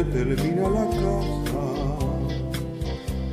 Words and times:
Termina 0.00 0.68
la 0.68 0.86
casa. 0.86 1.64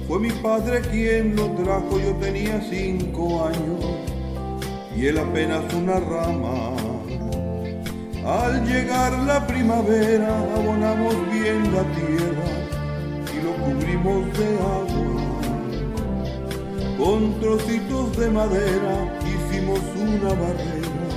Fue 0.08 0.20
mi 0.20 0.32
padre 0.32 0.82
quien 0.92 1.36
lo 1.36 1.50
trajo, 1.52 2.00
yo 2.00 2.16
tenía 2.16 2.62
cinco 2.70 3.46
años 3.46 3.86
y 4.96 5.08
él 5.08 5.18
apenas 5.18 5.74
una 5.74 6.00
rama. 6.00 6.76
Al 8.26 8.66
llegar 8.66 9.18
la 9.20 9.46
primavera 9.48 10.40
abonamos 10.56 11.16
bien 11.32 11.74
la 11.74 11.84
tierra 11.94 12.50
y 13.34 13.42
lo 13.42 13.54
cubrimos 13.64 14.38
de 14.38 14.58
agua. 14.58 15.26
Con 16.98 17.40
trocitos 17.40 18.18
de 18.18 18.30
madera 18.30 19.18
hicimos 19.24 19.80
una 19.96 20.34
barrera 20.34 21.08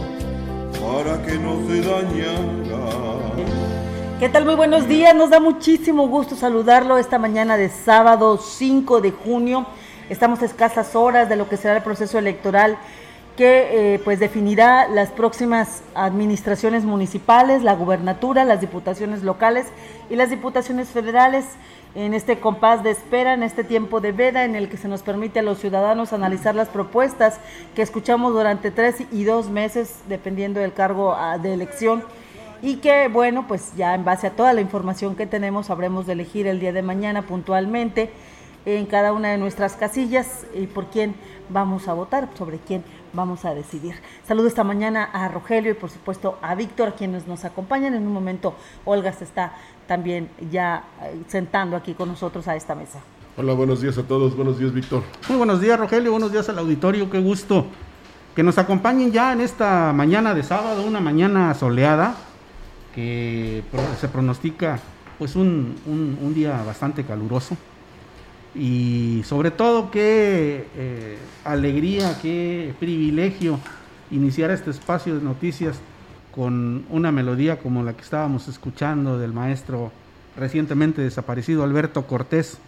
para 0.81 1.21
que 1.27 1.35
no 1.39 1.67
se 1.67 1.81
dañara. 1.81 3.82
¿Qué 4.23 4.29
tal? 4.29 4.45
Muy 4.45 4.55
buenos 4.55 4.87
días. 4.87 5.17
Nos 5.17 5.31
da 5.31 5.41
muchísimo 5.41 6.07
gusto 6.07 6.37
saludarlo 6.37 6.97
esta 6.97 7.19
mañana 7.19 7.57
de 7.57 7.69
sábado 7.69 8.39
5 8.39 9.01
de 9.01 9.11
junio. 9.11 9.67
Estamos 10.09 10.41
a 10.43 10.45
escasas 10.45 10.95
horas 10.95 11.29
de 11.29 11.35
lo 11.35 11.49
que 11.49 11.57
será 11.57 11.79
el 11.79 11.83
proceso 11.83 12.21
electoral 12.21 12.79
que 13.37 13.95
eh, 13.95 13.99
pues 14.05 14.21
definirá 14.21 14.87
las 14.87 15.11
próximas 15.11 15.83
administraciones 15.97 16.85
municipales, 16.85 17.65
la 17.65 17.75
gubernatura, 17.75 18.45
las 18.45 18.61
diputaciones 18.61 19.25
locales 19.25 19.67
y 20.09 20.15
las 20.15 20.31
diputaciones 20.31 20.91
federales 20.91 21.45
en 21.97 22.15
este 22.15 22.39
compás 22.39 22.85
de 22.85 22.93
espera, 22.93 23.35
en 23.35 23.43
este 23.43 23.65
tiempo 23.65 24.01
de 24.01 24.13
veda 24.13 24.45
en 24.45 24.55
el 24.55 24.69
que 24.69 24.77
se 24.77 24.87
nos 24.87 25.03
permite 25.03 25.41
a 25.41 25.43
los 25.43 25.59
ciudadanos 25.59 26.13
analizar 26.13 26.55
las 26.55 26.69
propuestas 26.69 27.41
que 27.75 27.83
escuchamos 27.83 28.35
durante 28.35 28.71
tres 28.71 29.03
y 29.11 29.25
dos 29.25 29.51
meses, 29.51 29.97
dependiendo 30.09 30.61
del 30.61 30.73
cargo 30.73 31.13
ah, 31.13 31.39
de 31.39 31.55
elección 31.55 32.05
y 32.63 32.77
que 32.77 33.09
bueno, 33.09 33.47
pues 33.49 33.75
ya 33.77 33.95
en 33.95 34.05
base 34.05 34.29
a 34.29 34.31
toda 34.31 34.53
la 34.53 34.61
información 34.61 35.17
que 35.17 35.27
tenemos 35.27 35.69
habremos 35.69 36.07
de 36.07 36.13
elegir 36.13 36.47
el 36.47 36.61
día 36.61 36.73
de 36.73 36.83
mañana 36.83 37.23
puntualmente 37.23 38.11
en 38.65 38.87
cada 38.87 39.13
una 39.13 39.31
de 39.31 39.39
nuestras 39.39 39.75
casillas 39.75 40.47
y 40.55 40.69
por 40.69 40.87
quién 40.87 41.17
vamos 41.49 41.89
a 41.89 41.93
votar, 41.93 42.29
sobre 42.39 42.59
quién 42.59 42.85
vamos 43.13 43.45
a 43.45 43.53
decidir. 43.53 43.97
Saludo 44.25 44.47
esta 44.47 44.63
mañana 44.63 45.03
a 45.03 45.27
Rogelio 45.27 45.73
y 45.73 45.75
por 45.75 45.91
supuesto 45.91 46.39
a 46.41 46.55
Víctor, 46.55 46.95
quienes 46.97 47.27
nos 47.27 47.45
acompañan. 47.45 47.95
En 47.95 48.07
un 48.07 48.13
momento 48.13 48.55
Olga 48.85 49.13
se 49.13 49.25
está 49.25 49.55
también 49.89 50.31
ya 50.53 50.85
eh, 51.03 51.21
sentando 51.27 51.77
aquí 51.77 51.95
con 51.95 52.09
nosotros 52.09 52.47
a 52.47 52.55
esta 52.55 52.77
mesa. 52.77 53.01
Hola, 53.37 53.55
buenos 53.55 53.81
días 53.81 53.99
a 53.99 54.05
todos. 54.05 54.37
Buenos 54.37 54.61
días, 54.61 54.73
Víctor. 54.73 55.03
Muy 55.29 55.39
buenos 55.39 55.61
días, 55.61 55.81
Rogelio. 55.81 56.13
Buenos 56.13 56.31
días 56.31 56.49
al 56.49 56.59
auditorio. 56.59 57.11
Qué 57.11 57.19
gusto 57.19 57.67
que 58.37 58.45
nos 58.45 58.59
acompañen 58.59 59.11
ya 59.11 59.33
en 59.33 59.41
esta 59.41 59.93
mañana 59.93 60.35
de 60.35 60.45
sábado, 60.45 60.85
una 60.87 61.01
mañana 61.01 61.53
soleada 61.55 62.15
que 62.95 63.63
se 64.01 64.09
pronostica 64.09 64.81
pues 65.19 65.37
un, 65.37 65.77
un, 65.87 66.35
día 66.35 66.63
bastante 66.63 67.05
caluroso. 67.05 67.57
Y 68.55 69.23
sobre 69.25 69.51
todo 69.51 69.91
qué 69.91 70.67
eh, 70.77 71.19
alegría, 71.45 72.19
qué 72.21 72.75
privilegio 72.79 73.59
iniciar 74.11 74.51
este 74.51 74.71
espacio 74.71 75.15
de 75.15 75.23
noticias 75.23 75.79
con 76.35 76.85
una 76.91 77.13
melodía 77.13 77.59
como 77.59 77.83
la 77.83 77.95
que 77.95 78.03
estábamos 78.03 78.49
escuchando 78.49 79.19
del 79.19 79.33
maestro 79.33 79.93
recientemente 80.37 81.03
desaparecido 81.03 81.63
Alberto 81.63 82.07
Cortés, 82.07 82.59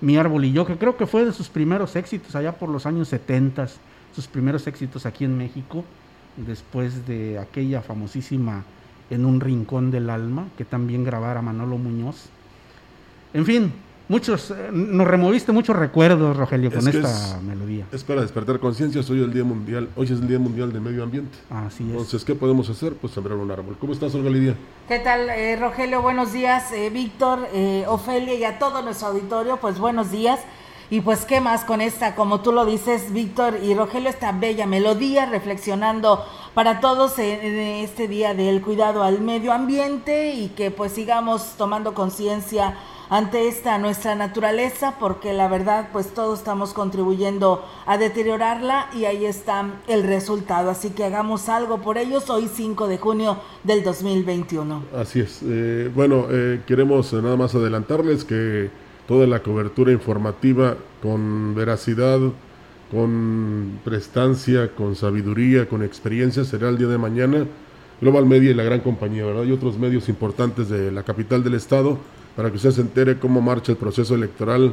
Mi 0.00 0.16
árbol 0.16 0.44
y 0.44 0.52
yo, 0.52 0.64
que 0.64 0.76
creo 0.76 0.96
que 0.96 1.06
fue 1.06 1.24
de 1.24 1.32
sus 1.32 1.48
primeros 1.48 1.96
éxitos 1.96 2.36
allá 2.36 2.52
por 2.52 2.68
los 2.68 2.86
años 2.86 3.08
70, 3.08 3.66
sus 4.14 4.28
primeros 4.28 4.66
éxitos 4.68 5.06
aquí 5.06 5.24
en 5.24 5.36
México, 5.36 5.84
después 6.36 7.04
de 7.06 7.38
aquella 7.38 7.82
famosísima 7.82 8.64
en 9.10 9.24
un 9.24 9.40
rincón 9.40 9.90
del 9.90 10.10
alma, 10.10 10.48
que 10.56 10.64
también 10.64 11.04
grabara 11.04 11.42
Manolo 11.42 11.78
Muñoz. 11.78 12.26
En 13.34 13.44
fin, 13.44 13.72
muchos, 14.08 14.50
eh, 14.50 14.70
nos 14.72 15.06
removiste 15.06 15.52
muchos 15.52 15.76
recuerdos, 15.76 16.36
Rogelio, 16.36 16.70
con 16.70 16.86
esta 16.86 17.40
melodía. 17.40 17.86
Es 17.92 18.04
para 18.04 18.22
despertar 18.22 18.58
conciencia, 18.58 19.02
hoy 19.08 19.22
el 19.22 19.32
Día 19.32 19.44
Mundial, 19.44 19.88
hoy 19.96 20.06
es 20.06 20.12
el 20.12 20.28
Día 20.28 20.38
Mundial 20.38 20.72
del 20.72 20.80
Medio 20.80 21.02
Ambiente. 21.02 21.38
Así 21.50 21.84
es. 21.84 21.90
Entonces, 21.90 22.24
¿qué 22.24 22.34
podemos 22.34 22.68
hacer? 22.68 22.94
Pues 22.94 23.12
sembrar 23.12 23.38
un 23.38 23.50
árbol. 23.50 23.76
¿Cómo 23.80 23.92
estás, 23.92 24.14
Olga 24.14 24.30
Lidia? 24.30 24.54
¿Qué 24.88 24.98
tal, 24.98 25.28
eh, 25.30 25.56
Rogelio? 25.56 26.02
Buenos 26.02 26.32
días, 26.32 26.72
eh, 26.72 26.90
Víctor, 26.90 27.48
Ofelia 27.86 28.34
y 28.34 28.44
a 28.44 28.58
todo 28.58 28.82
nuestro 28.82 29.08
auditorio, 29.08 29.58
pues 29.58 29.78
buenos 29.78 30.10
días. 30.10 30.40
Y 30.90 31.02
pues 31.02 31.26
qué 31.26 31.42
más 31.42 31.64
con 31.66 31.82
esta, 31.82 32.14
como 32.14 32.40
tú 32.40 32.50
lo 32.50 32.64
dices, 32.64 33.12
Víctor 33.12 33.58
y 33.62 33.74
Rogelio, 33.74 34.08
esta 34.08 34.32
bella 34.32 34.66
melodía, 34.66 35.26
reflexionando 35.26 36.24
para 36.58 36.80
todos 36.80 37.20
en 37.20 37.56
este 37.56 38.08
día 38.08 38.34
del 38.34 38.60
cuidado 38.62 39.04
al 39.04 39.20
medio 39.20 39.52
ambiente 39.52 40.34
y 40.34 40.48
que 40.48 40.72
pues 40.72 40.90
sigamos 40.90 41.54
tomando 41.56 41.94
conciencia 41.94 42.74
ante 43.10 43.46
esta 43.46 43.78
nuestra 43.78 44.16
naturaleza 44.16 44.96
porque 44.98 45.32
la 45.32 45.46
verdad 45.46 45.90
pues 45.92 46.12
todos 46.12 46.40
estamos 46.40 46.72
contribuyendo 46.72 47.64
a 47.86 47.96
deteriorarla 47.96 48.90
y 48.92 49.04
ahí 49.04 49.24
está 49.24 49.70
el 49.86 50.02
resultado. 50.02 50.70
Así 50.70 50.90
que 50.90 51.04
hagamos 51.04 51.48
algo 51.48 51.80
por 51.80 51.96
ellos 51.96 52.28
hoy 52.28 52.50
5 52.52 52.88
de 52.88 52.98
junio 52.98 53.38
del 53.62 53.84
2021 53.84 54.82
así 54.96 55.20
es. 55.20 55.42
Eh, 55.44 55.92
bueno 55.94 56.26
eh, 56.28 56.62
queremos 56.66 57.12
nada 57.12 57.36
más 57.36 57.54
adelantarles 57.54 58.24
que 58.24 58.68
toda 59.06 59.28
la 59.28 59.44
cobertura 59.44 59.92
informativa 59.92 60.74
con 61.00 61.54
veracidad, 61.54 62.18
con 62.90 63.80
prestancia, 63.84 64.74
con 64.74 64.96
sabiduría, 64.96 65.68
con 65.68 65.82
experiencia 65.82 66.44
será 66.44 66.68
el 66.68 66.78
día 66.78 66.88
de 66.88 66.98
mañana. 66.98 67.46
Global 68.00 68.26
Media 68.26 68.52
y 68.52 68.54
la 68.54 68.62
gran 68.62 68.80
compañía, 68.80 69.24
¿verdad? 69.26 69.44
Y 69.44 69.52
otros 69.52 69.76
medios 69.78 70.08
importantes 70.08 70.68
de 70.68 70.92
la 70.92 71.02
capital 71.02 71.42
del 71.42 71.54
estado 71.54 71.98
para 72.36 72.50
que 72.50 72.56
usted 72.56 72.70
se 72.70 72.80
entere 72.80 73.18
cómo 73.18 73.40
marcha 73.40 73.72
el 73.72 73.78
proceso 73.78 74.14
electoral 74.14 74.72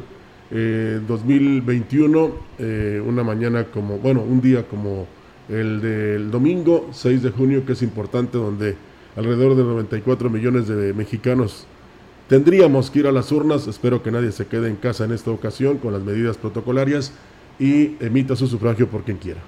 2021, 0.50 2.26
eh, 2.26 2.30
eh, 2.60 3.02
una 3.04 3.24
mañana 3.24 3.64
como, 3.64 3.98
bueno, 3.98 4.22
un 4.22 4.40
día 4.40 4.62
como 4.68 5.08
el 5.48 5.80
del 5.80 6.30
domingo 6.30 6.88
6 6.92 7.22
de 7.24 7.30
junio, 7.30 7.66
que 7.66 7.72
es 7.72 7.82
importante, 7.82 8.38
donde 8.38 8.76
alrededor 9.16 9.56
de 9.56 9.64
94 9.64 10.30
millones 10.30 10.68
de 10.68 10.92
mexicanos 10.94 11.66
Tendríamos 12.28 12.90
que 12.90 12.98
ir 12.98 13.06
a 13.06 13.12
las 13.12 13.30
urnas, 13.30 13.68
espero 13.68 14.02
que 14.02 14.10
nadie 14.10 14.32
se 14.32 14.46
quede 14.46 14.68
en 14.68 14.74
casa 14.74 15.04
en 15.04 15.12
esta 15.12 15.30
ocasión 15.30 15.78
con 15.78 15.92
las 15.92 16.02
medidas 16.02 16.36
protocolarias 16.36 17.12
y 17.58 17.96
emita 18.00 18.36
su 18.36 18.46
sufragio 18.46 18.88
por 18.88 19.02
quien 19.02 19.16
quiera. 19.16 19.40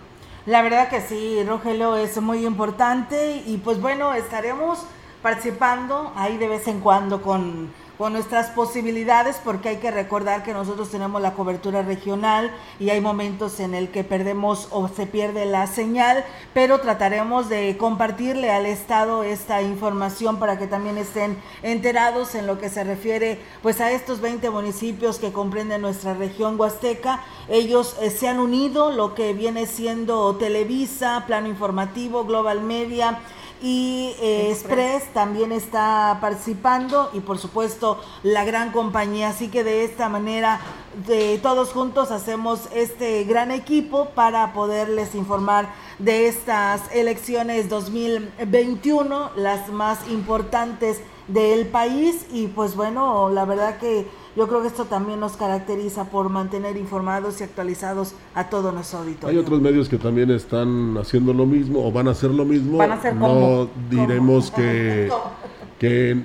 La 0.46 0.62
verdad 0.62 0.88
que 0.88 1.00
sí, 1.00 1.42
Rogelio, 1.46 1.96
es 1.96 2.20
muy 2.20 2.46
importante 2.46 3.42
y 3.46 3.58
pues 3.58 3.80
bueno, 3.80 4.14
estaremos 4.14 4.82
participando 5.22 6.12
ahí 6.16 6.38
de 6.38 6.48
vez 6.48 6.66
en 6.68 6.80
cuando 6.80 7.20
con 7.20 7.68
con 7.98 8.12
nuestras 8.12 8.50
posibilidades, 8.50 9.40
porque 9.44 9.70
hay 9.70 9.76
que 9.78 9.90
recordar 9.90 10.44
que 10.44 10.52
nosotros 10.52 10.88
tenemos 10.88 11.20
la 11.20 11.34
cobertura 11.34 11.82
regional 11.82 12.52
y 12.78 12.90
hay 12.90 13.00
momentos 13.00 13.58
en 13.58 13.74
el 13.74 13.88
que 13.88 14.04
perdemos 14.04 14.68
o 14.70 14.86
se 14.86 15.06
pierde 15.06 15.44
la 15.46 15.66
señal, 15.66 16.24
pero 16.54 16.80
trataremos 16.80 17.48
de 17.48 17.76
compartirle 17.76 18.52
al 18.52 18.66
Estado 18.66 19.24
esta 19.24 19.62
información 19.62 20.38
para 20.38 20.58
que 20.58 20.68
también 20.68 20.96
estén 20.96 21.36
enterados 21.64 22.36
en 22.36 22.46
lo 22.46 22.58
que 22.58 22.68
se 22.68 22.84
refiere 22.84 23.40
pues 23.62 23.80
a 23.80 23.90
estos 23.90 24.20
20 24.20 24.48
municipios 24.50 25.18
que 25.18 25.32
comprenden 25.32 25.82
nuestra 25.82 26.14
región 26.14 26.58
huasteca. 26.58 27.24
Ellos 27.48 27.96
eh, 28.00 28.10
se 28.10 28.28
han 28.28 28.38
unido, 28.38 28.92
lo 28.92 29.14
que 29.14 29.32
viene 29.32 29.66
siendo 29.66 30.36
Televisa, 30.36 31.24
Plano 31.26 31.48
Informativo, 31.48 32.24
Global 32.24 32.60
Media, 32.60 33.18
y 33.62 34.14
eh, 34.20 34.50
Express 34.50 35.12
también 35.12 35.52
está 35.52 36.18
participando 36.20 37.10
y 37.12 37.20
por 37.20 37.38
supuesto 37.38 38.00
la 38.22 38.44
gran 38.44 38.72
compañía. 38.72 39.30
Así 39.30 39.48
que 39.48 39.64
de 39.64 39.84
esta 39.84 40.08
manera 40.08 40.60
de, 41.06 41.38
todos 41.38 41.72
juntos 41.72 42.10
hacemos 42.10 42.68
este 42.74 43.24
gran 43.24 43.50
equipo 43.50 44.10
para 44.10 44.52
poderles 44.52 45.14
informar 45.14 45.68
de 45.98 46.28
estas 46.28 46.82
elecciones 46.92 47.68
2021, 47.68 49.30
las 49.36 49.68
más 49.68 50.08
importantes 50.08 51.00
del 51.28 51.66
país 51.66 52.26
y 52.32 52.46
pues 52.46 52.74
bueno, 52.74 53.28
la 53.28 53.44
verdad 53.44 53.78
que 53.78 54.08
yo 54.38 54.46
creo 54.46 54.62
que 54.62 54.68
esto 54.68 54.84
también 54.84 55.18
nos 55.18 55.36
caracteriza 55.36 56.04
por 56.10 56.28
mantener 56.28 56.76
informados 56.76 57.40
y 57.40 57.44
actualizados 57.44 58.14
a 58.36 58.48
todo 58.48 58.70
nuestro 58.70 59.00
auditorio. 59.00 59.36
Hay 59.36 59.44
otros 59.44 59.60
medios 59.60 59.88
que 59.88 59.98
también 59.98 60.30
están 60.30 60.96
haciendo 60.96 61.34
lo 61.34 61.44
mismo 61.44 61.84
o 61.84 61.90
van 61.90 62.06
a 62.06 62.12
hacer 62.12 62.30
lo 62.30 62.44
mismo. 62.44 62.78
Van 62.78 62.92
a 62.92 62.94
hacer 62.94 63.16
no 63.16 63.68
diremos 63.90 64.52
que 64.52 65.10
que 65.80 66.22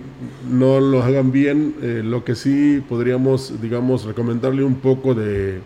no 0.47 0.79
lo 0.79 1.01
hagan 1.01 1.31
bien. 1.31 1.75
Eh, 1.81 2.01
lo 2.03 2.23
que 2.23 2.35
sí 2.35 2.83
podríamos, 2.87 3.59
digamos, 3.59 4.05
recomendarle 4.05 4.63
un 4.63 4.75
poco 4.75 5.15
de, 5.15 5.57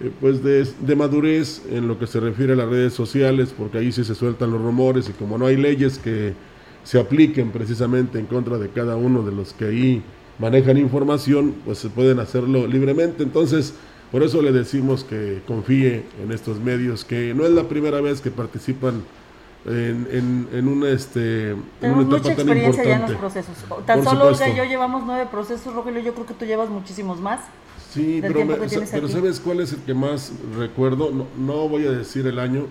eh, 0.00 0.12
pues 0.20 0.42
de, 0.42 0.68
de, 0.80 0.96
madurez 0.96 1.62
en 1.70 1.88
lo 1.88 1.98
que 1.98 2.06
se 2.06 2.20
refiere 2.20 2.52
a 2.52 2.56
las 2.56 2.68
redes 2.68 2.92
sociales, 2.92 3.54
porque 3.56 3.78
ahí 3.78 3.90
sí 3.90 4.04
se 4.04 4.14
sueltan 4.14 4.50
los 4.50 4.60
rumores 4.60 5.08
y 5.08 5.12
como 5.12 5.38
no 5.38 5.46
hay 5.46 5.56
leyes 5.56 5.98
que 5.98 6.34
se 6.84 7.00
apliquen 7.00 7.52
precisamente 7.52 8.18
en 8.18 8.26
contra 8.26 8.58
de 8.58 8.68
cada 8.68 8.96
uno 8.96 9.22
de 9.22 9.32
los 9.32 9.54
que 9.54 9.64
ahí 9.64 10.02
manejan 10.38 10.76
información, 10.76 11.54
pues 11.64 11.78
se 11.78 11.88
pueden 11.88 12.20
hacerlo 12.20 12.66
libremente. 12.66 13.22
Entonces, 13.22 13.74
por 14.12 14.22
eso 14.22 14.42
le 14.42 14.52
decimos 14.52 15.04
que 15.04 15.42
confíe 15.46 16.04
en 16.22 16.32
estos 16.32 16.60
medios, 16.60 17.04
que 17.04 17.34
no 17.34 17.44
es 17.44 17.52
la 17.52 17.68
primera 17.68 18.00
vez 18.00 18.20
que 18.20 18.30
participan 18.30 19.02
en, 19.66 20.06
en, 20.12 20.48
en 20.52 20.68
una, 20.68 20.90
este, 20.90 21.50
en 21.50 21.58
una 21.82 22.02
etapa 22.02 22.18
mucha 22.18 22.32
experiencia 22.32 22.84
ya 22.84 22.96
en 22.96 23.02
los 23.02 23.12
procesos. 23.12 23.54
Tan 23.84 24.04
solo 24.04 24.26
Olga 24.26 24.48
y 24.48 24.56
yo 24.56 24.64
llevamos 24.64 25.02
nueve 25.04 25.26
procesos, 25.30 25.74
Rogelio, 25.74 26.00
yo 26.00 26.14
creo 26.14 26.26
que 26.26 26.34
tú 26.34 26.44
llevas 26.44 26.70
muchísimos 26.70 27.20
más. 27.20 27.40
Sí, 27.90 28.18
pero, 28.20 28.40
pero 28.90 29.08
¿sabes 29.08 29.40
cuál 29.40 29.60
es 29.60 29.72
el 29.72 29.80
que 29.80 29.94
más 29.94 30.32
recuerdo? 30.58 31.10
No, 31.10 31.26
no 31.38 31.68
voy 31.68 31.86
a 31.86 31.90
decir 31.90 32.26
el 32.26 32.38
año, 32.38 32.66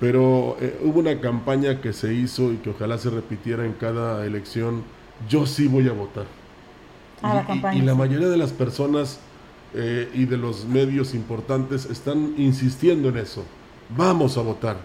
pero 0.00 0.56
eh, 0.60 0.78
hubo 0.82 1.00
una 1.00 1.20
campaña 1.20 1.80
que 1.80 1.92
se 1.92 2.14
hizo 2.14 2.52
y 2.52 2.56
que 2.56 2.70
ojalá 2.70 2.96
se 2.98 3.10
repitiera 3.10 3.66
en 3.66 3.74
cada 3.74 4.24
elección. 4.24 4.82
Yo 5.28 5.44
sí 5.44 5.68
voy 5.68 5.86
a 5.88 5.92
votar 5.92 6.37
y, 7.72 7.82
la 7.82 7.94
mayoría 7.94 8.28
de 8.28 8.36
las 8.36 8.52
personas 8.52 9.18
eh, 9.74 10.08
y 10.14 10.24
de 10.24 10.36
los 10.36 10.64
medios 10.66 11.14
importantes 11.14 11.86
están 11.86 12.34
insistiendo 12.38 13.08
en 13.08 13.18
eso. 13.18 13.44
Vamos 13.96 14.36
a 14.38 14.42
votar. 14.42 14.76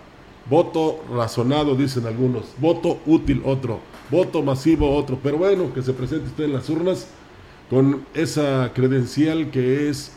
Voto 0.49 1.03
razonado, 1.11 1.75
dicen 1.75 2.05
algunos. 2.05 2.45
Voto 2.59 2.99
útil, 3.05 3.41
otro. 3.45 3.79
Voto 4.09 4.41
masivo, 4.41 4.95
otro. 4.95 5.19
Pero 5.21 5.37
bueno, 5.37 5.73
que 5.73 5.81
se 5.81 5.93
presente 5.93 6.27
usted 6.27 6.45
en 6.45 6.53
las 6.53 6.69
urnas 6.69 7.07
con 7.69 8.05
esa 8.13 8.71
credencial 8.73 9.51
que 9.51 9.89
es 9.89 10.11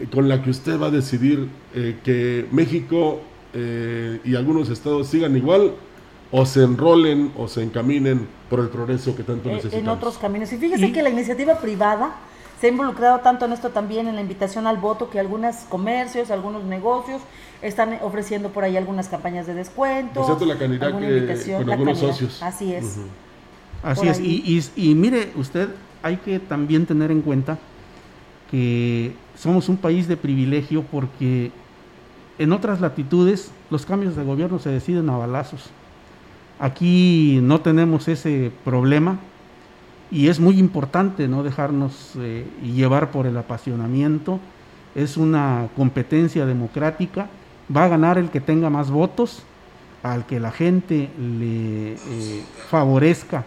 eh, 0.00 0.06
con 0.12 0.28
la 0.28 0.42
que 0.42 0.50
usted 0.50 0.80
va 0.80 0.86
a 0.86 0.90
decidir 0.90 1.48
eh, 1.74 1.98
que 2.02 2.46
México 2.50 3.20
y 3.52 4.36
algunos 4.36 4.68
estados 4.68 5.08
sigan 5.08 5.36
igual 5.36 5.72
o 6.32 6.46
se 6.46 6.62
enrolen 6.62 7.32
o 7.36 7.48
se 7.48 7.62
encaminen 7.62 8.28
por 8.48 8.60
el 8.60 8.68
progreso 8.68 9.16
que 9.16 9.22
tanto 9.22 9.48
necesitamos. 9.48 9.82
En 9.82 9.88
otros 9.88 10.18
caminos. 10.18 10.52
Y 10.52 10.58
fíjese 10.58 10.92
que 10.92 11.02
la 11.02 11.10
iniciativa 11.10 11.58
privada 11.58 12.14
se 12.60 12.66
ha 12.66 12.70
involucrado 12.70 13.20
tanto 13.20 13.46
en 13.46 13.52
esto 13.52 13.70
también, 13.70 14.06
en 14.06 14.14
la 14.14 14.20
invitación 14.20 14.66
al 14.66 14.76
voto, 14.76 15.10
que 15.10 15.18
algunos 15.18 15.56
comercios, 15.68 16.30
algunos 16.30 16.62
negocios 16.64 17.22
están 17.62 17.98
ofreciendo 18.02 18.50
por 18.50 18.64
ahí 18.64 18.76
algunas 18.76 19.08
campañas 19.08 19.46
de 19.46 19.54
descuento. 19.54 20.38
la 20.46 20.58
canidad 20.58 20.92
con 20.92 21.70
algunos 21.70 21.98
socios. 21.98 22.42
Así 22.42 22.72
es. 22.72 22.98
Así 23.82 24.08
es. 24.08 24.20
Y, 24.20 24.62
y, 24.76 24.90
y 24.90 24.94
mire, 24.94 25.32
usted, 25.36 25.70
hay 26.02 26.18
que 26.18 26.38
también 26.38 26.86
tener 26.86 27.10
en 27.10 27.22
cuenta 27.22 27.58
que 28.50 29.14
somos 29.36 29.68
un 29.68 29.76
país 29.76 30.06
de 30.06 30.16
privilegio 30.16 30.82
porque 30.82 31.50
en 32.38 32.52
otras 32.52 32.80
latitudes 32.80 33.52
los 33.70 33.86
cambios 33.86 34.16
de 34.16 34.24
gobierno 34.24 34.58
se 34.58 34.70
deciden 34.70 35.08
a 35.08 35.16
balazos. 35.16 35.70
Aquí 36.60 37.40
no 37.42 37.62
tenemos 37.62 38.06
ese 38.06 38.52
problema 38.66 39.18
y 40.10 40.28
es 40.28 40.38
muy 40.38 40.58
importante 40.58 41.26
no 41.26 41.42
dejarnos 41.42 42.12
eh, 42.18 42.46
llevar 42.62 43.10
por 43.10 43.26
el 43.26 43.38
apasionamiento. 43.38 44.38
Es 44.94 45.16
una 45.16 45.68
competencia 45.74 46.44
democrática. 46.44 47.28
Va 47.74 47.84
a 47.84 47.88
ganar 47.88 48.18
el 48.18 48.28
que 48.28 48.42
tenga 48.42 48.68
más 48.68 48.90
votos, 48.90 49.42
al 50.02 50.26
que 50.26 50.38
la 50.38 50.50
gente 50.50 51.08
le 51.18 51.92
eh, 51.92 52.44
favorezca 52.68 53.46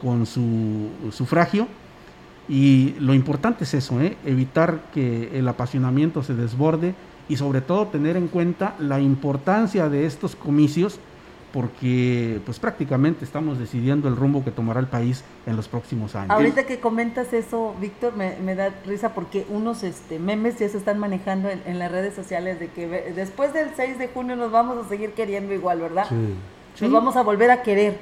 con 0.00 0.24
su 0.24 0.90
sufragio. 1.10 1.66
Y 2.48 2.94
lo 3.00 3.14
importante 3.14 3.64
es 3.64 3.74
eso, 3.74 4.00
¿eh? 4.00 4.16
evitar 4.24 4.90
que 4.94 5.36
el 5.36 5.48
apasionamiento 5.48 6.22
se 6.22 6.34
desborde 6.34 6.94
y 7.28 7.36
sobre 7.36 7.62
todo 7.62 7.88
tener 7.88 8.16
en 8.16 8.28
cuenta 8.28 8.76
la 8.78 9.00
importancia 9.00 9.88
de 9.88 10.06
estos 10.06 10.36
comicios 10.36 11.00
porque 11.54 12.40
pues 12.44 12.58
prácticamente 12.58 13.24
estamos 13.24 13.60
decidiendo 13.60 14.08
el 14.08 14.16
rumbo 14.16 14.42
que 14.42 14.50
tomará 14.50 14.80
el 14.80 14.88
país 14.88 15.22
en 15.46 15.54
los 15.54 15.68
próximos 15.68 16.16
años. 16.16 16.32
Ahorita 16.32 16.66
que 16.66 16.80
comentas 16.80 17.32
eso, 17.32 17.76
Víctor, 17.80 18.14
me, 18.16 18.54
da 18.56 18.70
risa 18.84 19.14
porque 19.14 19.46
unos 19.48 19.84
este, 19.84 20.18
memes 20.18 20.58
ya 20.58 20.68
se 20.68 20.76
están 20.76 20.98
manejando 20.98 21.48
en, 21.48 21.78
las 21.78 21.92
redes 21.92 22.12
sociales 22.12 22.58
de 22.58 22.70
que 22.70 22.88
después 23.14 23.52
del 23.52 23.68
6 23.76 24.00
de 24.00 24.08
junio 24.08 24.34
nos 24.34 24.50
vamos 24.50 24.84
a 24.84 24.88
seguir 24.88 25.12
queriendo 25.12 25.54
igual, 25.54 25.78
¿verdad? 25.78 26.06
Sí. 26.08 26.82
Nos 26.82 26.90
vamos 26.90 27.14
a 27.14 27.22
volver 27.22 27.52
a 27.52 27.62
querer. 27.62 28.00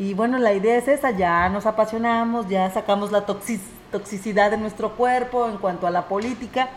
Y 0.00 0.14
bueno, 0.14 0.36
la 0.38 0.52
idea 0.52 0.76
es 0.76 0.88
esa, 0.88 1.12
ya 1.12 1.48
nos 1.50 1.66
apasionamos, 1.66 2.48
ya 2.48 2.68
sacamos 2.72 3.12
la 3.12 3.24
toxicidad 3.26 4.50
de 4.50 4.56
nuestro 4.56 4.96
cuerpo 4.96 5.48
en 5.48 5.58
cuanto 5.58 5.86
a 5.86 5.92
la 5.92 6.08
política 6.08 6.70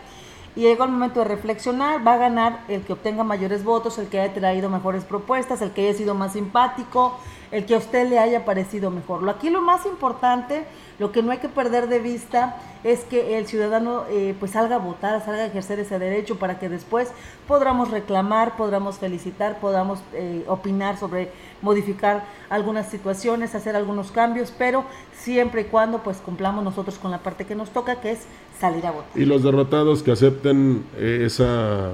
y 0.54 0.60
llega 0.60 0.84
el 0.84 0.90
momento 0.90 1.20
de 1.20 1.26
reflexionar, 1.26 2.06
va 2.06 2.14
a 2.14 2.18
ganar 2.18 2.60
el 2.68 2.82
que 2.82 2.92
obtenga 2.92 3.24
mayores 3.24 3.64
votos, 3.64 3.98
el 3.98 4.08
que 4.08 4.20
haya 4.20 4.34
traído 4.34 4.68
mejores 4.68 5.04
propuestas, 5.04 5.62
el 5.62 5.70
que 5.70 5.88
haya 5.88 5.96
sido 5.96 6.14
más 6.14 6.34
simpático, 6.34 7.18
el 7.52 7.66
que 7.66 7.74
a 7.74 7.78
usted 7.78 8.08
le 8.08 8.18
haya 8.18 8.44
parecido 8.44 8.90
mejor. 8.90 9.28
Aquí 9.28 9.50
lo 9.50 9.60
más 9.60 9.86
importante, 9.86 10.64
lo 10.98 11.12
que 11.12 11.22
no 11.22 11.32
hay 11.32 11.38
que 11.38 11.48
perder 11.48 11.88
de 11.88 12.00
vista 12.00 12.56
es 12.82 13.04
que 13.04 13.38
el 13.38 13.46
ciudadano 13.46 14.04
eh, 14.08 14.34
pues 14.40 14.52
salga 14.52 14.76
a 14.76 14.78
votar, 14.78 15.22
salga 15.24 15.42
a 15.42 15.46
ejercer 15.46 15.78
ese 15.78 15.98
derecho 15.98 16.38
para 16.38 16.58
que 16.58 16.68
después 16.68 17.12
podamos 17.46 17.90
reclamar, 17.90 18.56
podamos 18.56 18.98
felicitar, 18.98 19.60
podamos 19.60 20.00
eh, 20.14 20.44
opinar 20.48 20.98
sobre 20.98 21.30
modificar 21.60 22.24
algunas 22.50 22.88
situaciones, 22.88 23.54
hacer 23.54 23.76
algunos 23.76 24.10
cambios, 24.10 24.52
pero 24.56 24.84
siempre 25.14 25.62
y 25.62 25.64
cuando 25.64 26.02
pues 26.02 26.18
cumplamos 26.18 26.64
nosotros 26.64 26.98
con 26.98 27.10
la 27.10 27.18
parte 27.18 27.44
que 27.46 27.54
nos 27.54 27.70
toca, 27.70 28.00
que 28.00 28.12
es 28.12 28.26
salir 28.62 28.86
a 28.86 28.92
votar. 28.92 29.20
Y 29.20 29.24
los 29.24 29.42
derrotados 29.42 30.02
que 30.04 30.12
acepten 30.12 30.84
eh, 30.96 31.24
esa, 31.26 31.90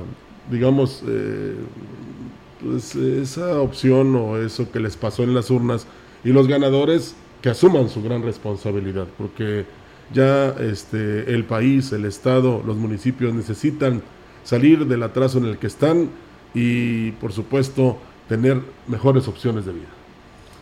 digamos, 0.51 1.03
eh, 1.09 1.55
pues, 2.63 2.95
esa 2.95 3.61
opción 3.61 4.15
o 4.15 4.37
eso 4.37 4.71
que 4.71 4.79
les 4.79 4.97
pasó 4.97 5.23
en 5.23 5.35
las 5.35 5.51
urnas, 5.51 5.87
y 6.25 6.29
los 6.31 6.47
ganadores 6.47 7.15
que 7.41 7.49
asuman 7.49 7.89
su 7.89 8.03
gran 8.03 8.23
responsabilidad, 8.23 9.07
porque 9.17 9.65
ya 10.13 10.51
este, 10.61 11.33
el 11.33 11.45
país, 11.45 11.93
el 11.93 12.05
Estado, 12.05 12.63
los 12.67 12.77
municipios 12.77 13.33
necesitan 13.33 14.03
salir 14.45 14.87
del 14.87 15.03
atraso 15.03 15.39
en 15.39 15.47
el 15.47 15.59
que 15.59 15.69
están 15.69 16.11
y, 16.55 17.13
por 17.13 17.33
supuesto, 17.33 17.97
tener 18.29 18.61
mejores 18.87 19.27
opciones 19.27 19.65
de 19.65 19.73
vida. 19.73 19.98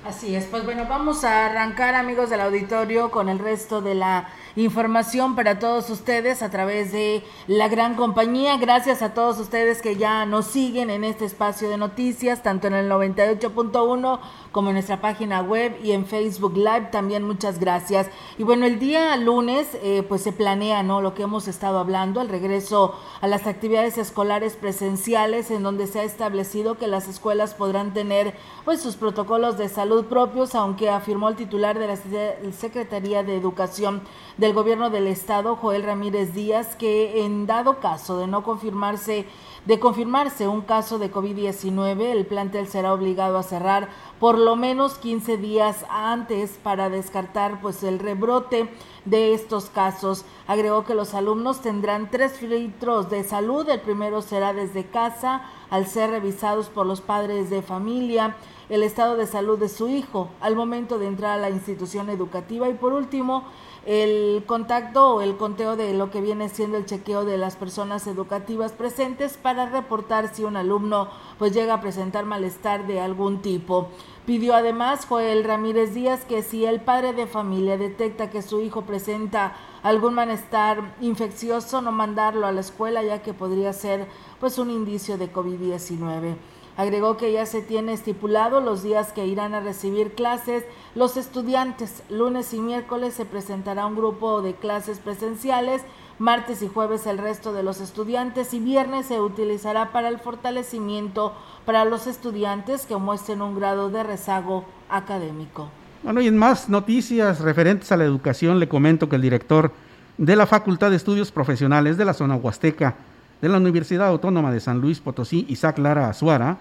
Así 0.07 0.37
es, 0.37 0.45
pues 0.45 0.65
bueno, 0.65 0.87
vamos 0.89 1.25
a 1.25 1.47
arrancar 1.47 1.97
amigos 1.97 2.31
del 2.31 2.41
auditorio 2.41 3.11
con 3.11 3.29
el 3.29 3.41
resto 3.41 3.81
de 3.83 3.97
la 3.97 4.29
información 4.55 5.35
para 5.35 5.59
todos 5.59 5.91
ustedes 5.91 6.43
a 6.43 6.51
través 6.51 6.93
de 6.93 7.25
la 7.49 7.67
gran 7.67 7.97
compañía. 7.97 8.57
Gracias 8.57 9.03
a 9.03 9.15
todos 9.15 9.41
ustedes 9.41 9.83
que 9.83 9.97
ya 9.97 10.25
nos 10.25 10.47
siguen 10.47 10.91
en 10.91 11.03
este 11.03 11.25
espacio 11.25 11.69
de 11.69 11.77
noticias, 11.77 12.45
tanto 12.45 12.69
en 12.69 12.75
el 12.75 12.89
98.1 12.89 14.21
como 14.57 14.71
en 14.71 14.77
nuestra 14.77 15.03
página 15.03 15.43
web 15.43 15.79
y 15.85 15.93
en 15.93 16.07
Facebook 16.07 16.57
Live. 16.57 16.89
También 16.91 17.23
muchas 17.23 17.61
gracias. 17.61 18.09
Y 18.39 18.43
bueno, 18.43 18.65
el 18.65 18.79
día 18.79 19.15
lunes 19.19 19.77
eh, 19.83 20.03
pues 20.09 20.23
se 20.23 20.33
planea, 20.33 20.83
¿no? 20.83 21.03
Lo 21.03 21.13
que 21.13 21.25
hemos 21.25 21.47
estado 21.47 21.79
hablando, 21.79 22.23
el 22.23 22.31
regreso 22.31 22.95
a 23.21 23.27
las 23.27 23.47
actividades 23.47 23.99
escolares 23.99 24.57
presenciales 24.57 25.51
en 25.51 25.63
donde 25.63 25.87
se 25.87 26.01
ha 26.01 26.05
establecido 26.05 26.79
que 26.79 26.87
las 26.87 27.07
escuelas 27.07 27.53
podrán 27.53 27.93
tener 27.93 28.33
pues 28.65 28.81
sus 28.81 28.97
protocolos 28.97 29.59
de 29.59 29.69
salud 29.69 30.07
propios, 30.07 30.55
aunque 30.55 30.89
afirmó 30.89 31.29
el 31.29 31.37
titular 31.37 31.79
de 31.79 31.89
la 31.89 32.53
Secretaría 32.53 33.23
de 33.23 33.37
Educación 33.37 34.01
del 34.39 34.55
Gobierno 34.55 34.89
del 34.89 35.07
Estado, 35.07 35.57
Joel 35.57 35.83
Ramírez 35.83 36.33
Díaz, 36.33 36.77
que 36.77 37.27
en 37.27 37.47
dado 37.47 37.79
caso 37.81 38.17
de 38.17 38.27
no 38.27 38.43
confirmarse 38.43 39.27
de 39.67 39.81
confirmarse 39.81 40.47
un 40.47 40.63
caso 40.63 40.99
de 40.99 41.13
COVID-19, 41.13 42.01
el 42.13 42.25
plantel 42.25 42.69
será 42.69 42.95
obligado 42.95 43.37
a 43.37 43.43
cerrar 43.43 43.89
por 44.21 44.39
lo 44.39 44.55
menos 44.55 44.95
15 44.99 45.37
días 45.37 45.85
antes 45.91 46.59
para 46.63 46.89
descartar 46.89 47.61
pues 47.61 47.83
el 47.83 47.99
rebrote 47.99 48.71
de 49.05 49.35
estos 49.35 49.69
casos. 49.69 50.25
Agregó 50.47 50.85
que 50.85 50.95
los 50.95 51.15
alumnos 51.15 51.61
tendrán 51.61 52.11
tres 52.11 52.35
filtros 52.35 53.11
de 53.11 53.25
salud. 53.25 53.69
El 53.69 53.81
primero 53.81 54.23
será 54.23 54.53
desde 54.53 54.87
casa 54.87 55.43
al 55.69 55.87
ser 55.87 56.11
revisados 56.11 56.69
por 56.69 56.87
los 56.87 57.01
padres 57.01 57.51
de 57.51 57.61
familia 57.61 58.37
el 58.69 58.83
estado 58.83 59.17
de 59.17 59.27
salud 59.27 59.59
de 59.59 59.69
su 59.69 59.89
hijo 59.89 60.29
al 60.41 60.57
momento 60.57 60.99
de 60.99 61.07
entrar 61.07 61.39
a 61.39 61.41
la 61.41 61.51
institución 61.51 62.11
educativa 62.11 62.69
y 62.69 62.75
por 62.75 62.93
último 62.93 63.45
el 63.87 64.43
contacto 64.47 65.15
o 65.15 65.21
el 65.21 65.37
conteo 65.37 65.77
de 65.77 65.95
lo 65.95 66.11
que 66.11 66.21
viene 66.21 66.49
siendo 66.49 66.77
el 66.77 66.87
chequeo 66.87 67.25
de 67.25 67.39
las 67.39 67.55
personas 67.55 68.09
educativas 68.09 68.73
presentes 68.73 69.37
para 69.37 69.67
reportar 69.67 70.35
si 70.35 70.43
un 70.43 70.57
alumno 70.57 71.09
pues 71.39 71.53
llega 71.53 71.75
a 71.75 71.81
presentar 71.81 72.25
malestar 72.25 72.89
de 72.89 73.01
algún 73.01 73.43
tipo. 73.43 73.89
Pidió 74.27 74.57
además 74.57 75.07
Joel 75.07 75.45
Ramírez 75.45 75.95
Díaz 75.95 76.25
que 76.25 76.43
si 76.43 76.65
el 76.65 76.81
padre 76.81 77.13
de 77.13 77.29
familia 77.29 77.79
detecta 77.79 78.29
que 78.29 78.43
su 78.43 78.61
hijo 78.61 78.83
presenta 78.83 79.55
algún 79.85 80.15
malestar 80.15 80.97
infeccioso, 81.01 81.81
no 81.81 81.93
mandarlo 81.93 82.49
a 82.49 82.53
la 82.53 82.63
escuela 82.63 83.05
ya 83.05 83.23
que 83.23 83.35
podría 83.35 83.73
ser 83.73 84.09
pues 84.41 84.59
un 84.59 84.71
indicio 84.73 85.17
de 85.17 85.33
COVID-19. 85.33 86.35
Agregó 86.77 87.17
que 87.17 87.33
ya 87.33 87.47
se 87.47 87.63
tiene 87.63 87.95
estipulado 87.95 88.61
los 88.61 88.83
días 88.83 89.13
que 89.13 89.27
irán 89.27 89.55
a 89.55 89.61
recibir 89.61 90.13
clases 90.13 90.65
los 90.95 91.17
estudiantes. 91.17 92.03
Lunes 92.11 92.53
y 92.53 92.61
miércoles 92.61 93.15
se 93.15 93.25
presentará 93.25 93.87
un 93.87 93.97
grupo 93.97 94.43
de 94.43 94.55
clases 94.55 94.99
presenciales, 94.99 95.83
martes 96.19 96.63
y 96.63 96.69
jueves 96.69 97.07
el 97.07 97.19
resto 97.19 97.55
de 97.55 97.63
los 97.63 97.81
estudiantes 97.81 98.53
y 98.53 98.61
viernes 98.61 99.07
se 99.07 99.21
utilizará 99.21 99.91
para 99.93 100.09
el 100.09 100.19
fortalecimiento 100.19 101.33
para 101.65 101.85
los 101.85 102.07
estudiantes 102.07 102.85
que 102.85 102.97
muestren 102.97 103.43
un 103.43 103.55
grado 103.59 103.91
de 103.91 104.03
rezago 104.03 104.65
académico. 104.91 105.69
Bueno, 106.03 106.21
y 106.21 106.27
en 106.27 106.37
más 106.37 106.69
noticias 106.69 107.41
referentes 107.41 107.91
a 107.91 107.97
la 107.97 108.05
educación, 108.05 108.61
le 108.61 108.69
comento 108.69 109.09
que 109.09 109.17
el 109.17 109.23
director 109.23 109.73
de 110.19 110.37
la 110.37 110.47
Facultad 110.47 110.91
de 110.91 110.97
Estudios 110.97 111.33
Profesionales 111.33 111.97
de 111.97 112.05
la 112.05 112.15
zona 112.15 112.37
Huasteca, 112.37 112.97
de 113.41 113.49
la 113.49 113.59
Universidad 113.59 114.09
Autónoma 114.09 114.51
de 114.53 114.61
San 114.61 114.81
Luis 114.81 115.01
Potosí, 115.01 115.47
Isaac 115.49 115.79
Lara 115.79 116.09
Azuara, 116.09 116.59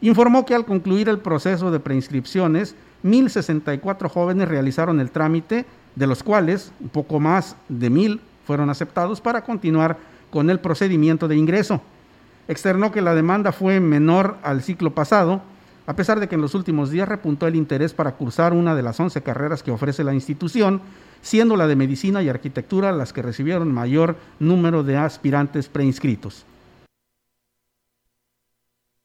informó 0.00 0.44
que 0.44 0.54
al 0.54 0.64
concluir 0.64 1.08
el 1.08 1.18
proceso 1.18 1.70
de 1.70 1.80
preinscripciones, 1.80 2.74
1.064 3.04 4.08
jóvenes 4.08 4.48
realizaron 4.48 5.00
el 5.00 5.10
trámite, 5.10 5.66
de 5.94 6.06
los 6.06 6.22
cuales 6.22 6.72
un 6.80 6.88
poco 6.88 7.20
más 7.20 7.56
de 7.68 7.90
1.000 7.90 8.20
fueron 8.46 8.70
aceptados 8.70 9.20
para 9.20 9.42
continuar 9.42 9.98
con 10.30 10.50
el 10.50 10.60
procedimiento 10.60 11.28
de 11.28 11.36
ingreso. 11.36 11.80
Externó 12.48 12.90
que 12.90 13.02
la 13.02 13.14
demanda 13.14 13.52
fue 13.52 13.80
menor 13.80 14.36
al 14.42 14.62
ciclo 14.62 14.92
pasado, 14.92 15.42
a 15.86 15.94
pesar 15.94 16.20
de 16.20 16.28
que 16.28 16.34
en 16.34 16.40
los 16.40 16.54
últimos 16.54 16.90
días 16.90 17.08
repuntó 17.08 17.46
el 17.46 17.56
interés 17.56 17.94
para 17.94 18.12
cursar 18.12 18.52
una 18.52 18.74
de 18.74 18.82
las 18.82 18.98
11 18.98 19.22
carreras 19.22 19.62
que 19.62 19.70
ofrece 19.70 20.04
la 20.04 20.14
institución, 20.14 20.80
siendo 21.22 21.56
la 21.56 21.66
de 21.66 21.76
medicina 21.76 22.22
y 22.22 22.28
arquitectura 22.28 22.92
las 22.92 23.12
que 23.12 23.22
recibieron 23.22 23.72
mayor 23.72 24.16
número 24.38 24.82
de 24.82 24.96
aspirantes 24.96 25.68
preinscritos. 25.68 26.46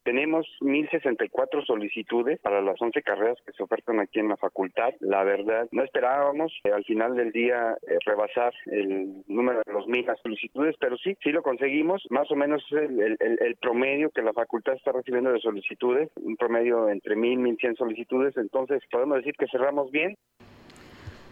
Tenemos 0.06 0.46
1.064 0.62 1.66
solicitudes 1.66 2.40
para 2.40 2.62
las 2.62 2.80
11 2.80 3.02
carreras 3.02 3.40
que 3.44 3.54
se 3.54 3.64
ofertan 3.64 4.00
aquí 4.00 4.20
en 4.20 4.30
la 4.30 4.38
facultad. 4.38 4.94
La 5.00 5.24
verdad, 5.24 5.68
no 5.72 5.84
esperábamos 5.84 6.54
eh, 6.64 6.70
al 6.72 6.84
final 6.84 7.16
del 7.16 7.32
día 7.32 7.76
eh, 7.88 7.98
rebasar 8.06 8.54
el 8.68 9.24
número 9.26 9.64
de 9.66 9.74
los 9.74 9.88
mil 9.88 10.06
solicitudes, 10.22 10.76
pero 10.80 10.96
sí, 10.98 11.18
sí 11.24 11.32
lo 11.32 11.42
conseguimos. 11.42 12.06
Más 12.12 12.30
o 12.30 12.36
menos 12.36 12.64
el, 12.72 13.18
el, 13.20 13.56
promedio 13.56 14.12
que 14.12 14.22
la 14.22 14.34
facultad 14.34 14.76
está 14.76 14.92
recibiendo 14.92 15.32
de 15.32 15.40
solicitudes, 15.40 16.12
un 16.18 16.36
promedio 16.36 16.88
entre 16.90 17.16
1.000 17.16 17.58
1.100 17.58 17.76
solicitudes. 17.76 18.38
Entonces, 18.38 18.84
podemos 18.92 19.18
decir 19.18 19.34
que 19.34 19.48
cerramos 19.48 19.90
bien. 19.90 20.16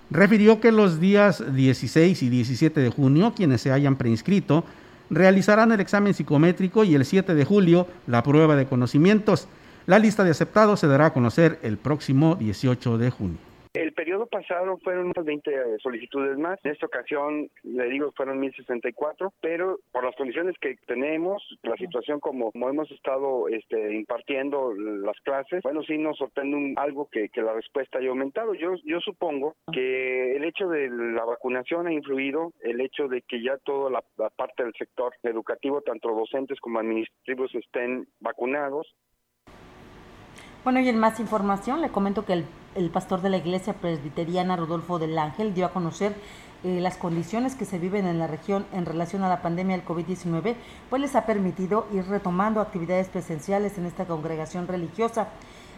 Refirió 0.10 0.60
que 0.60 0.72
los 0.72 1.00
días 1.00 1.44
16 1.54 2.22
y 2.24 2.30
17 2.30 2.80
de 2.80 2.90
junio, 2.90 3.34
quienes 3.36 3.62
se 3.62 3.72
hayan 3.72 3.96
preinscrito, 3.96 4.64
realizarán 5.10 5.72
el 5.72 5.80
examen 5.80 6.14
psicométrico 6.14 6.84
y 6.84 6.96
el 6.96 7.06
7 7.06 7.34
de 7.34 7.46
julio 7.46 7.88
la 8.08 8.24
prueba 8.24 8.56
de 8.56 8.66
conocimientos. 8.66 9.48
La 9.86 10.00
lista 10.00 10.24
de 10.24 10.32
aceptados 10.32 10.80
se 10.80 10.88
dará 10.88 11.08
a 11.08 11.14
conocer 11.14 11.60
el 11.64 11.78
próximo 11.78 12.36
18 12.36 12.98
de 12.98 13.10
junio. 13.10 13.53
El 13.74 13.92
periodo 13.94 14.28
pasado 14.28 14.78
fueron 14.84 15.08
unas 15.08 15.26
20 15.26 15.80
solicitudes 15.80 16.38
más. 16.38 16.60
En 16.64 16.74
esta 16.74 16.86
ocasión, 16.86 17.50
le 17.64 17.90
digo, 17.90 18.12
fueron 18.16 18.40
1064, 18.40 19.34
pero 19.42 19.80
por 19.92 20.04
las 20.04 20.16
condiciones 20.16 20.56
que 20.62 20.76
tenemos, 20.86 21.42
la 21.64 21.76
situación 21.78 22.20
como, 22.20 22.52
hemos 22.54 22.92
estado 22.92 23.48
este, 23.48 23.96
impartiendo 23.96 24.74
las 24.76 25.20
clases, 25.22 25.64
bueno, 25.64 25.82
sí 25.82 25.98
nos 25.98 26.18
sorprende 26.18 26.76
algo 26.78 27.10
que, 27.12 27.30
la 27.42 27.54
respuesta 27.54 27.98
haya 27.98 28.10
aumentado. 28.10 28.54
Yo, 28.54 28.76
yo 28.86 29.00
supongo 29.00 29.56
que 29.74 30.36
el 30.36 30.44
hecho 30.44 30.70
de 30.70 30.90
la 30.90 31.26
vacunación 31.26 31.88
ha 31.88 31.94
influido, 31.94 32.54
el 32.62 32.80
hecho 32.80 33.08
de 33.08 33.24
que 33.24 33.42
ya 33.42 33.58
toda 33.58 33.90
la 33.90 34.30
parte 34.30 34.64
del 34.64 34.74
sector 34.78 35.16
educativo, 35.24 35.82
tanto 35.82 36.14
docentes 36.14 36.60
como 36.60 36.78
administrativos, 36.80 37.56
estén 37.56 38.08
vacunados, 38.20 38.94
bueno, 40.64 40.80
y 40.80 40.88
en 40.88 40.98
más 40.98 41.20
información 41.20 41.82
le 41.82 41.90
comento 41.90 42.24
que 42.24 42.46
el, 42.76 42.90
pastor 42.90 43.22
de 43.22 43.30
la 43.30 43.38
iglesia 43.38 43.74
presbiteriana 43.74 44.56
Rodolfo 44.56 44.98
del 44.98 45.20
Ángel 45.20 45.54
dio 45.54 45.66
a 45.66 45.74
conocer 45.74 46.16
eh, 46.64 46.80
las 46.80 46.96
condiciones 46.96 47.56
que 47.56 47.66
se 47.66 47.80
viven 47.80 48.08
en 48.08 48.18
la 48.18 48.28
región 48.28 48.66
en 48.72 48.86
relación 48.86 49.24
a 49.24 49.30
la 49.30 49.42
pandemia 49.42 49.76
del 49.76 49.86
COVID-19, 49.86 50.56
pues 50.90 51.02
les 51.02 51.16
ha 51.18 51.26
permitido 51.26 51.86
ir 51.92 52.08
retomando 52.08 52.62
actividades 52.62 53.10
presenciales 53.10 53.78
en 53.78 53.86
esta 53.86 54.06
congregación 54.06 54.68
religiosa. 54.70 55.28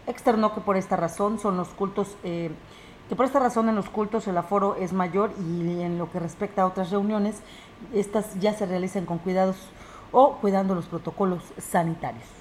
Externó 0.06 0.54
que 0.54 0.60
por 0.60 0.76
esta 0.76 0.94
razón 0.94 1.40
son 1.40 1.56
los 1.56 1.68
cultos, 1.70 2.16
eh, 2.22 2.52
que 3.08 3.16
por 3.16 3.26
esta 3.26 3.40
razón 3.40 3.68
en 3.68 3.74
los 3.74 3.90
cultos 3.90 4.28
el 4.28 4.38
aforo 4.38 4.76
es 4.76 4.92
mayor 4.92 5.32
y 5.40 5.82
en 5.82 5.98
lo 5.98 6.12
que 6.12 6.20
respecta 6.20 6.62
a 6.62 6.66
otras 6.66 6.92
reuniones, 6.92 7.40
estas 7.92 8.38
ya 8.38 8.52
se 8.52 8.66
realizan 8.66 9.04
con 9.04 9.18
cuidados 9.18 9.56
o 10.12 10.36
cuidando 10.36 10.76
los 10.76 10.86
protocolos 10.86 11.42
sanitarios 11.58 12.35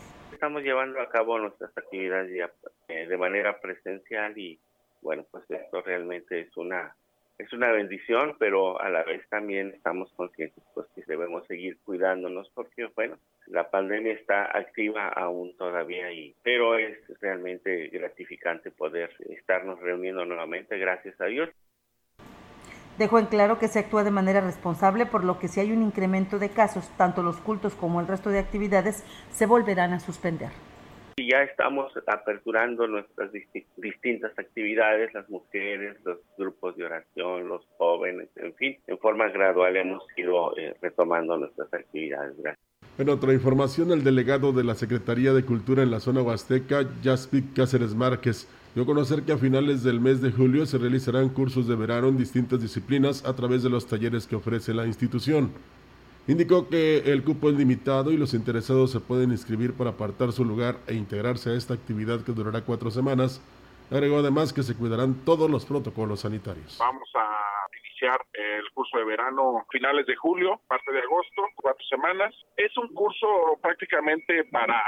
estamos 0.45 0.61
llevando 0.61 1.01
a 1.01 1.09
cabo 1.09 1.39
nuestras 1.39 1.75
actividades 1.75 2.31
ya 2.31 2.51
eh, 2.87 3.07
de 3.07 3.17
manera 3.17 3.59
presencial 3.59 4.37
y 4.37 4.59
bueno, 5.01 5.25
pues 5.31 5.43
esto 5.49 5.81
realmente 5.81 6.41
es 6.41 6.55
una 6.55 6.95
es 7.39 7.51
una 7.51 7.71
bendición, 7.71 8.35
pero 8.37 8.79
a 8.79 8.91
la 8.91 9.03
vez 9.03 9.27
también 9.29 9.71
estamos 9.73 10.13
conscientes 10.13 10.63
pues 10.75 10.85
que 10.93 11.01
debemos 11.07 11.47
seguir 11.47 11.79
cuidándonos 11.83 12.47
porque 12.53 12.85
bueno, 12.95 13.17
la 13.47 13.71
pandemia 13.71 14.13
está 14.13 14.55
activa 14.55 15.07
aún 15.07 15.57
todavía 15.57 16.11
y 16.11 16.35
pero 16.43 16.77
es 16.77 16.95
realmente 17.21 17.87
gratificante 17.87 18.69
poder 18.69 19.09
estarnos 19.27 19.79
reuniendo 19.79 20.25
nuevamente, 20.25 20.77
gracias 20.77 21.19
a 21.19 21.25
Dios. 21.25 21.49
Dejó 22.97 23.19
en 23.19 23.25
claro 23.25 23.59
que 23.59 23.67
se 23.67 23.79
actúa 23.79 24.05
de 24.05 24.11
manera 24.11 24.39
responsable, 24.39 25.05
por 25.05 25.23
lo 25.25 25.37
que 25.37 25.49
si 25.49 25.59
hay 25.59 25.71
un 25.71 25.81
incremento 25.81 26.39
de 26.39 26.49
casos, 26.49 26.89
tanto 26.97 27.23
los 27.23 27.37
cultos 27.37 27.75
como 27.75 27.99
el 27.99 28.07
resto 28.07 28.29
de 28.29 28.39
actividades 28.39 29.03
se 29.31 29.45
volverán 29.45 29.91
a 29.91 29.99
suspender. 29.99 30.51
Ya 31.17 31.43
estamos 31.43 31.93
aperturando 32.07 32.87
nuestras 32.87 33.31
distintas 33.77 34.37
actividades, 34.37 35.13
las 35.13 35.29
mujeres, 35.29 35.97
los 36.03 36.19
grupos 36.37 36.75
de 36.75 36.85
oración, 36.85 37.47
los 37.47 37.65
jóvenes, 37.77 38.29
en 38.35 38.53
fin, 38.55 38.77
en 38.87 38.97
forma 38.99 39.29
gradual 39.29 39.75
hemos 39.77 40.03
ido 40.17 40.57
eh, 40.57 40.75
retomando 40.81 41.37
nuestras 41.37 41.73
actividades. 41.73 42.35
Gracias. 42.37 42.65
En 42.97 43.09
otra 43.09 43.33
información, 43.33 43.91
el 43.91 44.05
delegado 44.05 44.53
de 44.53 44.63
la 44.63 44.75
Secretaría 44.75 45.33
de 45.33 45.43
Cultura 45.43 45.83
en 45.83 45.91
la 45.91 45.99
zona 45.99 46.21
huasteca, 46.21 46.85
Jaspic 47.03 47.53
Cáceres 47.53 47.93
Márquez, 47.93 48.47
dio 48.75 48.86
conocer 48.86 49.24
que 49.24 49.32
a 49.32 49.38
finales 49.38 49.84
del 49.84 50.01
mes 50.01 50.22
de 50.22 50.34
julio 50.34 50.65
se 50.65 50.77
realizarán 50.77 51.29
cursos 51.29 51.65
de 51.65 51.75
verano 51.75 52.10
en 52.10 52.17
distintas 52.17 52.62
disciplinas 52.62 53.24
a 53.24 53.34
través 53.34 53.63
de 53.63 53.70
los 53.70 53.88
talleres 53.88 54.27
que 54.27 54.36
ofrece 54.36 54.74
la 54.74 54.86
institución. 54.86 55.51
Indicó 56.27 56.67
que 56.67 56.98
el 57.05 57.24
cupo 57.24 57.50
es 57.50 57.55
limitado 57.55 58.12
y 58.12 58.17
los 58.17 58.34
interesados 58.34 58.91
se 58.91 59.00
pueden 59.00 59.32
inscribir 59.32 59.74
para 59.74 59.91
apartar 59.91 60.34
su 60.34 60.44
lugar 60.44 60.77
e 60.88 60.94
integrarse 60.94 61.51
a 61.51 61.53
esta 61.53 61.74
actividad 61.74 62.22
que 62.22 62.34
durará 62.34 62.62
cuatro 62.65 62.91
semanas. 62.91 63.39
Agregó 63.89 64.20
además 64.20 64.51
que 64.51 64.63
se 64.63 64.75
cuidarán 64.75 65.13
todos 65.24 65.50
los 65.50 65.63
protocolos 65.65 66.22
sanitarios. 66.22 66.75
Vamos 66.79 67.10
a 67.15 67.64
iniciar 67.95 68.19
el 68.33 68.69
curso 68.73 68.97
de 68.97 69.05
verano 69.05 69.65
finales 69.71 70.05
de 70.05 70.15
julio, 70.15 70.61
parte 70.67 70.91
de 70.91 70.99
agosto, 70.99 71.43
cuatro 71.55 71.85
semanas. 71.87 72.33
Es 72.57 72.75
un 72.77 72.87
curso 72.93 73.27
prácticamente 73.61 74.43
para 74.51 74.81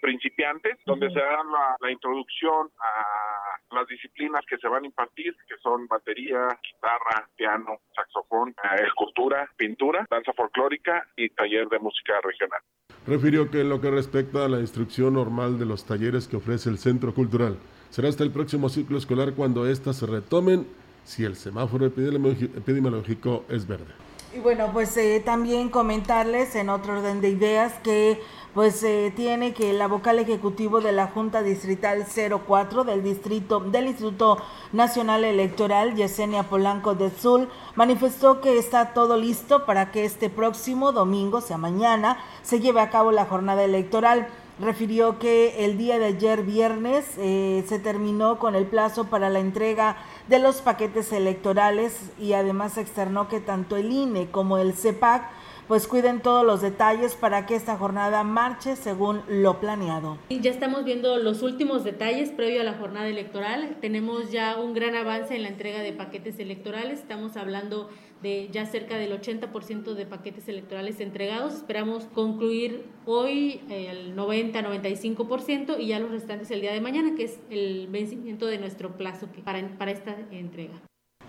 principiantes, 0.00 0.78
donde 0.86 1.10
se 1.10 1.18
da 1.18 1.42
la, 1.80 1.90
introducción 1.90 2.70
a 2.78 3.74
las 3.74 3.86
disciplinas 3.88 4.40
que 4.48 4.56
se 4.58 4.68
van 4.68 4.84
a 4.84 4.86
impartir, 4.86 5.34
que 5.48 5.56
son 5.62 5.86
batería, 5.88 6.48
guitarra, 6.62 7.28
piano, 7.36 7.80
saxofón, 7.94 8.50
eh, 8.50 8.84
escultura, 8.86 9.48
pintura, 9.56 10.06
danza 10.08 10.32
folclórica 10.32 11.06
y 11.16 11.28
taller 11.30 11.68
de 11.68 11.78
música 11.80 12.20
regional. 12.22 12.60
Refirió 13.06 13.50
que 13.50 13.62
en 13.62 13.68
lo 13.68 13.80
que 13.80 13.90
respecta 13.90 14.44
a 14.44 14.48
la 14.48 14.60
instrucción 14.60 15.14
normal 15.14 15.58
de 15.58 15.66
los 15.66 15.84
talleres 15.86 16.28
que 16.28 16.36
ofrece 16.36 16.70
el 16.70 16.78
Centro 16.78 17.12
Cultural, 17.12 17.58
será 17.90 18.08
hasta 18.08 18.22
el 18.22 18.30
próximo 18.30 18.68
ciclo 18.68 18.96
escolar 18.96 19.34
cuando 19.34 19.66
éstas 19.66 19.96
se 19.96 20.06
retomen 20.06 20.66
si 21.10 21.24
el 21.24 21.34
semáforo 21.34 21.86
epidemiológico 21.86 23.44
es 23.48 23.66
verde. 23.66 23.92
Y 24.32 24.38
bueno, 24.38 24.70
pues 24.72 24.96
eh, 24.96 25.20
también 25.24 25.68
comentarles 25.68 26.54
en 26.54 26.68
otro 26.68 26.98
orden 26.98 27.20
de 27.20 27.30
ideas 27.30 27.72
que 27.82 28.20
pues 28.54 28.82
eh, 28.84 29.12
tiene 29.14 29.52
que 29.52 29.72
la 29.72 29.88
vocal 29.88 30.20
ejecutivo 30.20 30.80
de 30.80 30.92
la 30.92 31.08
Junta 31.08 31.42
Distrital 31.42 32.06
04 32.46 32.84
del 32.84 33.02
distrito 33.02 33.58
del 33.58 33.88
Instituto 33.88 34.38
Nacional 34.72 35.24
Electoral, 35.24 35.96
Yesenia 35.96 36.44
Polanco 36.44 36.94
de 36.94 37.10
Sul, 37.10 37.48
manifestó 37.74 38.40
que 38.40 38.58
está 38.58 38.92
todo 38.92 39.16
listo 39.16 39.66
para 39.66 39.90
que 39.90 40.04
este 40.04 40.30
próximo 40.30 40.92
domingo, 40.92 41.40
sea 41.40 41.58
mañana, 41.58 42.18
se 42.42 42.60
lleve 42.60 42.80
a 42.80 42.90
cabo 42.90 43.10
la 43.10 43.26
jornada 43.26 43.64
electoral. 43.64 44.28
Refirió 44.60 45.18
que 45.18 45.64
el 45.64 45.78
día 45.78 45.98
de 45.98 46.06
ayer 46.06 46.42
viernes 46.42 47.06
eh, 47.18 47.64
se 47.66 47.78
terminó 47.78 48.38
con 48.38 48.54
el 48.54 48.66
plazo 48.66 49.06
para 49.06 49.30
la 49.30 49.40
entrega 49.40 49.96
de 50.28 50.38
los 50.38 50.60
paquetes 50.60 51.12
electorales 51.12 52.12
y 52.18 52.34
además 52.34 52.76
externó 52.76 53.28
que 53.28 53.40
tanto 53.40 53.76
el 53.76 53.90
INE 53.90 54.30
como 54.30 54.58
el 54.58 54.74
CEPAC 54.74 55.30
pues 55.70 55.86
cuiden 55.86 56.20
todos 56.20 56.44
los 56.44 56.62
detalles 56.62 57.14
para 57.14 57.46
que 57.46 57.54
esta 57.54 57.76
jornada 57.76 58.24
marche 58.24 58.74
según 58.74 59.22
lo 59.28 59.60
planeado. 59.60 60.18
Ya 60.28 60.50
estamos 60.50 60.84
viendo 60.84 61.16
los 61.18 61.44
últimos 61.44 61.84
detalles 61.84 62.30
previo 62.30 62.62
a 62.62 62.64
la 62.64 62.74
jornada 62.74 63.06
electoral. 63.06 63.76
Tenemos 63.80 64.32
ya 64.32 64.58
un 64.58 64.74
gran 64.74 64.96
avance 64.96 65.36
en 65.36 65.44
la 65.44 65.48
entrega 65.48 65.78
de 65.78 65.92
paquetes 65.92 66.40
electorales. 66.40 66.98
Estamos 66.98 67.36
hablando 67.36 67.88
de 68.22 68.48
ya 68.50 68.66
cerca 68.66 68.96
del 68.96 69.12
80% 69.12 69.94
de 69.94 70.06
paquetes 70.06 70.48
electorales 70.48 71.00
entregados. 71.00 71.54
Esperamos 71.54 72.04
concluir 72.14 72.84
hoy 73.06 73.60
eh, 73.68 73.88
el 73.90 74.16
90-95% 74.16 75.78
y 75.78 75.88
ya 75.88 75.98
los 75.98 76.10
restantes 76.10 76.50
el 76.50 76.60
día 76.60 76.72
de 76.72 76.80
mañana, 76.80 77.14
que 77.16 77.24
es 77.24 77.40
el 77.50 77.88
vencimiento 77.88 78.46
de 78.46 78.58
nuestro 78.58 78.96
plazo 78.96 79.28
para, 79.44 79.66
para 79.78 79.90
esta 79.90 80.16
entrega. 80.30 80.80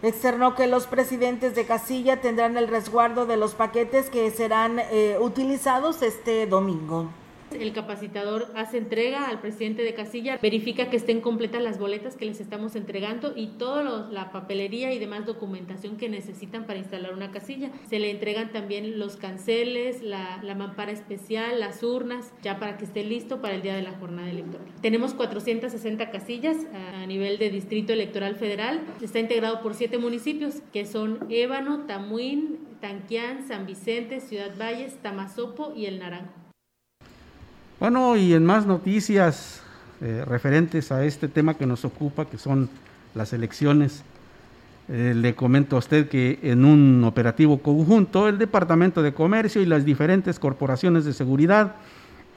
Externó 0.03 0.55
que 0.55 0.65
los 0.65 0.87
presidentes 0.87 1.53
de 1.53 1.65
casilla 1.65 2.21
tendrán 2.21 2.57
el 2.57 2.67
resguardo 2.67 3.27
de 3.27 3.37
los 3.37 3.53
paquetes 3.53 4.09
que 4.09 4.31
serán 4.31 4.79
eh, 4.79 5.17
utilizados 5.21 6.01
este 6.01 6.47
domingo. 6.47 7.11
El 7.59 7.73
capacitador 7.73 8.51
hace 8.55 8.77
entrega 8.77 9.27
al 9.27 9.41
presidente 9.41 9.83
de 9.83 9.93
casilla, 9.93 10.37
verifica 10.41 10.89
que 10.89 10.97
estén 10.97 11.21
completas 11.21 11.61
las 11.61 11.79
boletas 11.79 12.15
que 12.15 12.25
les 12.25 12.39
estamos 12.39 12.75
entregando 12.75 13.33
y 13.35 13.47
toda 13.47 14.09
la 14.09 14.31
papelería 14.31 14.93
y 14.93 14.99
demás 14.99 15.25
documentación 15.25 15.97
que 15.97 16.09
necesitan 16.09 16.65
para 16.65 16.79
instalar 16.79 17.13
una 17.13 17.31
casilla. 17.31 17.71
Se 17.89 17.99
le 17.99 18.11
entregan 18.11 18.51
también 18.51 18.99
los 18.99 19.15
canceles, 19.17 20.01
la, 20.01 20.41
mampara 20.55 20.91
especial, 20.91 21.59
las 21.59 21.83
urnas, 21.83 22.33
ya 22.41 22.59
para 22.59 22.77
que 22.77 22.85
esté 22.85 23.03
listo 23.03 23.41
para 23.41 23.55
el 23.55 23.61
día 23.61 23.75
de 23.75 23.81
la 23.81 23.93
jornada 23.93 24.29
electoral. 24.29 24.67
Tenemos 24.81 25.13
460 25.13 26.11
casillas 26.11 26.57
a 26.73 27.05
nivel 27.05 27.37
de 27.37 27.49
Distrito 27.49 27.93
Electoral 27.93 28.35
Federal. 28.35 28.81
Está 29.01 29.19
integrado 29.19 29.61
por 29.61 29.73
siete 29.73 29.97
municipios 29.97 30.61
que 30.73 30.85
son 30.85 31.19
Ébano, 31.29 31.85
Tamuín, 31.85 32.59
Tanquián, 32.79 33.47
San 33.47 33.65
Vicente, 33.65 34.19
Ciudad 34.19 34.51
Valles, 34.59 34.97
Tamazopo 35.01 35.73
y 35.75 35.85
El 35.85 35.99
Naranjo. 35.99 36.40
Bueno, 37.81 38.15
y 38.15 38.35
en 38.35 38.45
más 38.45 38.67
noticias 38.67 39.59
eh, 40.01 40.23
referentes 40.27 40.91
a 40.91 41.03
este 41.03 41.27
tema 41.27 41.55
que 41.55 41.65
nos 41.65 41.83
ocupa, 41.83 42.25
que 42.25 42.37
son 42.37 42.69
las 43.15 43.33
elecciones, 43.33 44.03
eh, 44.87 45.13
le 45.15 45.33
comento 45.33 45.77
a 45.77 45.79
usted 45.79 46.07
que 46.07 46.37
en 46.43 46.63
un 46.63 47.03
operativo 47.03 47.57
conjunto, 47.57 48.27
el 48.27 48.37
Departamento 48.37 49.01
de 49.01 49.15
Comercio 49.15 49.63
y 49.63 49.65
las 49.65 49.83
diferentes 49.83 50.37
corporaciones 50.37 51.05
de 51.05 51.13
seguridad 51.13 51.73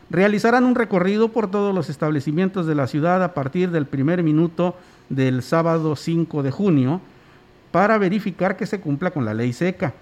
realizarán 0.09 0.65
un 0.65 0.77
recorrido 0.77 1.29
por 1.29 1.51
todos 1.51 1.75
los 1.75 1.91
establecimientos 1.91 2.65
de 2.65 2.77
la 2.77 2.87
ciudad 2.87 3.23
a 3.23 3.35
partir 3.35 3.71
del 3.71 3.85
primer 3.85 4.23
minuto 4.23 4.77
del 5.11 5.43
sábado 5.43 5.95
5 5.95 6.43
de 6.43 6.53
junio 6.53 7.03
para 7.71 7.99
verificar 7.99 8.57
que 8.57 8.65
se 8.65 8.81
cumpla 8.81 9.11
con 9.11 9.27
la 9.27 9.35
ley 9.35 9.53
seca. 9.53 9.93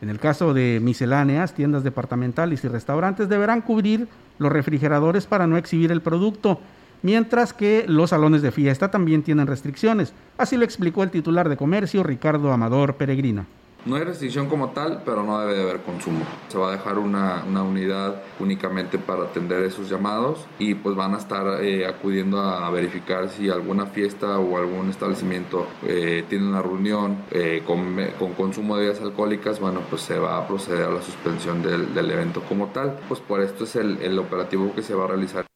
En 0.00 0.08
el 0.08 0.18
caso 0.18 0.54
de 0.54 0.80
misceláneas, 0.82 1.52
tiendas 1.52 1.84
departamentales 1.84 2.64
y 2.64 2.68
restaurantes 2.68 3.28
deberán 3.28 3.60
cubrir 3.60 4.08
los 4.40 4.50
refrigeradores 4.50 5.26
para 5.26 5.46
no 5.46 5.56
exhibir 5.56 5.92
el 5.92 6.00
producto, 6.00 6.58
mientras 7.02 7.52
que 7.52 7.84
los 7.86 8.10
salones 8.10 8.42
de 8.42 8.50
fiesta 8.50 8.90
también 8.90 9.22
tienen 9.22 9.46
restricciones. 9.46 10.12
Así 10.38 10.56
lo 10.56 10.64
explicó 10.64 11.04
el 11.04 11.10
titular 11.10 11.48
de 11.48 11.56
comercio, 11.56 12.02
Ricardo 12.02 12.50
Amador 12.50 12.96
Peregrina. 12.96 13.46
No 13.86 13.96
hay 13.96 14.04
restricción 14.04 14.46
como 14.46 14.70
tal, 14.70 15.02
pero 15.06 15.22
no 15.22 15.40
debe 15.40 15.54
de 15.54 15.62
haber 15.62 15.80
consumo. 15.80 16.24
Se 16.48 16.58
va 16.58 16.68
a 16.68 16.72
dejar 16.72 16.98
una, 16.98 17.44
unidad 17.62 18.22
únicamente 18.38 18.98
para 18.98 19.24
atender 19.24 19.62
esos 19.62 19.88
llamados 19.88 20.46
y 20.58 20.74
pues 20.74 20.94
van 20.96 21.14
a 21.14 21.18
estar 21.18 21.62
eh, 21.62 21.86
acudiendo 21.86 22.40
a 22.40 22.68
verificar 22.70 23.30
si 23.30 23.48
alguna 23.48 23.86
fiesta 23.86 24.38
o 24.38 24.58
algún 24.58 24.90
establecimiento 24.90 25.66
eh, 25.86 26.24
tiene 26.28 26.48
una 26.48 26.60
reunión 26.60 27.16
eh, 27.30 27.62
con, 27.66 27.96
consumo 28.36 28.76
de 28.76 28.82
bebidas 28.84 29.02
alcohólicas, 29.02 29.60
bueno, 29.60 29.80
pues 29.88 30.02
se 30.02 30.18
va 30.18 30.38
a 30.38 30.46
proceder 30.46 30.86
a 30.86 30.90
la 30.90 31.02
suspensión 31.02 31.62
del, 31.62 31.94
del 31.94 32.10
evento 32.10 32.42
como 32.42 32.66
tal. 32.68 32.98
Pues 33.08 33.20
por 33.20 33.40
esto 33.40 33.64
es 33.64 33.76
el, 33.76 33.98
el 34.02 34.18
operativo 34.18 34.74
que 34.74 34.82
se 34.82 34.94
va 34.94 35.04
a 35.04 35.08
realizar. 35.08 35.46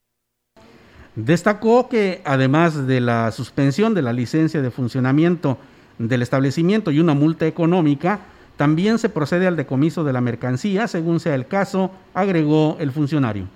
Destacó 1.14 1.88
que 1.88 2.22
además 2.24 2.86
de 2.86 3.00
la 3.00 3.30
suspensión 3.30 3.94
de 3.94 4.02
la 4.02 4.12
licencia 4.12 4.62
de 4.62 4.70
funcionamiento, 4.70 5.58
del 5.98 6.22
establecimiento 6.22 6.90
y 6.90 7.00
una 7.00 7.14
multa 7.14 7.46
económica, 7.46 8.20
también 8.56 8.98
se 8.98 9.08
procede 9.08 9.46
al 9.46 9.56
decomiso 9.56 10.04
de 10.04 10.12
la 10.12 10.20
mercancía, 10.20 10.86
según 10.86 11.20
sea 11.20 11.34
el 11.34 11.46
caso, 11.46 11.90
agregó 12.14 12.76
el 12.78 12.92
funcionario. 12.92 13.46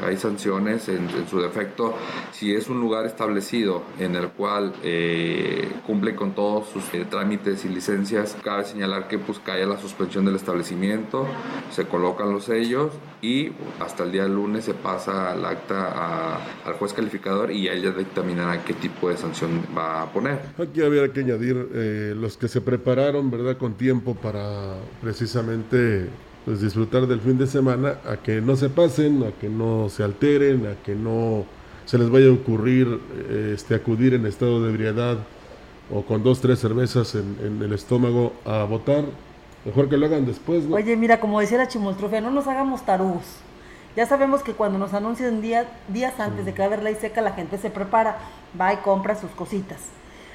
Hay 0.00 0.16
sanciones 0.16 0.88
en, 0.88 1.08
su 1.28 1.40
defecto 1.40 1.96
si 2.30 2.54
es 2.54 2.68
un 2.68 2.78
lugar 2.78 3.04
establecido 3.04 3.82
en 3.98 4.14
el 4.14 4.28
cual 4.28 4.72
eh, 4.84 5.68
cumple 5.84 6.14
con 6.14 6.36
todos 6.36 6.68
sus 6.68 6.94
eh, 6.94 7.04
trámites 7.10 7.64
y 7.64 7.68
licencias. 7.68 8.36
Cabe 8.44 8.64
señalar 8.64 9.08
que 9.08 9.18
pues 9.18 9.40
cae 9.40 9.66
la 9.66 9.80
suspensión 9.80 10.24
del 10.24 10.36
establecimiento, 10.36 11.26
se 11.72 11.84
colocan 11.86 12.32
los 12.32 12.44
sellos 12.44 12.92
y 13.22 13.50
hasta 13.80 14.04
el 14.04 14.12
día 14.12 14.28
lunes 14.28 14.66
se 14.66 14.74
pasa 14.74 15.34
el 15.34 15.44
acta 15.44 16.36
al 16.64 16.74
juez 16.74 16.92
calificador 16.92 17.50
y 17.50 17.68
ella 17.68 17.90
dictaminará 17.90 18.64
qué 18.64 18.74
tipo 18.74 19.08
de 19.08 19.16
sanción 19.16 19.66
va 19.76 20.02
a 20.02 20.12
poner. 20.12 20.38
Aquí 20.58 20.80
habría 20.80 21.12
que 21.12 21.20
añadir 21.20 21.68
eh, 21.74 22.14
los 22.16 22.36
que 22.36 22.46
se 22.46 22.60
prepararon, 22.60 23.32
¿verdad?, 23.32 23.56
con 23.56 23.74
tiempo 23.74 24.14
para 24.14 24.76
precisamente 25.00 26.08
pues 26.44 26.60
disfrutar 26.60 27.06
del 27.06 27.20
fin 27.20 27.38
de 27.38 27.46
semana, 27.46 27.98
a 28.06 28.16
que 28.16 28.40
no 28.40 28.56
se 28.56 28.68
pasen, 28.68 29.22
a 29.24 29.32
que 29.32 29.48
no 29.48 29.88
se 29.88 30.02
alteren, 30.02 30.66
a 30.66 30.82
que 30.82 30.94
no 30.94 31.44
se 31.84 31.98
les 31.98 32.10
vaya 32.10 32.28
a 32.28 32.32
ocurrir 32.32 33.00
eh, 33.28 33.52
este, 33.54 33.74
acudir 33.74 34.14
en 34.14 34.26
estado 34.26 34.62
de 34.62 34.70
ebriedad 34.70 35.18
o 35.90 36.02
con 36.02 36.22
dos, 36.22 36.40
tres 36.40 36.58
cervezas 36.58 37.14
en, 37.14 37.60
el 37.62 37.72
estómago 37.72 38.32
a 38.44 38.64
votar. 38.64 39.04
Mejor 39.64 39.88
que 39.88 39.96
lo 39.96 40.06
hagan 40.06 40.26
después, 40.26 40.64
¿no? 40.64 40.76
Oye, 40.76 40.96
mira, 40.96 41.20
como 41.20 41.38
decía 41.38 41.58
la 41.58 41.68
chimoltrofia, 41.68 42.20
no 42.20 42.30
nos 42.30 42.48
hagamos 42.48 42.84
tarugos. 42.84 43.24
Ya 43.94 44.06
sabemos 44.06 44.42
que 44.42 44.54
cuando 44.54 44.78
nos 44.78 44.94
anuncian 44.94 45.42
día, 45.42 45.68
días 45.88 46.18
antes 46.18 46.46
de 46.46 46.54
que 46.54 46.58
va 46.58 46.64
a 46.64 46.66
haber 46.68 46.82
ley 46.82 46.96
seca, 46.96 47.20
la 47.20 47.32
gente 47.32 47.58
se 47.58 47.70
prepara, 47.70 48.16
va 48.58 48.72
y 48.72 48.78
compra 48.78 49.14
sus 49.14 49.30
cositas. 49.32 49.78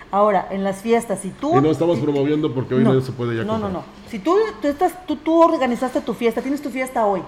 Ahora, 0.10 0.48
en 0.52 0.64
las 0.64 0.82
fiestas, 0.82 1.20
si 1.20 1.30
tú... 1.30 1.58
Y 1.58 1.62
no 1.62 1.70
estamos 1.70 2.00
promoviendo 2.00 2.54
porque 2.54 2.76
hoy 2.76 2.84
no, 2.84 3.00
se 3.02 3.12
puede 3.12 3.36
ya 3.36 3.44
No, 3.44 3.58
no, 3.58 3.70
no. 3.70 3.84
Si 4.10 4.20
tú, 4.20 4.38
tú, 4.62 4.68
estás, 4.68 5.06
tú, 5.06 5.18
tú 5.18 5.42
organizaste 5.42 6.00
tu 6.02 6.14
fiesta, 6.14 6.42
tienes 6.42 6.62
tu 6.62 6.70
fiesta 6.70 7.06
hoy 7.06 7.22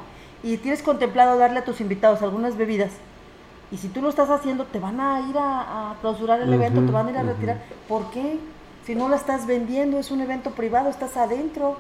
y 0.43 0.57
tienes 0.57 0.81
contemplado 0.81 1.37
darle 1.37 1.59
a 1.59 1.65
tus 1.65 1.81
invitados 1.81 2.21
algunas 2.21 2.55
bebidas, 2.55 2.91
y 3.71 3.77
si 3.77 3.87
tú 3.87 4.01
lo 4.01 4.09
estás 4.09 4.29
haciendo, 4.29 4.65
te 4.65 4.79
van 4.79 4.99
a 4.99 5.29
ir 5.29 5.35
a, 5.37 5.95
clausurar 6.01 6.41
el 6.41 6.51
evento, 6.51 6.81
te 6.81 6.91
van 6.91 7.07
a 7.07 7.11
ir 7.11 7.17
a 7.17 7.23
retirar. 7.23 7.61
¿Por 7.87 8.09
qué? 8.09 8.39
Si 8.85 8.95
no 8.95 9.09
la 9.09 9.15
estás 9.15 9.45
vendiendo, 9.45 9.99
es 9.99 10.09
un 10.09 10.21
evento 10.21 10.51
privado, 10.51 10.89
estás 10.89 11.15
adentro. 11.17 11.77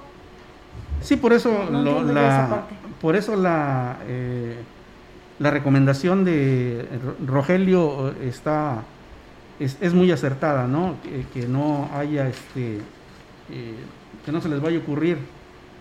Sí, 1.01 1.15
por 1.15 1.33
eso, 1.33 1.49
la, 1.71 2.65
por 3.01 3.15
eso 3.15 3.35
la, 3.35 3.97
eh, 4.05 4.57
la 5.39 5.49
recomendación 5.49 6.23
de 6.25 6.87
Rogelio 7.25 8.13
está 8.21 8.83
es, 9.59 9.77
es 9.81 9.93
muy 9.93 10.11
acertada, 10.11 10.67
¿no? 10.67 10.95
Que, 11.33 11.47
no 11.47 11.89
haya 11.93 12.27
este, 12.27 12.77
eh, 13.51 13.75
que 14.25 14.31
no 14.31 14.41
se 14.41 14.49
les 14.49 14.61
vaya 14.61 14.77
a 14.77 14.81
ocurrir 14.81 15.17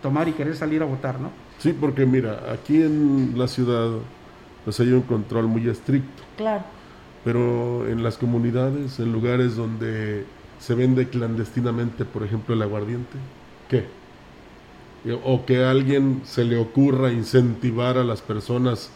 tomar 0.02 0.28
y 0.28 0.32
querer 0.32 0.56
salir 0.56 0.82
a 0.82 0.86
votar, 0.86 1.20
¿no? 1.20 1.30
Sí, 1.58 1.72
porque 1.78 2.06
mira, 2.06 2.52
aquí 2.52 2.82
en 2.82 3.34
la 3.36 3.48
ciudad 3.48 3.90
pues 4.64 4.78
hay 4.80 4.92
un 4.92 5.02
control 5.02 5.46
muy 5.46 5.68
estricto. 5.68 6.22
Claro. 6.36 6.62
Pero 7.24 7.88
en 7.88 8.02
las 8.02 8.16
comunidades, 8.16 9.00
en 9.00 9.12
lugares 9.12 9.56
donde 9.56 10.24
se 10.58 10.74
vende 10.74 11.08
clandestinamente, 11.08 12.04
por 12.04 12.22
ejemplo, 12.22 12.54
el 12.54 12.62
aguardiente, 12.62 13.16
¿qué? 13.68 13.86
O 15.24 15.46
que 15.46 15.64
a 15.64 15.70
alguien 15.70 16.22
se 16.24 16.44
le 16.44 16.58
ocurra 16.58 17.12
incentivar 17.12 17.96
a 17.96 18.04
las 18.04 18.20
personas 18.20 18.90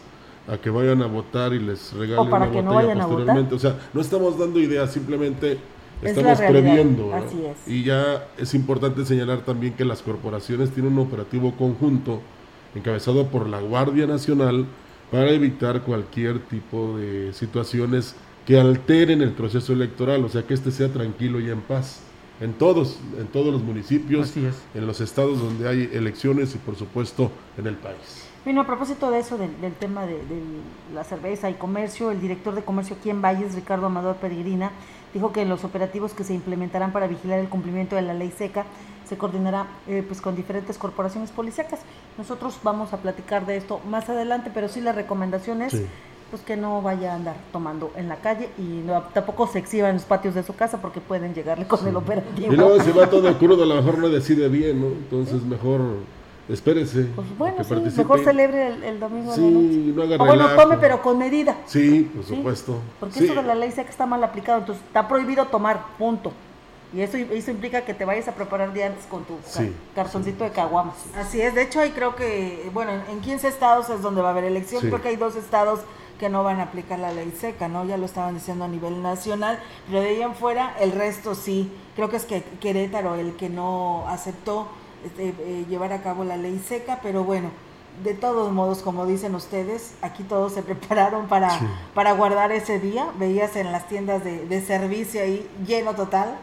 a 0.47 0.57
que 0.57 0.69
vayan 0.69 1.01
a 1.01 1.07
votar 1.07 1.53
y 1.53 1.59
les 1.59 1.93
regalen 1.93 2.27
una 2.27 2.45
botella 2.47 3.07
posteriormente. 3.07 3.55
O 3.55 3.59
sea, 3.59 3.77
no 3.93 4.01
estamos 4.01 4.37
dando 4.37 4.59
ideas, 4.59 4.91
simplemente 4.91 5.57
estamos 6.01 6.39
previendo. 6.39 7.13
Así 7.13 7.43
es. 7.45 7.67
Y 7.67 7.83
ya 7.83 8.27
es 8.37 8.53
importante 8.53 9.05
señalar 9.05 9.41
también 9.41 9.73
que 9.73 9.85
las 9.85 10.01
corporaciones 10.01 10.71
tienen 10.71 10.93
un 10.93 10.99
operativo 10.99 11.55
conjunto 11.55 12.21
encabezado 12.75 13.27
por 13.27 13.47
la 13.47 13.61
Guardia 13.61 14.07
Nacional 14.07 14.65
para 15.11 15.29
evitar 15.29 15.81
cualquier 15.83 16.39
tipo 16.39 16.97
de 16.97 17.33
situaciones 17.33 18.15
que 18.45 18.59
alteren 18.59 19.21
el 19.21 19.31
proceso 19.31 19.71
electoral, 19.71 20.25
o 20.25 20.29
sea, 20.29 20.43
que 20.43 20.53
este 20.53 20.71
sea 20.71 20.89
tranquilo 20.89 21.39
y 21.39 21.49
en 21.49 21.61
paz. 21.61 22.01
En 22.41 22.53
todos, 22.53 22.99
en 23.17 23.27
todos 23.27 23.53
los 23.53 23.63
municipios, 23.63 24.33
en 24.73 24.87
los 24.87 24.99
estados 24.99 25.39
donde 25.39 25.69
hay 25.69 25.89
elecciones 25.93 26.53
y 26.55 26.57
por 26.57 26.75
supuesto 26.75 27.31
en 27.57 27.67
el 27.67 27.75
país. 27.75 28.22
Bueno, 28.43 28.59
a 28.59 28.65
propósito 28.65 29.09
de 29.09 29.19
eso, 29.19 29.37
del, 29.37 29.73
tema 29.79 30.05
de, 30.05 30.19
la 30.93 31.05
cerveza 31.05 31.49
y 31.49 31.53
comercio, 31.53 32.11
el 32.11 32.19
director 32.19 32.53
de 32.53 32.61
comercio 32.61 32.97
aquí 32.99 33.09
en 33.09 33.21
Valles, 33.21 33.55
Ricardo 33.55 33.85
Amador 33.85 34.17
Peregrina, 34.17 34.71
dijo 35.13 35.31
que 35.31 35.45
los 35.45 35.63
operativos 35.63 36.13
que 36.13 36.25
se 36.25 36.33
implementarán 36.33 36.91
para 36.91 37.07
vigilar 37.07 37.39
el 37.39 37.47
cumplimiento 37.47 37.95
de 37.95 38.01
la 38.01 38.13
ley 38.13 38.33
seca 38.37 38.65
se 39.07 39.17
coordinará 39.17 39.67
eh, 39.87 40.03
pues 40.05 40.19
con 40.19 40.35
diferentes 40.35 40.77
corporaciones 40.77 41.31
policíacas. 41.31 41.79
Nosotros 42.17 42.59
vamos 42.63 42.91
a 42.91 42.97
platicar 42.97 43.45
de 43.45 43.55
esto 43.55 43.79
más 43.89 44.09
adelante, 44.09 44.51
pero 44.53 44.67
sí 44.67 44.81
la 44.81 44.91
recomendación 44.91 45.61
es 45.61 45.81
pues 46.29 46.41
que 46.41 46.57
no 46.57 46.81
vaya 46.81 47.13
a 47.13 47.15
andar 47.15 47.35
tomando 47.51 47.91
en 47.95 48.09
la 48.09 48.15
calle 48.17 48.49
y 48.57 48.81
no, 48.85 49.03
tampoco 49.13 49.47
se 49.47 49.59
exhiba 49.59 49.87
en 49.87 49.95
los 49.95 50.03
patios 50.03 50.33
de 50.33 50.43
su 50.43 50.55
casa 50.55 50.81
porque 50.81 50.99
pueden 50.99 51.33
llegarle 51.33 51.65
con 51.67 51.87
el 51.87 51.95
operativo. 51.95 52.51
Y 52.51 52.55
luego 52.55 52.81
si 52.81 52.91
va 52.91 53.07
todo 53.07 53.37
crudo, 53.37 53.63
a 53.63 53.67
lo 53.67 53.75
mejor 53.75 53.99
no 53.99 54.09
decide 54.09 54.49
bien, 54.49 54.81
¿no? 54.81 54.87
Entonces 54.87 55.43
mejor 55.43 55.81
espérese. 56.49 57.03
Pues 57.15 57.37
bueno, 57.37 57.63
sí, 57.63 57.73
mejor 57.97 58.23
celebre 58.23 58.67
el, 58.87 58.99
domingo 58.99 59.33
sí, 59.33 59.41
de 59.41 59.51
noche. 59.51 59.93
no 59.95 60.03
haga 60.03 60.23
o 60.23 60.25
bueno, 60.25 60.55
tome 60.55 60.77
pero 60.77 61.01
con 61.01 61.17
medida. 61.17 61.55
Sí, 61.65 62.11
por 62.15 62.25
supuesto. 62.25 62.79
Porque 62.99 63.19
sí. 63.19 63.25
eso 63.25 63.35
de 63.35 63.43
la 63.43 63.55
ley 63.55 63.71
que 63.71 63.81
está 63.81 64.05
mal 64.05 64.23
aplicado, 64.23 64.59
entonces 64.59 64.83
está 64.85 65.07
prohibido 65.07 65.45
tomar, 65.47 65.85
punto. 65.97 66.31
Y 66.93 67.01
eso, 67.01 67.17
eso 67.17 67.49
implica 67.49 67.81
que 67.81 67.95
te 67.95 68.05
vayas 68.05 68.27
a 68.27 68.35
preparar 68.35 68.71
día 68.71 68.85
antes 68.87 69.05
con 69.07 69.23
tu 69.23 69.35
Sí, 69.45 69.73
cartoncito 69.95 70.43
de 70.43 70.51
caguamas. 70.51 70.95
Así 71.15 71.41
es, 71.41 71.55
de 71.55 71.63
hecho 71.63 71.79
ahí 71.79 71.89
creo 71.89 72.15
que, 72.15 72.69
bueno, 72.71 72.91
en 73.09 73.19
15 73.19 73.47
estados 73.47 73.89
es 73.89 74.01
donde 74.03 74.21
va 74.21 74.27
a 74.27 74.31
haber 74.31 74.43
elección, 74.43 74.81
Sí. 74.81 74.87
creo 74.89 75.01
que 75.01 75.09
hay 75.09 75.15
dos 75.15 75.35
estados 75.35 75.79
que 76.19 76.29
no 76.29 76.43
van 76.43 76.59
a 76.59 76.63
aplicar 76.63 76.99
la 76.99 77.11
ley 77.11 77.33
seca, 77.37 77.67
¿no? 77.67 77.83
Ya 77.85 77.97
lo 77.97 78.05
estaban 78.05 78.35
diciendo 78.35 78.65
a 78.65 78.67
nivel 78.67 79.01
nacional, 79.01 79.59
pero 79.87 80.01
de 80.01 80.09
ahí 80.09 80.21
en 80.21 80.35
fuera 80.35 80.75
el 80.79 80.91
resto 80.91 81.33
sí. 81.33 81.71
Creo 81.95 82.09
que 82.09 82.17
es 82.17 82.25
que 82.25 82.43
Querétaro 82.61 83.15
el 83.15 83.33
que 83.33 83.49
no 83.49 84.05
aceptó 84.07 84.67
este, 85.05 85.29
eh, 85.39 85.65
llevar 85.69 85.93
a 85.93 86.01
cabo 86.01 86.23
la 86.23 86.37
ley 86.37 86.61
seca, 86.67 86.99
pero 87.03 87.23
bueno, 87.23 87.49
de 88.03 88.13
todos 88.13 88.51
modos, 88.51 88.81
como 88.81 89.05
dicen 89.05 89.35
ustedes, 89.35 89.93
aquí 90.01 90.23
todos 90.23 90.53
se 90.53 90.61
prepararon 90.63 91.27
para, 91.27 91.49
Sí. 91.59 91.65
para 91.93 92.13
guardar 92.13 92.51
ese 92.51 92.79
día. 92.79 93.07
Veías 93.19 93.55
en 93.55 93.71
las 93.71 93.87
tiendas 93.87 94.23
de, 94.23 94.45
de 94.47 94.61
servicio 94.65 95.21
ahí 95.21 95.47
lleno 95.67 95.93
total, 95.93 96.35